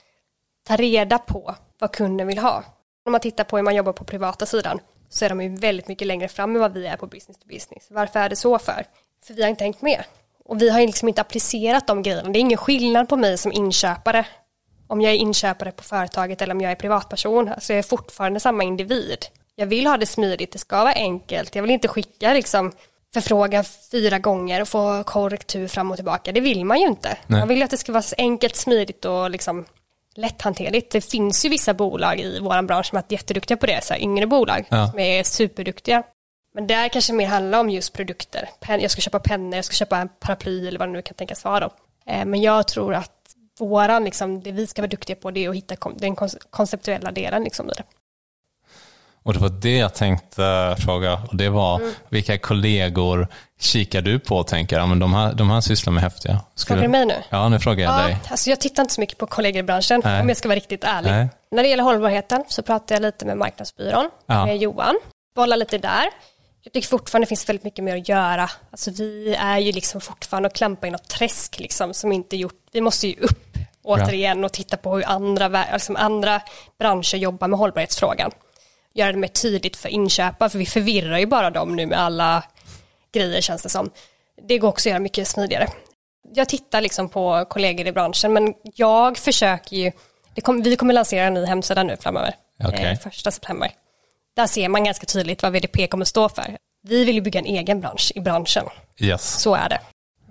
ta 0.68 0.76
reda 0.76 1.18
på 1.18 1.56
vad 1.80 1.92
kunden 1.92 2.28
vill 2.28 2.38
ha. 2.38 2.64
Om 3.06 3.12
man 3.12 3.22
tittar 3.22 3.44
på 3.44 3.58
hur 3.58 3.64
man 3.64 3.76
jobbar 3.76 3.94
på 3.94 4.04
privata 4.04 4.46
sidan 4.46 4.80
så 5.10 5.26
är 5.26 5.30
de 5.30 5.42
ju 5.42 5.56
väldigt 5.56 5.88
mycket 5.88 6.08
längre 6.08 6.28
fram 6.28 6.56
än 6.56 6.62
vad 6.62 6.74
vi 6.74 6.88
är 6.88 6.98
på 6.98 7.08
business 7.08 7.38
to 7.40 7.48
business. 7.48 7.88
Varför 7.90 8.20
är 8.20 8.30
det 8.30 8.36
så 8.36 8.60
för? 8.60 8.86
För 9.24 9.34
vi 9.34 9.42
har 9.42 9.50
inte 9.50 9.64
hängt 9.64 9.82
med. 9.82 10.04
Och 10.46 10.62
vi 10.62 10.70
har 10.70 10.80
liksom 10.80 11.08
inte 11.08 11.22
applicerat 11.22 11.88
de 11.88 12.04
grejerna. 12.04 12.30
Det 12.30 12.40
är 12.40 12.42
ingen 12.42 12.58
skillnad 12.58 13.10
på 13.10 13.18
mig 13.18 13.38
som 13.38 13.52
inköpare. 13.52 14.26
Om 14.88 15.02
jag 15.02 15.12
är 15.12 15.18
inköpare 15.18 15.72
på 15.72 15.84
företaget 15.84 16.42
eller 16.42 16.56
om 16.56 16.62
jag 16.62 16.72
är 16.72 16.76
privatperson. 16.76 17.50
Så 17.60 17.72
jag 17.72 17.80
är 17.80 17.84
fortfarande 17.84 18.40
samma 18.40 18.64
individ. 18.64 19.26
Jag 19.56 19.66
vill 19.66 19.88
ha 19.88 19.98
det 19.98 20.06
smidigt, 20.06 20.52
det 20.52 20.60
ska 20.60 20.84
vara 20.84 20.94
enkelt. 20.94 21.56
Jag 21.56 21.64
vill 21.64 21.72
inte 21.72 21.88
skicka 21.88 22.34
liksom 22.34 22.72
förfrågan 23.14 23.64
fyra 23.92 24.20
gånger 24.20 24.62
och 24.62 24.68
få 24.68 25.04
korrektur 25.04 25.68
fram 25.68 25.92
och 25.92 25.98
tillbaka. 25.98 26.32
Det 26.32 26.42
vill 26.42 26.66
man 26.66 26.80
ju 26.80 26.88
inte. 26.88 27.18
Nej. 27.28 27.40
Man 27.40 27.48
vill 27.48 27.64
att 27.64 27.72
det 27.72 27.78
ska 27.78 27.92
vara 27.92 28.04
enkelt, 28.18 28.56
smidigt 28.56 29.06
och 29.06 29.30
liksom 29.30 29.66
lätthanterligt. 30.16 30.92
Det 30.92 31.02
finns 31.02 31.46
ju 31.46 31.50
vissa 31.50 31.74
bolag 31.74 32.20
i 32.20 32.40
vår 32.40 32.62
bransch 32.62 32.86
som 32.86 32.98
är 32.98 33.04
jätteduktiga 33.08 33.58
på 33.58 33.66
det, 33.66 33.84
så 33.84 33.94
här 33.94 34.02
yngre 34.02 34.28
bolag 34.28 34.66
ja. 34.70 34.88
som 34.88 35.00
är 35.00 35.24
superduktiga. 35.24 36.04
Men 36.54 36.68
där 36.68 36.90
kanske 36.90 37.14
mer 37.14 37.28
handlar 37.28 37.60
om 37.60 37.70
just 37.70 37.94
produkter. 37.94 38.50
Jag 38.68 38.92
ska 38.92 39.02
köpa 39.02 39.20
pennor, 39.20 39.56
jag 39.56 39.66
ska 39.66 39.74
köpa 39.74 39.98
en 39.98 40.10
paraply 40.20 40.68
eller 40.68 40.80
vad 40.80 40.88
det 40.88 40.94
nu 40.94 41.02
kan 41.02 41.16
tänkas 41.16 41.44
vara. 41.44 41.60
Då. 41.60 41.70
Eh, 42.12 42.26
men 42.26 42.42
jag 42.42 42.68
tror 42.68 42.94
att 42.94 43.12
våran, 43.60 44.04
liksom, 44.04 44.42
det 44.42 44.52
vi 44.52 44.68
ska 44.68 44.82
vara 44.82 44.90
duktiga 44.90 45.16
på 45.16 45.32
det 45.32 45.46
är 45.46 45.50
att 45.50 45.56
hitta 45.56 45.76
den 45.96 46.16
konceptuella 46.50 47.12
delen 47.12 47.44
liksom, 47.44 47.70
i 47.70 47.74
det. 47.74 47.84
Och 49.24 49.34
det 49.34 49.40
var 49.40 49.50
det 49.50 49.78
jag 49.78 49.94
tänkte 49.94 50.76
fråga. 50.80 51.14
Och 51.14 51.36
det 51.36 51.50
var 51.50 51.80
mm. 51.80 51.94
vilka 52.10 52.38
kollegor 52.38 53.28
kikar 53.60 54.02
du 54.02 54.20
på 54.20 54.38
och 54.38 54.48
tänker, 54.48 54.78
ja, 54.78 54.86
men 54.86 55.00
de, 55.00 55.14
här, 55.14 55.34
de 55.34 55.50
här 55.50 55.62
sysslar 55.62 55.94
med 55.94 56.04
häftiga. 56.04 56.42
Skulle... 56.56 56.82
Frågar 56.82 56.88
du 56.88 57.06
mig 57.06 57.06
nu? 57.06 57.24
Ja, 57.30 57.50
nu 57.50 57.60
frågar 57.60 57.84
jag 57.84 58.00
ja, 58.00 58.08
dig. 58.08 58.18
Alltså 58.28 58.50
jag 58.50 58.60
tittar 58.60 58.84
inte 58.84 58.94
så 58.94 59.02
mycket 59.02 59.18
på 59.18 59.28
kollegor 59.28 59.60
i 59.60 59.64
branschen, 59.64 60.02
Nej. 60.04 60.22
om 60.22 60.28
jag 60.28 60.38
ska 60.38 60.48
vara 60.48 60.56
riktigt 60.56 60.84
ärlig. 60.84 61.12
Nej. 61.12 61.30
När 61.52 61.64
det 61.64 61.70
gäller 61.70 61.84
hållbarheten 61.84 62.44
så 62.48 62.62
pratar 62.62 62.96
jag 62.96 63.02
lite 63.02 63.26
med 63.26 63.38
marknadsbyrån, 63.38 64.10
ja. 64.26 64.46
med 64.46 64.58
Johan. 64.58 64.96
Bollar 65.36 65.58
lite 65.58 65.78
där. 65.78 66.06
Jag 66.64 66.74
tycker 66.74 66.88
fortfarande 66.88 67.26
det 67.26 67.30
finns 67.30 67.50
väldigt 67.50 67.64
mycket 67.64 67.84
mer 67.84 67.98
att 67.98 68.10
göra. 68.10 68.50
Alltså 68.72 68.92
vi 68.92 69.36
är 69.40 69.60
ju 69.60 69.72
liksom 69.72 70.02
fortfarande 70.02 70.50
och 70.50 70.56
klampar 70.56 70.88
i 70.88 70.92
något 70.92 71.08
träsk 71.08 71.60
liksom 71.60 71.94
som 71.94 72.12
inte 72.12 72.38
gjort, 72.38 72.62
vi 72.72 72.82
måste 72.82 73.08
ju 73.08 73.16
upp 73.20 73.58
återigen 73.84 74.44
och 74.44 74.54
titta 74.54 74.78
på 74.78 74.96
hur 74.96 75.06
andra, 75.06 75.64
alltså 75.64 75.94
andra 75.94 76.42
branscher 76.80 77.16
jobbar 77.16 77.48
med 77.48 77.60
hållbarhetsfrågan 77.60 78.32
göra 78.94 79.12
det 79.12 79.18
mer 79.18 79.28
tydligt 79.28 79.76
för 79.76 79.90
inköpare, 79.90 80.50
för 80.50 80.58
vi 80.58 80.66
förvirrar 80.66 81.18
ju 81.18 81.26
bara 81.26 81.50
dem 81.50 81.76
nu 81.76 81.86
med 81.86 82.00
alla 82.00 82.44
grejer 83.14 83.42
känns 83.42 83.64
det 83.64 83.70
som. 83.70 83.92
Det 84.48 84.58
går 84.58 84.68
också 84.68 84.90
att 84.90 84.92
göra 84.92 85.00
mycket 85.00 85.28
smidigare. 85.28 85.68
Jag 86.34 86.50
tittar 86.50 86.82
liksom 86.82 87.10
på 87.10 87.46
kollegor 87.50 87.88
i 87.88 87.92
branschen, 87.92 88.34
men 88.34 88.54
jag 88.64 89.18
försöker 89.18 89.76
ju, 89.76 89.92
kom, 90.42 90.62
vi 90.62 90.76
kommer 90.76 90.94
lansera 90.94 91.26
en 91.26 91.34
ny 91.34 91.46
hemsida 91.46 91.84
nu 91.84 91.98
framöver, 91.98 92.36
okay. 92.68 92.86
eh, 92.86 93.00
första 93.00 93.32
september. 93.32 93.72
Där 94.36 94.48
ser 94.48 94.70
man 94.70 94.84
ganska 94.84 95.06
tydligt 95.06 95.44
vad 95.44 95.52
VDP 95.52 95.88
kommer 95.88 96.06
stå 96.06 96.30
för. 96.30 96.58
Vi 96.88 97.06
vill 97.06 97.16
ju 97.16 97.22
bygga 97.22 97.40
en 97.40 97.46
egen 97.46 97.82
bransch 97.82 98.12
i 98.16 98.20
branschen. 98.20 98.66
Yes. 99.00 99.42
Så 99.42 99.56
är 99.56 99.70
det 99.70 99.80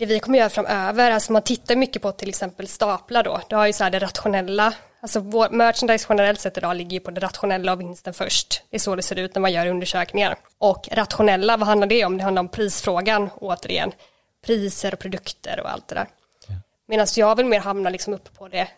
det 0.03 0.07
vi 0.07 0.21
kommer 0.21 0.38
göra 0.38 0.51
framöver, 0.51 1.11
alltså 1.11 1.33
man 1.33 1.43
tittar 1.43 1.77
mycket 1.77 2.03
på 2.03 2.12
till 2.12 2.29
exempel 2.29 2.69
staplar 2.69 3.23
då, 3.23 3.41
du 3.49 3.57
har 3.57 3.67
ju 3.67 3.73
så 3.73 3.85
här 3.85 3.91
det 3.91 3.99
rationella, 3.99 4.75
alltså 5.01 5.21
vår 5.21 5.51
merchandise 5.51 6.07
generellt 6.09 6.41
sett 6.41 6.59
idag 6.59 6.77
ligger 6.77 6.91
ju 6.91 7.01
på 7.01 7.11
det 7.11 7.21
rationella 7.21 7.73
och 7.73 7.81
vinsten 7.81 8.15
först. 8.15 8.62
Det 8.71 8.77
är 8.77 8.81
så 8.81 8.97
det 8.97 9.03
ser 9.03 9.19
ut 9.19 9.35
när 9.35 9.43
man 9.43 9.53
gör 9.53 9.67
undersökningar. 9.67 10.37
Och 10.59 10.88
rationella, 10.93 11.57
vad 11.57 11.69
handlar 11.69 11.87
det 11.87 12.05
om? 12.05 12.17
Det 12.17 12.25
handlar 12.25 12.41
om 12.41 12.49
prisfrågan 12.49 13.31
återigen. 13.37 13.93
Priser 14.47 14.95
och 14.95 15.01
produkter 15.01 15.61
och 15.61 15.71
allt 15.71 15.88
det 15.88 15.95
där. 15.95 16.07
Medan 16.88 17.07
jag 17.17 17.37
vill 17.37 17.47
mer 17.47 17.61
hamna 17.61 17.91
liksom 17.91 18.15
uppe 18.15 18.31
på 18.31 18.49
det, 18.49 18.69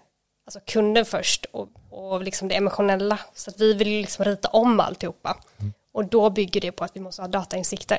alltså 0.47 0.61
kunden 0.67 1.05
först 1.05 1.45
och, 1.45 1.69
och 1.91 2.23
liksom 2.23 2.49
det 2.49 2.55
emotionella. 2.55 3.19
Så 3.35 3.51
att 3.51 3.61
vi 3.61 3.75
vill 3.75 3.89
liksom 3.89 4.25
rita 4.25 4.49
om 4.49 4.81
alltihopa. 4.81 5.37
Mm. 5.61 5.73
Och 5.93 6.05
då 6.05 6.31
bygger 6.31 6.61
det 6.61 6.73
på 6.73 6.85
att 6.85 6.97
vi 6.97 7.01
måste 7.01 7.23
ha 7.23 7.29
datainsikter. 7.29 7.99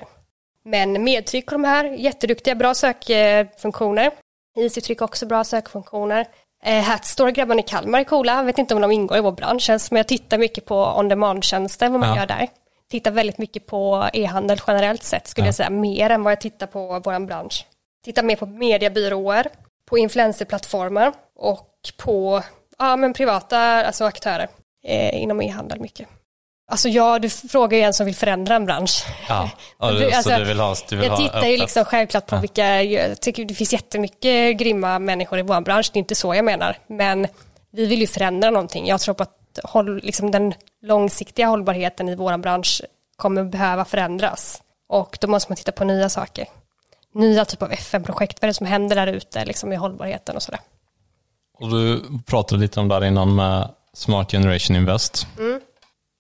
Men 0.64 1.04
medtryck 1.04 1.52
och 1.52 1.52
de 1.52 1.64
här, 1.64 1.86
jätteduktiga, 1.86 2.56
bra 2.56 2.74
sökfunktioner. 2.74 4.12
IC-tryck 4.58 5.02
också 5.02 5.26
bra 5.26 5.44
sökfunktioner. 5.44 6.26
Eh, 6.64 6.84
Hatstore, 6.84 7.32
grabbarna 7.32 7.60
i 7.60 7.64
Kalmar 7.64 8.00
är 8.00 8.04
coola, 8.04 8.36
jag 8.36 8.44
vet 8.44 8.58
inte 8.58 8.76
om 8.76 8.82
de 8.82 8.92
ingår 8.92 9.18
i 9.18 9.22
vår 9.22 9.32
bransch 9.32 9.70
ens, 9.70 9.92
men 9.92 9.98
jag 9.98 10.08
tittar 10.08 10.38
mycket 10.38 10.66
på 10.66 10.94
on 10.98 11.08
demand-tjänster, 11.08 11.90
vad 11.90 12.00
man 12.00 12.10
ja. 12.10 12.18
gör 12.18 12.28
där. 12.28 12.48
Tittar 12.92 13.12
väldigt 13.12 13.38
mycket 13.38 13.66
på 13.66 14.10
e-handel 14.14 14.60
generellt 14.68 15.04
sett, 15.04 15.28
skulle 15.28 15.46
ja. 15.46 15.48
jag 15.48 15.56
säga, 15.56 15.70
mer 15.70 16.10
än 16.10 16.24
vad 16.24 16.32
jag 16.32 16.42
tittar 16.42 16.68
på 16.68 17.00
vår 17.00 17.26
bransch. 17.26 17.66
Tittar 18.04 18.24
mer 18.24 18.36
på 18.36 18.46
mediebyråer, 18.46 19.48
på 19.90 19.98
influencerplattformar 19.98 21.14
och 21.36 21.75
på 21.98 22.44
ja, 22.78 22.96
men 22.96 23.14
privata 23.14 23.60
alltså 23.60 24.06
aktörer 24.06 24.48
eh, 24.88 25.22
inom 25.22 25.42
e-handel 25.42 25.80
mycket. 25.80 26.08
Alltså 26.72 26.90
ja, 26.90 27.20
du 27.20 27.30
frågar 27.30 27.78
ju 27.78 27.84
en 27.84 27.94
som 27.94 28.06
vill 28.06 28.16
förändra 28.16 28.56
en 28.56 28.66
bransch. 28.66 29.06
Ja, 29.30 29.50
du, 29.80 30.12
alltså, 30.12 30.30
du 30.30 30.44
vill 30.44 30.60
ha, 30.60 30.76
du 30.90 30.96
vill 30.96 31.06
jag 31.06 31.18
tittar 31.18 31.46
ju 31.46 31.58
liksom 31.58 31.86
självklart 31.86 32.26
på 32.26 32.36
ja. 32.36 32.40
vilka, 32.40 32.84
jag 32.84 33.22
tycker 33.22 33.46
det 33.46 33.54
finns 33.54 33.74
jättemycket 33.74 34.58
grymma 34.58 35.00
människor 35.00 35.40
i 35.40 35.42
vår 35.42 35.62
bransch, 35.62 35.90
det 35.94 35.98
är 35.98 36.00
inte 36.00 36.16
så 36.16 36.36
jag 36.36 36.46
menar. 36.46 36.78
Men 36.88 37.28
vi 37.72 37.86
vill 37.86 38.00
ju 38.00 38.08
förändra 38.08 38.50
någonting. 38.50 38.88
Jag 38.88 39.02
tror 39.02 39.16
på 39.16 39.24
att 39.24 39.60
håll, 39.64 40.00
liksom 40.04 40.32
den 40.32 40.54
långsiktiga 40.82 41.48
hållbarheten 41.48 42.10
i 42.10 42.16
vår 42.16 42.38
bransch 42.38 42.82
kommer 43.16 43.44
behöva 43.44 43.86
förändras. 43.86 44.62
Och 44.90 45.18
då 45.22 45.28
måste 45.28 45.52
man 45.52 45.56
titta 45.58 45.72
på 45.72 45.84
nya 45.84 46.10
saker. 46.10 46.48
Nya 47.14 47.46
typer 47.46 47.66
av 47.66 47.72
FN-projekt, 47.72 48.42
vad 48.42 48.44
är 48.44 48.48
det 48.48 48.54
som 48.54 48.68
händer 48.68 48.96
där 48.96 49.08
ute 49.08 49.46
liksom 49.46 49.74
i 49.74 49.76
hållbarheten 49.76 50.36
och 50.36 50.44
sådär. 50.44 50.60
Och 51.60 51.70
du 51.70 52.02
pratade 52.26 52.62
lite 52.62 52.80
om 52.80 52.88
där 52.88 53.06
innan 53.06 53.36
med 53.36 53.70
Smart 53.94 54.32
Generation 54.32 54.76
Invest, 54.78 55.28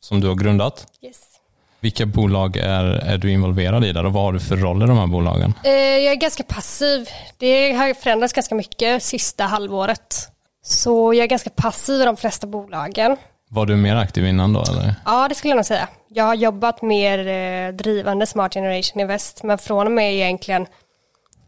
som 0.01 0.21
du 0.21 0.27
har 0.27 0.35
grundat. 0.35 0.87
Yes. 1.01 1.21
Vilka 1.79 2.05
bolag 2.05 2.57
är, 2.57 2.83
är 2.83 3.17
du 3.17 3.31
involverad 3.31 3.85
i 3.85 3.91
där 3.91 4.05
och 4.05 4.13
vad 4.13 4.23
har 4.23 4.33
du 4.33 4.39
för 4.39 4.55
roll 4.57 4.83
i 4.83 4.85
de 4.85 4.97
här 4.97 5.07
bolagen? 5.07 5.53
Eh, 5.63 5.71
jag 5.71 6.11
är 6.11 6.15
ganska 6.15 6.43
passiv. 6.43 7.09
Det 7.37 7.73
har 7.73 7.93
förändrats 7.93 8.33
ganska 8.33 8.55
mycket 8.55 9.03
sista 9.03 9.43
halvåret. 9.43 10.29
Så 10.63 11.13
jag 11.13 11.23
är 11.23 11.27
ganska 11.27 11.49
passiv 11.49 12.01
i 12.01 12.05
de 12.05 12.17
flesta 12.17 12.47
bolagen. 12.47 13.17
Var 13.49 13.65
du 13.65 13.75
mer 13.75 13.95
aktiv 13.95 14.25
innan 14.25 14.53
då 14.53 14.63
eller? 14.63 14.95
Ja, 15.05 15.27
det 15.27 15.35
skulle 15.35 15.51
jag 15.51 15.55
nog 15.55 15.65
säga. 15.65 15.87
Jag 16.09 16.23
har 16.23 16.35
jobbat 16.35 16.81
mer 16.81 17.27
eh, 17.27 17.73
drivande 17.73 18.25
Smart 18.25 18.53
Generation 18.53 19.01
Invest, 19.01 19.43
men 19.43 19.57
från 19.57 19.85
och 19.85 19.91
med 19.91 20.13
egentligen 20.13 20.67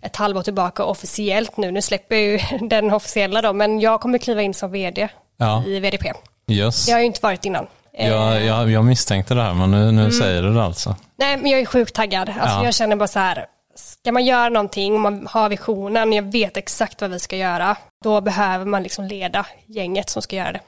ett 0.07 0.15
halvår 0.15 0.41
tillbaka 0.43 0.83
officiellt 0.83 1.57
nu. 1.57 1.71
Nu 1.71 1.81
släpper 1.81 2.15
jag 2.15 2.23
ju 2.23 2.39
den 2.67 2.93
officiella 2.93 3.41
då, 3.41 3.53
men 3.53 3.79
jag 3.79 4.01
kommer 4.01 4.17
kliva 4.17 4.41
in 4.41 4.53
som 4.53 4.71
vd 4.71 5.09
Ja. 5.37 5.63
i 5.65 5.79
VDP. 5.79 6.05
Yes. 6.51 6.85
Det 6.85 6.91
har 6.91 6.97
jag 6.99 7.03
ju 7.03 7.07
inte 7.07 7.19
varit 7.23 7.45
innan. 7.45 7.67
Eh, 7.93 8.07
Jag, 8.09 8.45
jag, 8.45 8.71
jag 8.71 8.85
misstänkte 8.85 9.33
det 9.33 9.41
här 9.41 9.53
men 9.53 9.71
nu, 9.71 9.91
nu 9.91 10.11
säger 10.11 10.41
du 10.41 10.53
det 10.53 10.63
alltså. 10.63 10.95
Nej, 11.17 11.37
men 11.37 11.51
jag 11.51 11.59
är 11.61 11.65
sjukt 11.65 11.95
taggad. 11.95 12.29
Alltså, 12.29 12.43
Ja. 12.57 12.63
Jag 12.65 12.73
känner 12.73 12.95
bara 12.95 13.07
så 13.07 13.19
här, 13.19 13.45
ska 13.75 14.11
man 14.11 14.25
göra 14.25 14.49
någonting, 14.49 14.99
man 15.01 15.27
har 15.31 15.49
visionen, 15.49 16.13
jag 16.13 16.31
vet 16.31 16.57
exakt 16.57 17.01
vad 17.01 17.11
vi 17.11 17.19
ska 17.19 17.35
göra, 17.35 17.75
då 18.03 18.21
behöver 18.21 18.65
man 18.65 18.83
liksom 18.83 19.05
leda 19.05 19.45
gänget 19.65 20.09
som 20.09 20.21
ska 20.21 20.35
göra 20.35 20.51
det. 20.51 20.61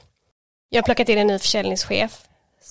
Jag 0.69 0.78
har 0.78 0.84
plockat 0.84 1.10
in 1.10 1.17
en 1.17 1.28
ny 1.28 1.39
försäljningschef 1.39 2.17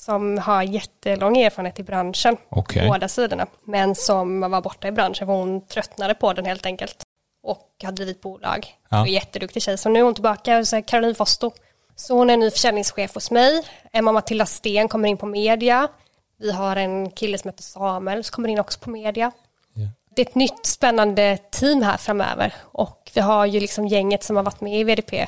som 0.09 0.39
har 0.39 0.63
jättelång 0.63 1.37
erfarenhet 1.37 1.79
i 1.79 1.83
branschen, 1.83 2.37
Okej. 2.49 2.89
båda 2.89 3.09
sidorna, 3.09 3.47
men 3.65 3.95
som 3.95 4.41
var 4.41 4.61
borta 4.61 4.89
i 4.89 4.93
branschen 4.93 5.27
för 5.27 5.35
hon 5.35 5.67
tröttnade 5.67 6.15
på 6.15 6.33
den 6.33 6.45
helt 6.45 6.67
enkelt 6.67 7.03
och 7.43 7.71
har 7.85 7.93
drivit 7.93 8.21
bolag. 8.21 8.67
Ja. 8.89 9.01
Och 9.01 9.09
jätteduktig 9.09 9.63
tjej, 9.63 9.79
så 9.79 9.89
nu 9.89 9.99
är 9.99 10.03
hon 10.03 10.15
tillbaka 10.15 10.59
hos 10.59 10.75
Caroline 10.87 11.15
Fosto. 11.15 11.51
Så 11.97 12.15
hon 12.15 12.31
är 12.31 12.37
ny 12.37 12.51
försäljningschef 12.51 13.15
hos 13.15 13.31
mig. 13.31 13.65
Emma 13.93 14.13
Matilda 14.13 14.47
Sten 14.47 14.89
kommer 14.89 15.09
in 15.09 15.17
på 15.17 15.27
media. 15.27 15.89
Vi 16.39 16.53
har 16.53 16.77
en 16.77 17.11
kille 17.11 17.39
som 17.39 17.49
heter 17.49 17.63
Samuel 17.63 18.25
som 18.25 18.35
kommer 18.35 18.49
in 18.49 18.59
också 18.59 18.81
på 18.81 18.91
media. 18.91 19.33
Ja. 19.75 19.89
Det 20.17 20.23
är 20.23 20.27
ett 20.27 20.35
nytt 20.35 20.67
spännande 20.67 21.39
team 21.51 21.83
här 21.83 21.97
framöver 21.97 22.55
och 22.63 23.11
vi 23.15 23.21
har 23.21 23.47
ju 23.47 23.61
liksom 23.61 23.87
gänget 23.87 24.23
som 24.23 24.37
har 24.37 24.43
varit 24.43 24.61
med 24.61 24.81
i 24.81 24.85
VDP 24.85 25.27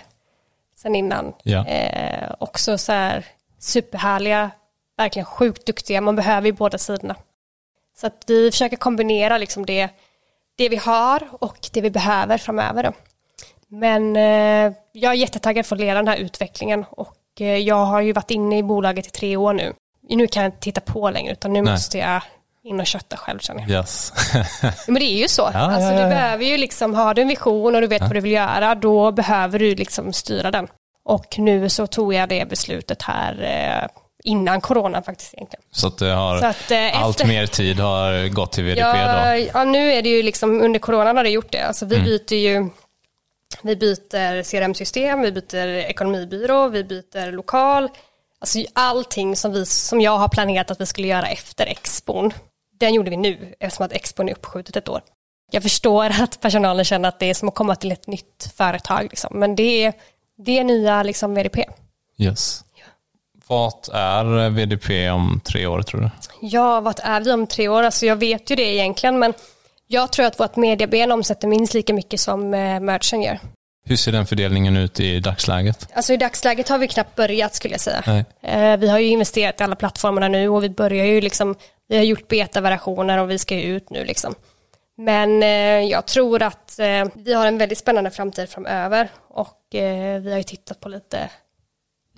sen 0.76 0.94
innan. 0.96 1.32
Ja. 1.42 1.66
Eh, 1.66 2.34
också 2.38 2.78
så 2.78 2.92
här 2.92 3.24
superhärliga, 3.58 4.50
verkligen 5.00 5.26
sjukt 5.26 5.66
duktiga, 5.66 6.00
man 6.00 6.16
behöver 6.16 6.46
ju 6.46 6.52
båda 6.52 6.78
sidorna. 6.78 7.16
Så 8.00 8.06
att 8.06 8.24
vi 8.26 8.50
försöker 8.50 8.76
kombinera 8.76 9.38
liksom 9.38 9.66
det, 9.66 9.88
det 10.58 10.68
vi 10.68 10.76
har 10.76 11.28
och 11.32 11.56
det 11.72 11.80
vi 11.80 11.90
behöver 11.90 12.38
framöver. 12.38 12.82
Då. 12.82 12.92
Men 13.68 14.16
eh, 14.16 14.72
jag 14.92 15.12
är 15.12 15.16
jättetaggad 15.16 15.66
för 15.66 15.76
att 15.76 15.80
leda 15.80 15.94
den 15.94 16.08
här 16.08 16.16
utvecklingen 16.16 16.84
och 16.90 17.16
eh, 17.40 17.46
jag 17.46 17.84
har 17.84 18.00
ju 18.00 18.12
varit 18.12 18.30
inne 18.30 18.58
i 18.58 18.62
bolaget 18.62 19.06
i 19.06 19.10
tre 19.10 19.36
år 19.36 19.52
nu. 19.52 19.72
Nu 20.08 20.26
kan 20.26 20.42
jag 20.42 20.48
inte 20.48 20.60
titta 20.60 20.80
på 20.80 21.10
längre 21.10 21.32
utan 21.32 21.52
nu 21.52 21.62
Nej. 21.62 21.72
måste 21.72 21.98
jag 21.98 22.22
in 22.62 22.80
och 22.80 22.86
kötta 22.86 23.16
själv 23.16 23.38
känner 23.38 23.60
jag. 23.60 23.70
Yes. 23.70 24.12
Ja, 24.62 24.72
Men 24.86 24.94
det 24.94 25.04
är 25.04 25.18
ju 25.22 25.28
så. 25.28 25.42
alltså, 25.44 25.80
ja, 25.80 25.92
ja, 25.92 25.96
Du 25.96 26.02
ja. 26.02 26.08
behöver 26.08 26.44
ju 26.44 26.56
liksom, 26.56 26.94
har 26.94 27.14
du 27.14 27.22
en 27.22 27.28
vision 27.28 27.74
och 27.74 27.80
du 27.80 27.86
vet 27.86 28.02
vad 28.02 28.14
du 28.14 28.20
vill 28.20 28.32
göra, 28.32 28.74
då 28.74 29.12
behöver 29.12 29.58
du 29.58 29.74
liksom 29.74 30.12
styra 30.12 30.50
den. 30.50 30.68
Och 31.04 31.38
nu 31.38 31.68
så 31.68 31.86
tog 31.86 32.14
jag 32.14 32.28
det 32.28 32.48
beslutet 32.48 33.02
här 33.02 33.42
eh, 33.42 33.99
innan 34.24 34.60
corona 34.60 35.02
faktiskt 35.02 35.34
egentligen. 35.34 35.62
Så 35.70 35.86
att 35.86 35.98
det 35.98 36.10
har, 36.10 36.38
Så 36.38 36.46
att, 36.46 36.70
eh, 36.70 37.02
allt 37.02 37.16
efter- 37.16 37.28
mer 37.28 37.46
tid 37.46 37.80
har 37.80 38.28
gått 38.28 38.52
till 38.52 38.64
VDP 38.64 38.80
Ja, 38.80 39.32
då? 39.34 39.46
ja, 39.54 39.64
nu 39.64 39.92
är 39.92 40.02
det 40.02 40.08
ju 40.08 40.22
liksom, 40.22 40.60
under 40.62 40.78
coronan 40.80 41.16
har 41.16 41.24
det 41.24 41.30
gjort 41.30 41.52
det. 41.52 41.60
Alltså 41.66 41.86
vi 41.86 41.94
Mm. 41.96 42.04
byter 42.06 42.34
ju, 42.34 42.68
vi 43.62 43.76
byter 43.76 44.42
CRM-system, 44.42 45.20
vi 45.20 45.32
byter 45.32 45.68
ekonomibyrå, 45.68 46.68
vi 46.68 46.84
byter 46.84 47.32
lokal. 47.32 47.88
Alltså 48.40 48.58
allting 48.72 49.36
som, 49.36 49.52
vi, 49.52 49.66
som 49.66 50.00
jag 50.00 50.18
har 50.18 50.28
planerat 50.28 50.70
att 50.70 50.80
vi 50.80 50.86
skulle 50.86 51.08
göra 51.08 51.26
efter 51.28 51.66
expon, 51.66 52.32
den 52.80 52.94
gjorde 52.94 53.10
vi 53.10 53.16
nu 53.16 53.54
eftersom 53.60 53.86
att 53.86 53.92
expon 53.92 54.28
är 54.28 54.32
uppskjutet 54.32 54.76
ett 54.76 54.88
år. 54.88 55.00
Jag 55.52 55.62
förstår 55.62 56.04
att 56.22 56.40
personalen 56.40 56.84
känner 56.84 57.08
att 57.08 57.18
det 57.18 57.26
är 57.30 57.34
som 57.34 57.48
att 57.48 57.54
komma 57.54 57.76
till 57.76 57.92
ett 57.92 58.06
nytt 58.06 58.52
företag, 58.56 59.02
liksom. 59.10 59.38
men 59.38 59.56
det 59.56 59.84
är, 59.84 59.92
det 60.38 60.58
är 60.58 60.64
nya 60.64 61.02
liksom, 61.02 61.34
VDP. 61.34 61.64
Yes. 62.18 62.64
Vad 63.50 63.88
är 63.92 64.50
VDP 64.50 65.10
om 65.10 65.40
tre 65.44 65.66
år 65.66 65.82
tror 65.82 66.00
du? 66.00 66.10
Ja, 66.40 66.80
vad 66.80 67.00
är 67.02 67.20
vi 67.20 67.32
om 67.32 67.46
tre 67.46 67.68
år? 67.68 67.82
Alltså 67.82 68.06
jag 68.06 68.16
vet 68.16 68.50
ju 68.50 68.56
det 68.56 68.74
egentligen, 68.74 69.18
men 69.18 69.34
jag 69.86 70.12
tror 70.12 70.26
att 70.26 70.40
vårt 70.40 70.56
medieben 70.56 71.12
omsätter 71.12 71.48
minst 71.48 71.74
lika 71.74 71.94
mycket 71.94 72.20
som 72.20 72.54
eh, 72.54 72.80
merchen 72.80 73.22
gör. 73.22 73.38
Hur 73.84 73.96
ser 73.96 74.12
den 74.12 74.26
fördelningen 74.26 74.76
ut 74.76 75.00
i 75.00 75.20
dagsläget? 75.20 75.88
Alltså 75.94 76.12
i 76.12 76.16
dagsläget 76.16 76.68
har 76.68 76.78
vi 76.78 76.88
knappt 76.88 77.16
börjat 77.16 77.54
skulle 77.54 77.74
jag 77.74 77.80
säga. 77.80 78.02
Nej. 78.06 78.24
Eh, 78.42 78.76
vi 78.76 78.88
har 78.88 78.98
ju 78.98 79.06
investerat 79.06 79.60
i 79.60 79.64
alla 79.64 79.76
plattformarna 79.76 80.28
nu 80.28 80.48
och 80.48 80.64
vi 80.64 80.70
börjar 80.70 81.04
ju 81.04 81.20
liksom, 81.20 81.54
vi 81.88 81.96
har 81.96 82.04
gjort 82.04 82.28
beta-versioner 82.28 83.18
och 83.18 83.30
vi 83.30 83.38
ska 83.38 83.54
ju 83.54 83.76
ut 83.76 83.90
nu 83.90 84.04
liksom. 84.04 84.34
Men 84.96 85.42
eh, 85.42 85.90
jag 85.90 86.06
tror 86.06 86.42
att 86.42 86.78
eh, 86.78 87.04
vi 87.14 87.32
har 87.32 87.46
en 87.46 87.58
väldigt 87.58 87.78
spännande 87.78 88.10
framtid 88.10 88.48
framöver 88.48 89.08
och 89.28 89.56
vi 89.70 90.30
har 90.30 90.38
ju 90.38 90.42
tittat 90.42 90.80
på 90.80 90.88
lite, 90.88 91.30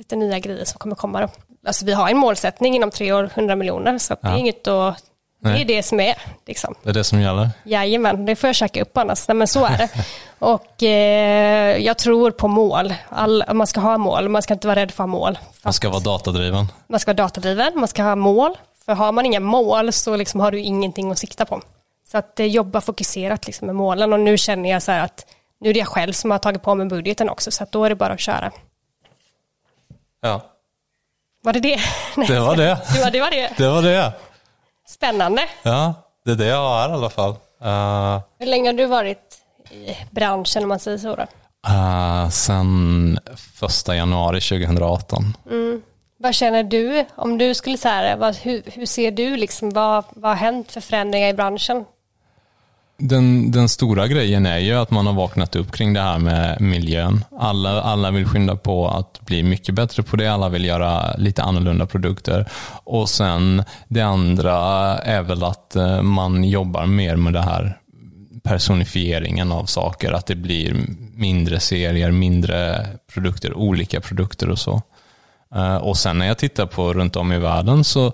lite 0.03 0.17
nya 0.17 0.39
grejer 0.39 0.65
som 0.65 0.79
kommer 0.79 0.97
komma 0.97 1.21
då. 1.21 1.29
Alltså 1.67 1.85
vi 1.85 1.93
har 1.93 2.09
en 2.09 2.17
målsättning 2.17 2.77
inom 2.77 2.91
tre 2.91 3.13
år, 3.13 3.31
100 3.35 3.57
miljoner, 3.57 3.99
så 3.99 4.13
att 4.13 4.23
det 4.23 4.29
är 4.29 4.33
Ja. 4.33 4.39
inget 4.39 4.67
att, 4.69 4.97
det 5.43 5.49
är 5.49 5.53
Nej. 5.53 5.65
det 5.65 5.83
som 5.83 6.01
är 6.01 6.15
liksom. 6.47 6.75
Det 6.83 6.91
är 6.91 6.95
det 6.95 7.05
som 7.05 7.21
gäller? 7.21 7.51
Jajamän, 7.65 8.25
det 8.27 8.37
får 8.37 8.49
jag 8.49 8.55
käka 8.57 8.83
upp 8.83 8.97
annars. 8.97 9.29
Nej, 9.29 9.35
men 9.35 9.47
så 9.47 9.65
är 9.65 9.79
det. 9.79 9.89
Och 10.39 10.83
eh, 10.83 11.77
jag 11.79 11.99
tror 11.99 12.31
på 12.31 12.49
mål. 12.49 12.95
All, 13.09 13.45
man 13.53 13.67
ska 13.67 13.81
ha 13.81 13.99
mål, 13.99 14.29
man 14.29 14.43
ska 14.43 14.55
inte 14.55 14.67
vara 14.67 14.81
rädd 14.81 14.91
för 14.91 15.05
att 15.05 15.11
ha 15.11 15.19
mål. 15.19 15.39
Man 15.63 15.73
ska 15.73 15.89
vara 15.91 16.01
datadriven? 16.01 16.67
Man 16.89 17.01
ska 17.01 17.09
vara 17.09 17.17
datadriven, 17.17 17.73
man 17.77 17.89
ska 17.89 18.03
ha 18.03 18.17
mål. 18.17 18.59
För 18.85 18.93
har 18.95 19.13
man 19.13 19.27
inga 19.27 19.41
mål 19.41 19.93
så 19.93 20.17
liksom 20.17 20.41
har 20.41 20.51
du 20.51 20.61
ingenting 20.61 21.11
att 21.11 21.19
sikta 21.19 21.45
på. 21.45 21.61
Så 22.11 22.19
att 22.19 22.41
eh, 22.41 22.47
jobba 22.47 22.81
fokuserat 22.81 23.47
liksom 23.47 23.67
med 23.67 23.77
målen 23.77 24.13
och 24.13 24.21
nu 24.21 24.39
känner 24.39 24.71
jag 24.71 24.83
så 24.83 24.93
här 24.93 25.05
att 25.05 25.27
nu 25.61 25.71
är 25.71 25.75
det 25.75 25.79
jag 25.81 25.89
själv 25.89 26.13
som 26.13 26.31
har 26.31 26.39
tagit 26.39 26.63
på 26.63 26.75
mig 26.75 26.87
budgeten 26.87 27.29
också 27.29 27.51
så 27.51 27.63
att 27.63 27.73
då 27.73 27.85
är 27.85 27.89
det 27.89 27.95
bara 27.97 28.13
att 28.13 28.21
köra. 28.21 28.51
Ja. 30.23 30.41
Var 31.43 31.53
det 31.53 31.61
det? 31.61 31.81
Nej, 32.17 32.27
Det 32.29 32.41
var 32.41 32.57
det. 32.57 32.79
Ja, 32.97 33.11
det 33.11 33.21
var 33.21 33.31
det. 33.31 33.51
Det 33.57 33.69
var 33.69 33.83
det. 33.83 34.13
Spännande. 34.89 35.43
Ja, 35.63 35.95
det 36.25 36.31
är 36.31 36.35
det 36.37 36.47
jag 36.47 36.57
har 36.57 36.89
i 36.89 36.93
alla 36.93 37.11
fall. 37.11 37.31
Uh, 37.65 38.21
Hur 38.39 38.47
länge 38.47 38.69
har 38.69 38.75
du 38.75 38.87
varit 38.87 39.37
i 39.71 39.97
branschen 40.11 40.63
om 40.63 40.69
man 40.69 40.79
säger 40.79 40.99
så 40.99 41.17
då? 41.17 41.27
uh, 41.69 42.29
sen 42.29 43.19
första 43.55 43.97
januari 43.97 44.41
2018. 44.41 45.37
Vad 46.19 46.35
känner 46.35 46.63
du 46.63 47.07
om 47.15 47.39
du 47.39 47.55
skulle 47.55 47.79
säga 47.79 48.17
vad, 48.17 48.37
hur, 48.37 48.63
hur 48.67 48.87
ser 48.87 49.11
du 49.11 49.37
liksom, 49.37 49.71
vad, 49.71 50.05
vad 50.11 50.31
har 50.31 50.37
hänt 50.37 50.73
för 50.73 50.81
förändringar 50.81 51.29
i 51.29 51.35
branschen? 51.35 51.85
Den, 52.99 53.51
den 53.51 53.69
stora 53.69 54.09
grejen 54.09 54.47
är 54.47 54.59
ju 54.59 54.75
att 54.75 54.91
man 54.91 55.07
har 55.07 55.15
vaknat 55.15 55.57
upp 55.57 55.73
kring 55.73 55.93
det 55.93 56.01
här 56.01 56.19
med 56.19 56.61
miljön. 56.61 57.25
Alla, 57.39 57.83
alla 57.83 58.11
vill 58.11 58.27
skynda 58.27 58.57
på 58.57 58.89
att 58.89 59.21
bli 59.21 59.43
mycket 59.43 59.75
bättre 59.75 60.03
på 60.03 60.17
det. 60.17 60.29
Alla 60.29 60.49
vill 60.49 60.65
göra 60.65 61.17
lite 61.17 61.43
annorlunda 61.43 61.87
produkter. 61.87 62.49
Och 62.85 63.09
sen 63.09 63.65
det 63.89 64.01
andra 64.01 64.59
är 64.99 65.23
väl 65.23 65.45
att 65.45 65.77
eh, 65.77 66.03
man 66.03 66.45
jobbar 66.45 66.87
mer 66.87 67.17
med 67.17 67.33
det 67.33 67.43
här 67.43 67.79
personifieringen 68.43 69.53
av 69.53 69.65
saker. 69.65 70.13
Att 70.13 70.27
det 70.27 70.35
blir 70.35 70.77
mindre 71.15 71.61
serier, 71.61 72.11
mindre 72.11 72.87
produkter, 73.15 73.55
olika 73.55 74.01
produkter 74.01 74.51
och 74.51 74.59
så. 74.59 74.83
Eh, 75.55 75.77
och 75.77 75.97
sen 75.97 76.19
när 76.19 76.27
jag 76.27 76.39
tittar 76.39 76.67
på 76.67 76.93
runt 76.93 77.17
om 77.17 77.33
i 77.33 77.39
världen 77.39 77.85
så 77.85 78.13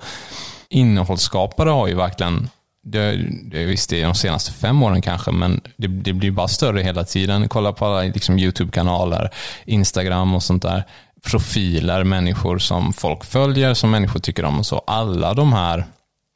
innehållsskapare 0.69 1.71
har 1.71 1.88
ju 1.88 1.95
verkligen 1.95 2.49
det, 2.85 3.17
det 3.43 3.64
visst 3.64 3.91
det 3.91 4.01
är 4.03 4.05
de 4.05 4.14
senaste 4.14 4.53
fem 4.53 4.83
åren 4.83 5.03
kanske, 5.03 5.31
men 5.31 5.61
det, 5.77 5.88
det 5.88 6.12
blir 6.12 6.31
bara 6.31 6.49
större 6.49 6.83
hela 6.83 7.05
tiden. 7.05 7.49
Kolla 7.49 7.73
på 7.73 7.87
alla 7.87 8.03
liksom, 8.03 8.38
YouTube-kanaler, 8.38 9.31
Instagram 9.64 10.35
och 10.35 10.43
sånt 10.43 10.62
där. 10.62 10.85
Profiler, 11.27 12.05
människor 12.05 12.59
som 12.59 12.93
folk 12.93 13.25
följer, 13.25 13.74
som 13.74 13.91
människor 13.91 14.20
tycker 14.20 14.45
om 14.45 14.59
och 14.59 14.66
så. 14.66 14.83
Alla 14.87 15.35
de 15.35 15.53
här 15.53 15.85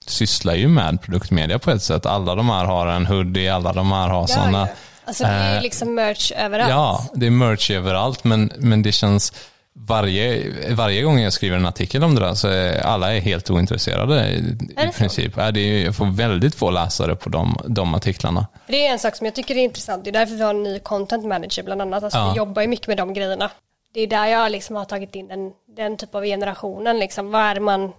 sysslar 0.06 0.54
ju 0.54 0.68
med 0.68 1.02
produktmedia 1.02 1.58
på 1.58 1.70
ett 1.70 1.82
sätt. 1.82 2.06
Alla 2.06 2.34
de 2.34 2.48
här 2.48 2.64
har 2.64 2.86
en 2.86 3.06
hoodie, 3.06 3.48
alla 3.48 3.72
de 3.72 3.92
här 3.92 4.08
har 4.08 4.26
sådana. 4.26 4.68
Alltså 5.04 5.24
det 5.24 5.30
är 5.30 5.50
ju 5.50 5.56
Eh, 5.56 5.62
liksom 5.62 5.94
merch 5.94 6.32
överallt. 6.32 6.70
Ja, 6.70 7.06
det 7.14 7.26
är 7.26 7.30
merch 7.30 7.70
överallt, 7.70 8.24
men, 8.24 8.52
men 8.58 8.82
det 8.82 8.92
känns 8.92 9.32
varje, 9.74 10.52
varje 10.74 11.02
gång 11.02 11.18
jag 11.20 11.32
skriver 11.32 11.56
en 11.56 11.66
artikel 11.66 12.04
om 12.04 12.14
det 12.14 12.20
där 12.20 12.34
så 12.34 12.48
är 12.48 12.80
alla 12.80 13.14
är 13.14 13.20
helt 13.20 13.50
ointresserade 13.50 14.26
i, 14.28 14.56
Är 14.76 14.88
i 14.88 14.92
princip. 14.92 15.32
Ja, 15.36 15.50
det 15.50 15.60
är, 15.60 15.84
jag 15.84 15.96
får 15.96 16.06
väldigt 16.06 16.54
få 16.54 16.70
läsare 16.70 17.16
på 17.16 17.28
de, 17.28 17.56
de 17.66 17.94
artiklarna. 17.94 18.46
Det 18.66 18.86
är 18.86 18.92
en 18.92 18.98
sak 18.98 19.16
som 19.16 19.24
jag 19.24 19.34
tycker 19.34 19.54
är 19.54 19.58
intressant. 19.64 20.04
Det 20.04 20.10
är 20.10 20.12
därför 20.12 20.34
vi 20.34 20.42
har 20.42 20.50
en 20.50 20.62
ny 20.62 20.78
content 20.78 21.24
manager 21.24 21.62
bland 21.62 21.82
annat. 21.82 22.02
Alltså 22.04 22.18
Ja. 22.18 22.30
Vi 22.32 22.36
jobbar 22.38 22.62
ju 22.62 22.68
mycket 22.68 22.86
med 22.86 22.96
de 22.96 23.14
grejerna. 23.14 23.50
det 23.94 24.00
är 24.00 24.06
där 24.06 24.26
jag 24.26 24.52
liksom 24.52 24.76
har 24.76 24.84
tagit 24.84 25.14
in 25.14 25.28
den, 25.28 25.50
den 25.76 25.96
typ 25.96 26.14
av 26.14 26.24
generationen. 26.24 26.98
Liksom. 26.98 27.30
Vad 27.30 27.42
är 27.42 27.60
man, 27.60 27.92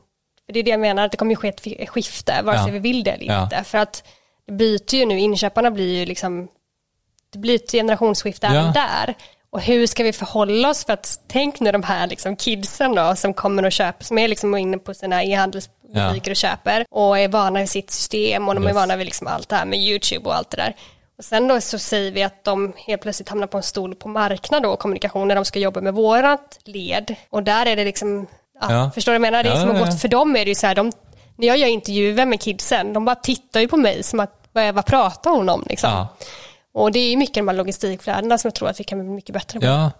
för 0.45 0.53
det 0.53 0.59
är 0.59 0.63
det 0.63 0.71
jag 0.71 0.79
menar, 0.79 1.05
att 1.05 1.11
det 1.11 1.17
kommer 1.17 1.31
ju 1.31 1.35
ske 1.35 1.47
ett 1.47 1.89
skifte, 1.89 2.41
vare 2.43 2.57
sig 2.57 2.67
Ja. 2.67 2.73
vi 2.73 2.79
vill 2.79 3.03
det 3.03 3.11
eller 3.11 3.25
Ja. 3.25 3.43
inte. 3.43 3.63
För 3.63 3.77
att 3.77 4.03
det 4.47 4.53
byter 4.53 4.95
ju 4.95 5.05
nu, 5.05 5.19
inköparna 5.19 5.71
blir 5.71 5.97
ju 5.99 6.05
liksom, 6.05 6.47
det 7.33 7.39
blir 7.39 7.55
ett 7.55 7.71
generationsskifte 7.71 8.47
Ja. 8.47 8.53
även 8.53 8.73
där. 8.73 9.15
Och 9.53 9.61
hur 9.61 9.87
ska 9.87 10.03
vi 10.03 10.13
förhålla 10.13 10.69
oss 10.69 10.85
för 10.85 10.93
att 10.93 11.19
tänk 11.27 11.59
nu 11.59 11.71
de 11.71 11.83
här 11.83 12.07
liksom 12.07 12.35
kidsen 12.35 12.95
då 12.95 13.15
som 13.15 13.33
kommer 13.33 13.65
och 13.65 13.71
köper, 13.71 14.03
som 14.05 14.17
är 14.17 14.27
liksom 14.27 14.55
inne 14.55 14.77
på 14.77 14.93
sina 14.93 15.23
e-handelsbutiker 15.23 16.21
Ja. 16.25 16.31
och 16.31 16.35
köper 16.35 16.85
och 16.91 17.19
är 17.19 17.27
vana 17.27 17.59
vid 17.59 17.69
sitt 17.69 17.91
system 17.91 18.47
och 18.49 18.55
de 18.55 18.63
är 18.63 18.67
Yes. 18.67 18.75
vana 18.75 18.95
vid 18.95 19.05
liksom 19.05 19.27
allt 19.27 19.49
det 19.49 19.55
här 19.55 19.65
med 19.65 19.79
YouTube 19.79 20.25
och 20.29 20.35
allt 20.35 20.49
det 20.49 20.57
där. 20.57 20.75
Och 21.17 21.23
sen 21.25 21.47
då 21.47 21.61
så 21.61 21.79
säger 21.79 22.11
vi 22.11 22.23
att 22.23 22.43
de 22.43 22.73
helt 22.77 23.01
plötsligt 23.01 23.29
hamnar 23.29 23.47
på 23.47 23.57
en 23.57 23.63
stol 23.63 23.95
på 23.95 24.07
marknad 24.09 24.65
och 24.65 24.79
kommunikation 24.79 25.27
när 25.27 25.35
de 25.35 25.45
ska 25.45 25.59
jobba 25.59 25.81
med 25.81 25.93
vårat 25.93 26.59
led. 26.65 27.15
Och 27.29 27.43
där 27.43 27.65
är 27.65 27.75
det 27.75 27.83
liksom, 27.85 28.27
ja, 28.61 28.71
Ja. 28.71 28.91
förstår 28.95 29.11
du 29.13 29.19
vad 29.19 29.27
jag 29.27 29.31
menar? 29.31 29.43
Det 29.43 29.49
är 29.49 29.55
som 29.59 29.69
har 29.75 29.85
gått, 29.85 30.01
för 30.01 30.07
dem 30.07 30.35
är 30.35 30.45
det 30.45 30.49
ju 30.51 30.55
så 30.55 30.67
här, 30.67 30.75
de, 30.75 30.91
när 31.37 31.47
jag 31.47 31.57
gör 31.57 31.67
intervjuer 31.67 32.25
med 32.25 32.41
kidsen, 32.41 32.93
de 32.93 33.05
bara 33.05 33.15
tittar 33.15 33.59
ju 33.59 33.67
på 33.67 33.77
mig 33.77 34.03
som 34.03 34.19
att, 34.19 34.31
vad, 34.51 34.75
vad 34.75 34.85
pratar 34.85 35.31
hon 35.31 35.49
om 35.49 35.63
liksom? 35.69 36.05
Och 36.73 36.91
det 36.91 36.99
är 36.99 37.17
mycket 37.17 37.35
de 37.35 37.47
här 37.47 37.55
logistikflödena 37.55 38.37
som 38.37 38.47
jag 38.47 38.55
tror 38.55 38.69
att 38.69 38.79
vi 38.79 38.83
kan 38.83 38.99
bli 38.99 39.09
mycket 39.09 39.33
bättre 39.33 39.59
på. 39.59 39.65
Ja, 39.65 39.91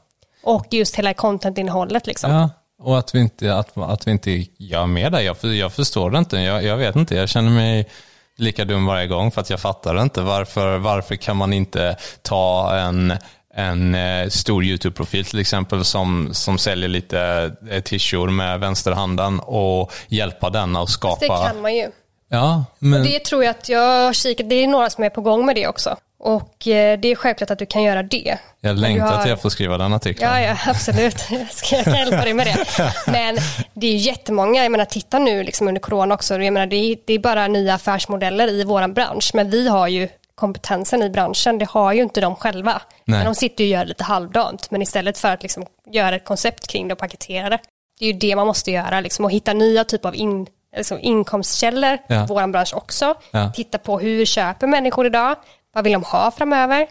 Och 0.43 0.65
just 0.71 0.95
hela 0.95 1.13
content-innehållet 1.13 2.07
liksom. 2.07 2.31
ja. 2.31 2.49
Och 2.79 2.99
att 2.99 3.15
vi 3.15 3.19
inte, 3.19 3.55
att, 3.55 3.77
att 3.77 4.07
vi 4.07 4.11
inte 4.11 4.45
gör 4.57 4.85
mer 4.85 5.09
där. 5.09 5.19
Jag, 5.19 5.37
jag 5.43 5.73
förstår 5.73 6.11
det 6.11 6.17
inte. 6.17 6.37
Jag, 6.37 6.63
jag 6.63 6.77
vet 6.77 6.95
inte. 6.95 7.15
Jag 7.15 7.29
känner 7.29 7.49
mig 7.49 7.89
lika 8.37 8.65
dum 8.65 8.85
varje 8.85 9.07
gång 9.07 9.31
för 9.31 9.41
att 9.41 9.49
jag 9.49 9.59
fattar 9.59 10.01
inte. 10.01 10.21
Varför, 10.21 10.77
varför 10.77 11.15
kan 11.15 11.37
man 11.37 11.53
inte 11.53 11.97
ta 12.21 12.75
en, 12.77 13.13
en 13.53 13.95
eh, 13.95 14.29
stor 14.29 14.63
YouTube-profil 14.63 15.25
till 15.25 15.39
exempel 15.39 15.85
som, 15.85 16.29
som 16.33 16.57
säljer 16.57 16.89
lite 16.89 17.51
eh, 17.69 17.81
tishor 17.83 18.29
med 18.29 18.59
vänsterhanden 18.59 19.39
och 19.39 19.93
hjälpa 20.07 20.49
den 20.49 20.75
att 20.75 20.89
skapa... 20.89 21.19
Det 21.19 21.27
kan 21.27 21.61
man 21.61 21.75
ju. 21.75 21.91
Ja, 22.29 22.65
men... 22.79 23.03
Det 23.03 23.19
tror 23.19 23.43
jag 23.43 23.51
att 23.51 23.69
jag 23.69 24.05
har 24.05 24.13
kikat, 24.13 24.49
det 24.49 24.55
är 24.55 24.67
några 24.67 24.89
som 24.89 25.03
är 25.03 25.09
på 25.09 25.21
gång 25.21 25.45
med 25.45 25.55
det 25.55 25.67
också. 25.67 25.97
Och 26.25 26.67
eh, 26.67 26.99
det 26.99 27.07
är 27.11 27.15
självklart 27.15 27.51
att 27.51 27.59
du 27.59 27.65
kan 27.65 27.83
göra 27.83 28.03
det. 28.03 28.37
Jag 28.61 28.77
längtar 28.77 29.05
har- 29.07 29.21
till 29.21 29.29
jag 29.29 29.41
får 29.41 29.49
skriva 29.49 29.77
den 29.77 29.93
artikeln. 29.93 30.31
Ja, 30.31 30.41
ja, 30.41 30.57
absolut. 30.67 31.25
Jag 31.29 31.51
ska 31.51 31.75
jag 31.75 31.85
kan 31.85 31.95
hjälpa 31.95 32.17
dig 32.23 32.33
med 32.33 32.47
det. 32.47 32.65
Men 33.07 33.37
det 33.73 33.87
är 33.87 33.95
jättemånga, 33.95 34.63
jag 34.63 34.71
menar 34.71 34.85
titta 34.85 35.19
nu 35.19 35.43
liksom 35.43 35.67
under 35.67 35.81
corona 35.81 36.13
också, 36.15 36.33
jag 36.33 36.53
menar 36.53 36.67
det 36.67 36.75
är, 36.75 36.97
det 37.05 37.13
är 37.13 37.19
bara 37.19 37.47
nya 37.47 37.73
affärsmodeller 37.73 38.47
i 38.47 38.63
vår 38.63 38.87
bransch, 38.87 39.31
men 39.33 39.49
vi 39.49 39.67
har 39.67 39.87
ju 39.87 40.07
kompetensen 40.35 41.03
i 41.03 41.09
branschen, 41.09 41.57
det 41.57 41.69
har 41.69 41.93
ju 41.93 42.01
inte 42.01 42.21
de 42.21 42.35
själva. 42.35 42.71
Nej. 43.05 43.17
Men 43.19 43.25
de 43.25 43.35
sitter 43.35 43.63
ju 43.63 43.73
och 43.73 43.79
gör 43.79 43.85
lite 43.85 44.03
halvdant, 44.03 44.71
men 44.71 44.81
istället 44.81 45.17
för 45.17 45.29
att 45.29 45.43
liksom 45.43 45.65
göra 45.91 46.15
ett 46.15 46.25
koncept 46.25 46.67
kring 46.67 46.87
det 46.87 46.93
och 46.93 46.99
paketera 46.99 47.49
det, 47.49 47.59
det 47.99 48.05
är 48.05 48.13
ju 48.13 48.19
det 48.19 48.35
man 48.35 48.47
måste 48.47 48.71
göra, 48.71 49.01
liksom, 49.01 49.25
och 49.25 49.31
hitta 49.31 49.53
nya 49.53 49.83
typer 49.83 50.09
av 50.09 50.15
in, 50.15 50.47
liksom, 50.77 50.97
inkomstkällor 51.01 51.97
Ja. 52.07 52.23
i 52.23 52.27
vår 52.27 52.47
bransch 52.47 52.73
också. 52.73 53.15
Ja. 53.31 53.51
Titta 53.55 53.77
på 53.77 53.99
hur 53.99 54.25
köper 54.25 54.67
människor 54.67 55.05
idag, 55.05 55.35
vad 55.73 55.83
vill 55.83 55.93
de 55.93 56.03
ha 56.03 56.31
framöver? 56.31 56.87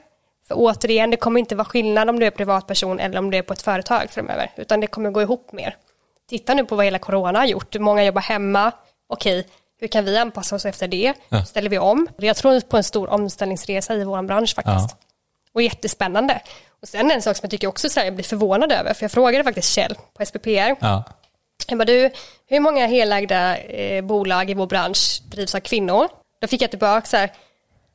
För 0.49 0.55
återigen, 0.59 1.11
det 1.11 1.17
kommer 1.17 1.41
inte 1.41 1.55
vara 1.55 1.65
skillnad 1.65 2.11
om 2.11 2.19
du 2.19 2.27
är 2.27 2.31
privatperson 2.31 3.01
eller 3.01 3.19
om 3.19 3.31
du 3.31 3.37
är 3.39 3.43
på 3.43 3.53
ett 3.53 3.63
företag 3.63 4.11
framöver, 4.11 4.51
utan 4.57 4.81
det 4.81 4.87
kommer 4.87 5.11
gå 5.11 5.23
ihop 5.23 5.53
mer. 5.53 5.77
Titta 6.29 6.55
nu 6.55 6.65
på 6.65 6.77
vad 6.77 6.85
hela 6.85 6.99
corona 6.99 7.39
har 7.39 7.47
gjort, 7.47 7.75
många 7.81 8.05
jobbar 8.05 8.23
hemma, 8.23 8.73
okej, 9.09 9.47
hur 9.81 9.89
kan 9.89 10.05
vi 10.05 10.19
anpassa 10.19 10.57
oss 10.57 10.65
efter 10.67 10.89
det? 10.89 11.15
Ja. 11.29 11.45
Ställer 11.45 11.71
vi 11.71 11.79
om? 11.79 12.09
Jag 12.17 12.37
tror 12.37 12.61
på 12.61 12.77
en 12.77 12.85
stor 12.85 13.09
omställningsresa 13.11 13.95
i 13.95 14.05
vår 14.05 14.23
bransch 14.23 14.55
faktiskt. 14.55 14.91
Ja. 14.91 15.07
Och 15.55 15.63
jättespännande. 15.63 16.41
Och 16.83 16.89
sen 16.89 17.11
en 17.11 17.23
sak 17.23 17.37
som 17.37 17.45
jag 17.45 17.51
tycker 17.51 17.69
också 17.69 17.89
så 17.89 18.01
här, 18.01 18.07
jag 18.07 18.15
blir 18.15 18.25
förvånad 18.25 18.73
över, 18.73 18.95
för 18.95 19.05
jag 19.05 19.13
frågade 19.13 19.45
faktiskt 19.45 19.69
Kjell 19.69 19.95
på 20.15 20.25
SPPR, 20.27 20.77
Ja. 20.81 21.05
jag 21.69 21.79
bara, 21.79 21.85
du, 21.85 22.11
hur 22.47 22.61
många 22.61 22.87
helägda 22.87 23.57
eh, 23.57 24.05
bolag 24.05 24.51
i 24.51 24.55
vår 24.55 24.67
bransch 24.67 25.23
drivs 25.31 25.55
av 25.55 25.61
kvinnor? 25.61 26.09
Då 26.41 26.47
fick 26.47 26.63
jag 26.63 26.71
tillbaka 26.71 27.07
så 27.07 27.17
här, 27.17 27.31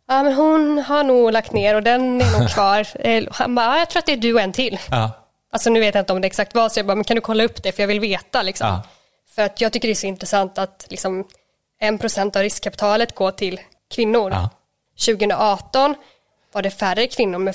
ja 0.08 0.24
men 0.24 0.34
hon 0.34 0.78
har 0.80 1.04
nog 1.04 1.32
lagt 1.32 1.52
ner 1.52 1.76
och 1.76 1.84
den 1.84 2.22
är 2.22 2.40
nog 2.40 2.50
kvar. 2.50 2.88
Eh, 3.00 3.24
Han 3.32 3.56
bara, 3.56 3.66
ja, 3.66 3.78
jag 3.78 3.90
tror 3.90 4.00
att 4.00 4.06
det 4.06 4.12
är 4.14 4.18
du 4.18 4.34
och 4.34 4.42
en 4.42 4.52
till. 4.54 4.80
Ja. 4.92 5.12
Alltså 5.52 5.70
nu 5.70 5.80
vet 5.80 5.96
jag 5.96 6.02
inte 6.02 6.14
om 6.14 6.22
det 6.22 6.28
exakt 6.28 6.56
var, 6.56 6.70
så 6.70 6.80
jag 6.80 6.86
bara, 6.86 6.96
men 6.96 7.04
kan 7.04 7.16
du 7.16 7.22
kolla 7.22 7.44
upp 7.44 7.64
det 7.64 7.72
för 7.72 7.84
jag 7.84 7.88
vill 7.88 8.00
veta 8.00 8.42
liksom. 8.42 8.68
Ja. 8.68 8.82
För 9.36 9.42
att 9.42 9.62
jag 9.62 9.74
tycker 9.74 9.88
det 9.88 9.92
är 9.92 9.96
så 9.96 10.08
intressant 10.08 10.58
att 10.58 10.86
liksom 10.90 11.28
en 11.80 11.98
procent 11.98 12.36
av 12.36 12.42
riskkapitalet 12.42 13.16
går 13.16 13.32
till 13.32 13.60
kvinnor. 13.96 14.32
Ja. 14.32 14.50
2018 15.06 15.96
var 16.54 16.62
det 16.62 16.72
färre 16.72 17.08
kvinnor, 17.08 17.38
men 17.38 17.54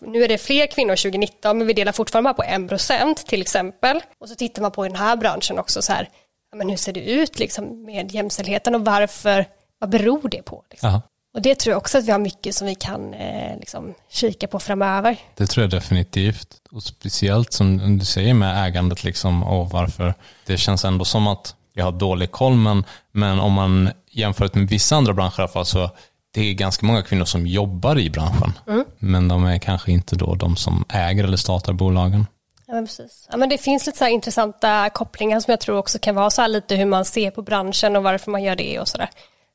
nu 0.00 0.24
är 0.24 0.28
det 0.28 0.38
fler 0.38 0.66
kvinnor 0.66 0.96
2019, 0.96 1.58
men 1.58 1.66
vi 1.66 1.72
delar 1.72 1.92
fortfarande 1.92 2.34
på 2.34 2.42
en 2.42 2.68
procent 2.68 3.26
till 3.26 3.42
exempel. 3.42 4.00
Och 4.20 4.28
så 4.28 4.34
tittar 4.34 4.62
man 4.62 4.70
på 4.72 4.84
den 4.84 4.96
här 4.96 5.16
branschen 5.16 5.58
också 5.58 5.82
så 5.82 5.92
här, 5.92 6.08
men 6.56 6.68
hur 6.68 6.76
ser 6.76 6.92
det 6.92 7.00
ut 7.00 7.38
liksom 7.38 7.84
med 7.84 8.12
jämställdheten 8.12 8.74
och 8.74 8.84
varför, 8.84 9.46
vad 9.78 9.90
beror 9.90 10.28
det 10.28 10.42
på? 10.42 10.64
Liksom? 10.70 10.90
Och 11.34 11.42
det 11.42 11.54
tror 11.54 11.72
jag 11.72 11.78
också 11.78 11.98
att 11.98 12.04
vi 12.04 12.12
har 12.12 12.18
mycket 12.18 12.54
som 12.54 12.66
vi 12.66 12.74
kan 12.74 13.14
eh, 13.14 13.56
liksom, 13.58 13.94
kika 14.10 14.48
på 14.48 14.60
framöver. 14.60 15.16
Det 15.36 15.46
tror 15.46 15.62
jag 15.62 15.70
definitivt. 15.70 16.48
Och 16.70 16.82
speciellt 16.82 17.52
som 17.52 17.98
du 17.98 18.04
säger 18.04 18.34
med 18.34 18.66
ägandet 18.66 19.04
liksom 19.04 19.42
och 19.42 19.70
varför. 19.70 20.14
Det 20.46 20.56
känns 20.56 20.84
ändå 20.84 21.04
som 21.04 21.26
att 21.26 21.54
jag 21.72 21.84
har 21.84 21.92
dålig 21.92 22.30
koll 22.30 22.54
men, 22.54 22.84
men 23.12 23.40
om 23.40 23.52
man 23.52 23.90
jämför 24.10 24.50
med 24.52 24.68
vissa 24.68 24.96
andra 24.96 25.12
branscher 25.12 25.38
i 25.38 25.42
alla 25.42 25.48
fall 25.48 25.66
så 25.66 25.90
det 26.34 26.40
är 26.40 26.54
ganska 26.54 26.86
många 26.86 27.02
kvinnor 27.02 27.24
som 27.24 27.46
jobbar 27.46 27.98
i 27.98 28.10
branschen. 28.10 28.52
Men 28.98 29.28
de 29.28 29.44
är 29.44 29.58
kanske 29.58 29.92
inte 29.92 30.16
då 30.16 30.34
de 30.34 30.56
som 30.56 30.84
äger 30.88 31.24
eller 31.24 31.36
startar 31.36 31.72
bolagen. 31.72 32.26
Ja, 32.66 32.74
men 32.74 32.86
precis. 32.86 33.28
Ja, 33.30 33.36
men 33.36 33.48
det 33.48 33.58
finns 33.58 33.86
lite 33.86 33.98
så 33.98 34.06
intressanta 34.06 34.90
kopplingar 34.90 35.40
som 35.40 35.50
jag 35.50 35.60
tror 35.60 35.78
också 35.78 35.98
kan 35.98 36.14
vara 36.14 36.30
så 36.30 36.46
lite 36.46 36.76
hur 36.76 36.86
man 36.86 37.04
ser 37.04 37.30
på 37.30 37.42
branschen 37.42 37.96
och 37.96 38.02
varför 38.02 38.30
man 38.30 38.42
gör 38.42 38.56
det 38.56 38.80
och 38.80 38.88
sådär. 38.88 39.10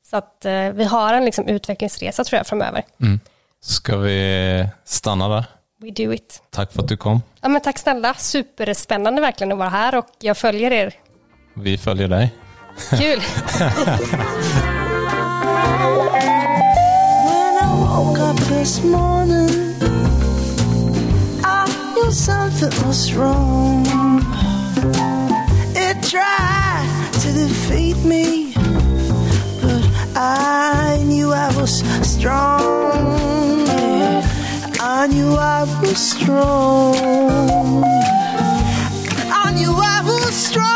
Så 0.10 0.18
att 0.18 0.46
eh, 0.46 0.70
vi 0.70 0.84
har 0.84 1.14
en 1.14 1.26
liksom, 1.26 1.48
utvecklingsresa 1.48 2.24
tror 2.24 2.38
jag 2.38 2.48
framöver. 2.48 2.84
Ska 3.62 3.98
vi 3.98 4.68
stanna 4.86 5.28
där? 5.30 5.46
We 5.82 5.92
do 5.92 6.14
it. 6.14 6.42
Tack 6.50 6.74
för 6.74 6.82
att 6.82 6.88
du 6.88 6.98
kom. 6.98 7.22
Ja, 7.42 7.50
men 7.50 7.62
tack 7.62 7.80
snälla, 7.80 8.14
superspännande 8.14 9.22
verkligen 9.22 9.52
att 9.52 9.58
vara 9.58 9.70
här 9.70 9.96
och 9.96 10.08
jag 10.20 10.38
följer 10.38 10.72
er. 10.72 10.94
Vi 11.54 11.78
följer 11.78 12.08
dig. 12.08 12.34
Kul! 12.90 13.22
When 17.26 17.58
I 17.58 17.68
woke 17.80 18.20
up 18.20 18.38
this 18.38 18.84
morning, 18.84 19.50
I 21.44 21.66
knew 21.94 22.12
something 22.12 22.88
was 22.88 23.14
wrong. 23.14 23.86
It 25.76 26.04
tried 26.04 27.14
to 27.14 27.32
defeat 27.34 27.98
me, 28.06 28.45
I 30.18 31.04
knew 31.04 31.34
I 31.34 31.54
was 31.58 31.84
strong. 32.10 33.68
I 34.80 35.08
knew 35.08 35.36
I 35.36 35.64
was 35.82 35.98
strong. 35.98 36.96
I 39.44 39.52
knew 39.54 39.74
I 39.74 40.02
was 40.06 40.34
strong. 40.34 40.75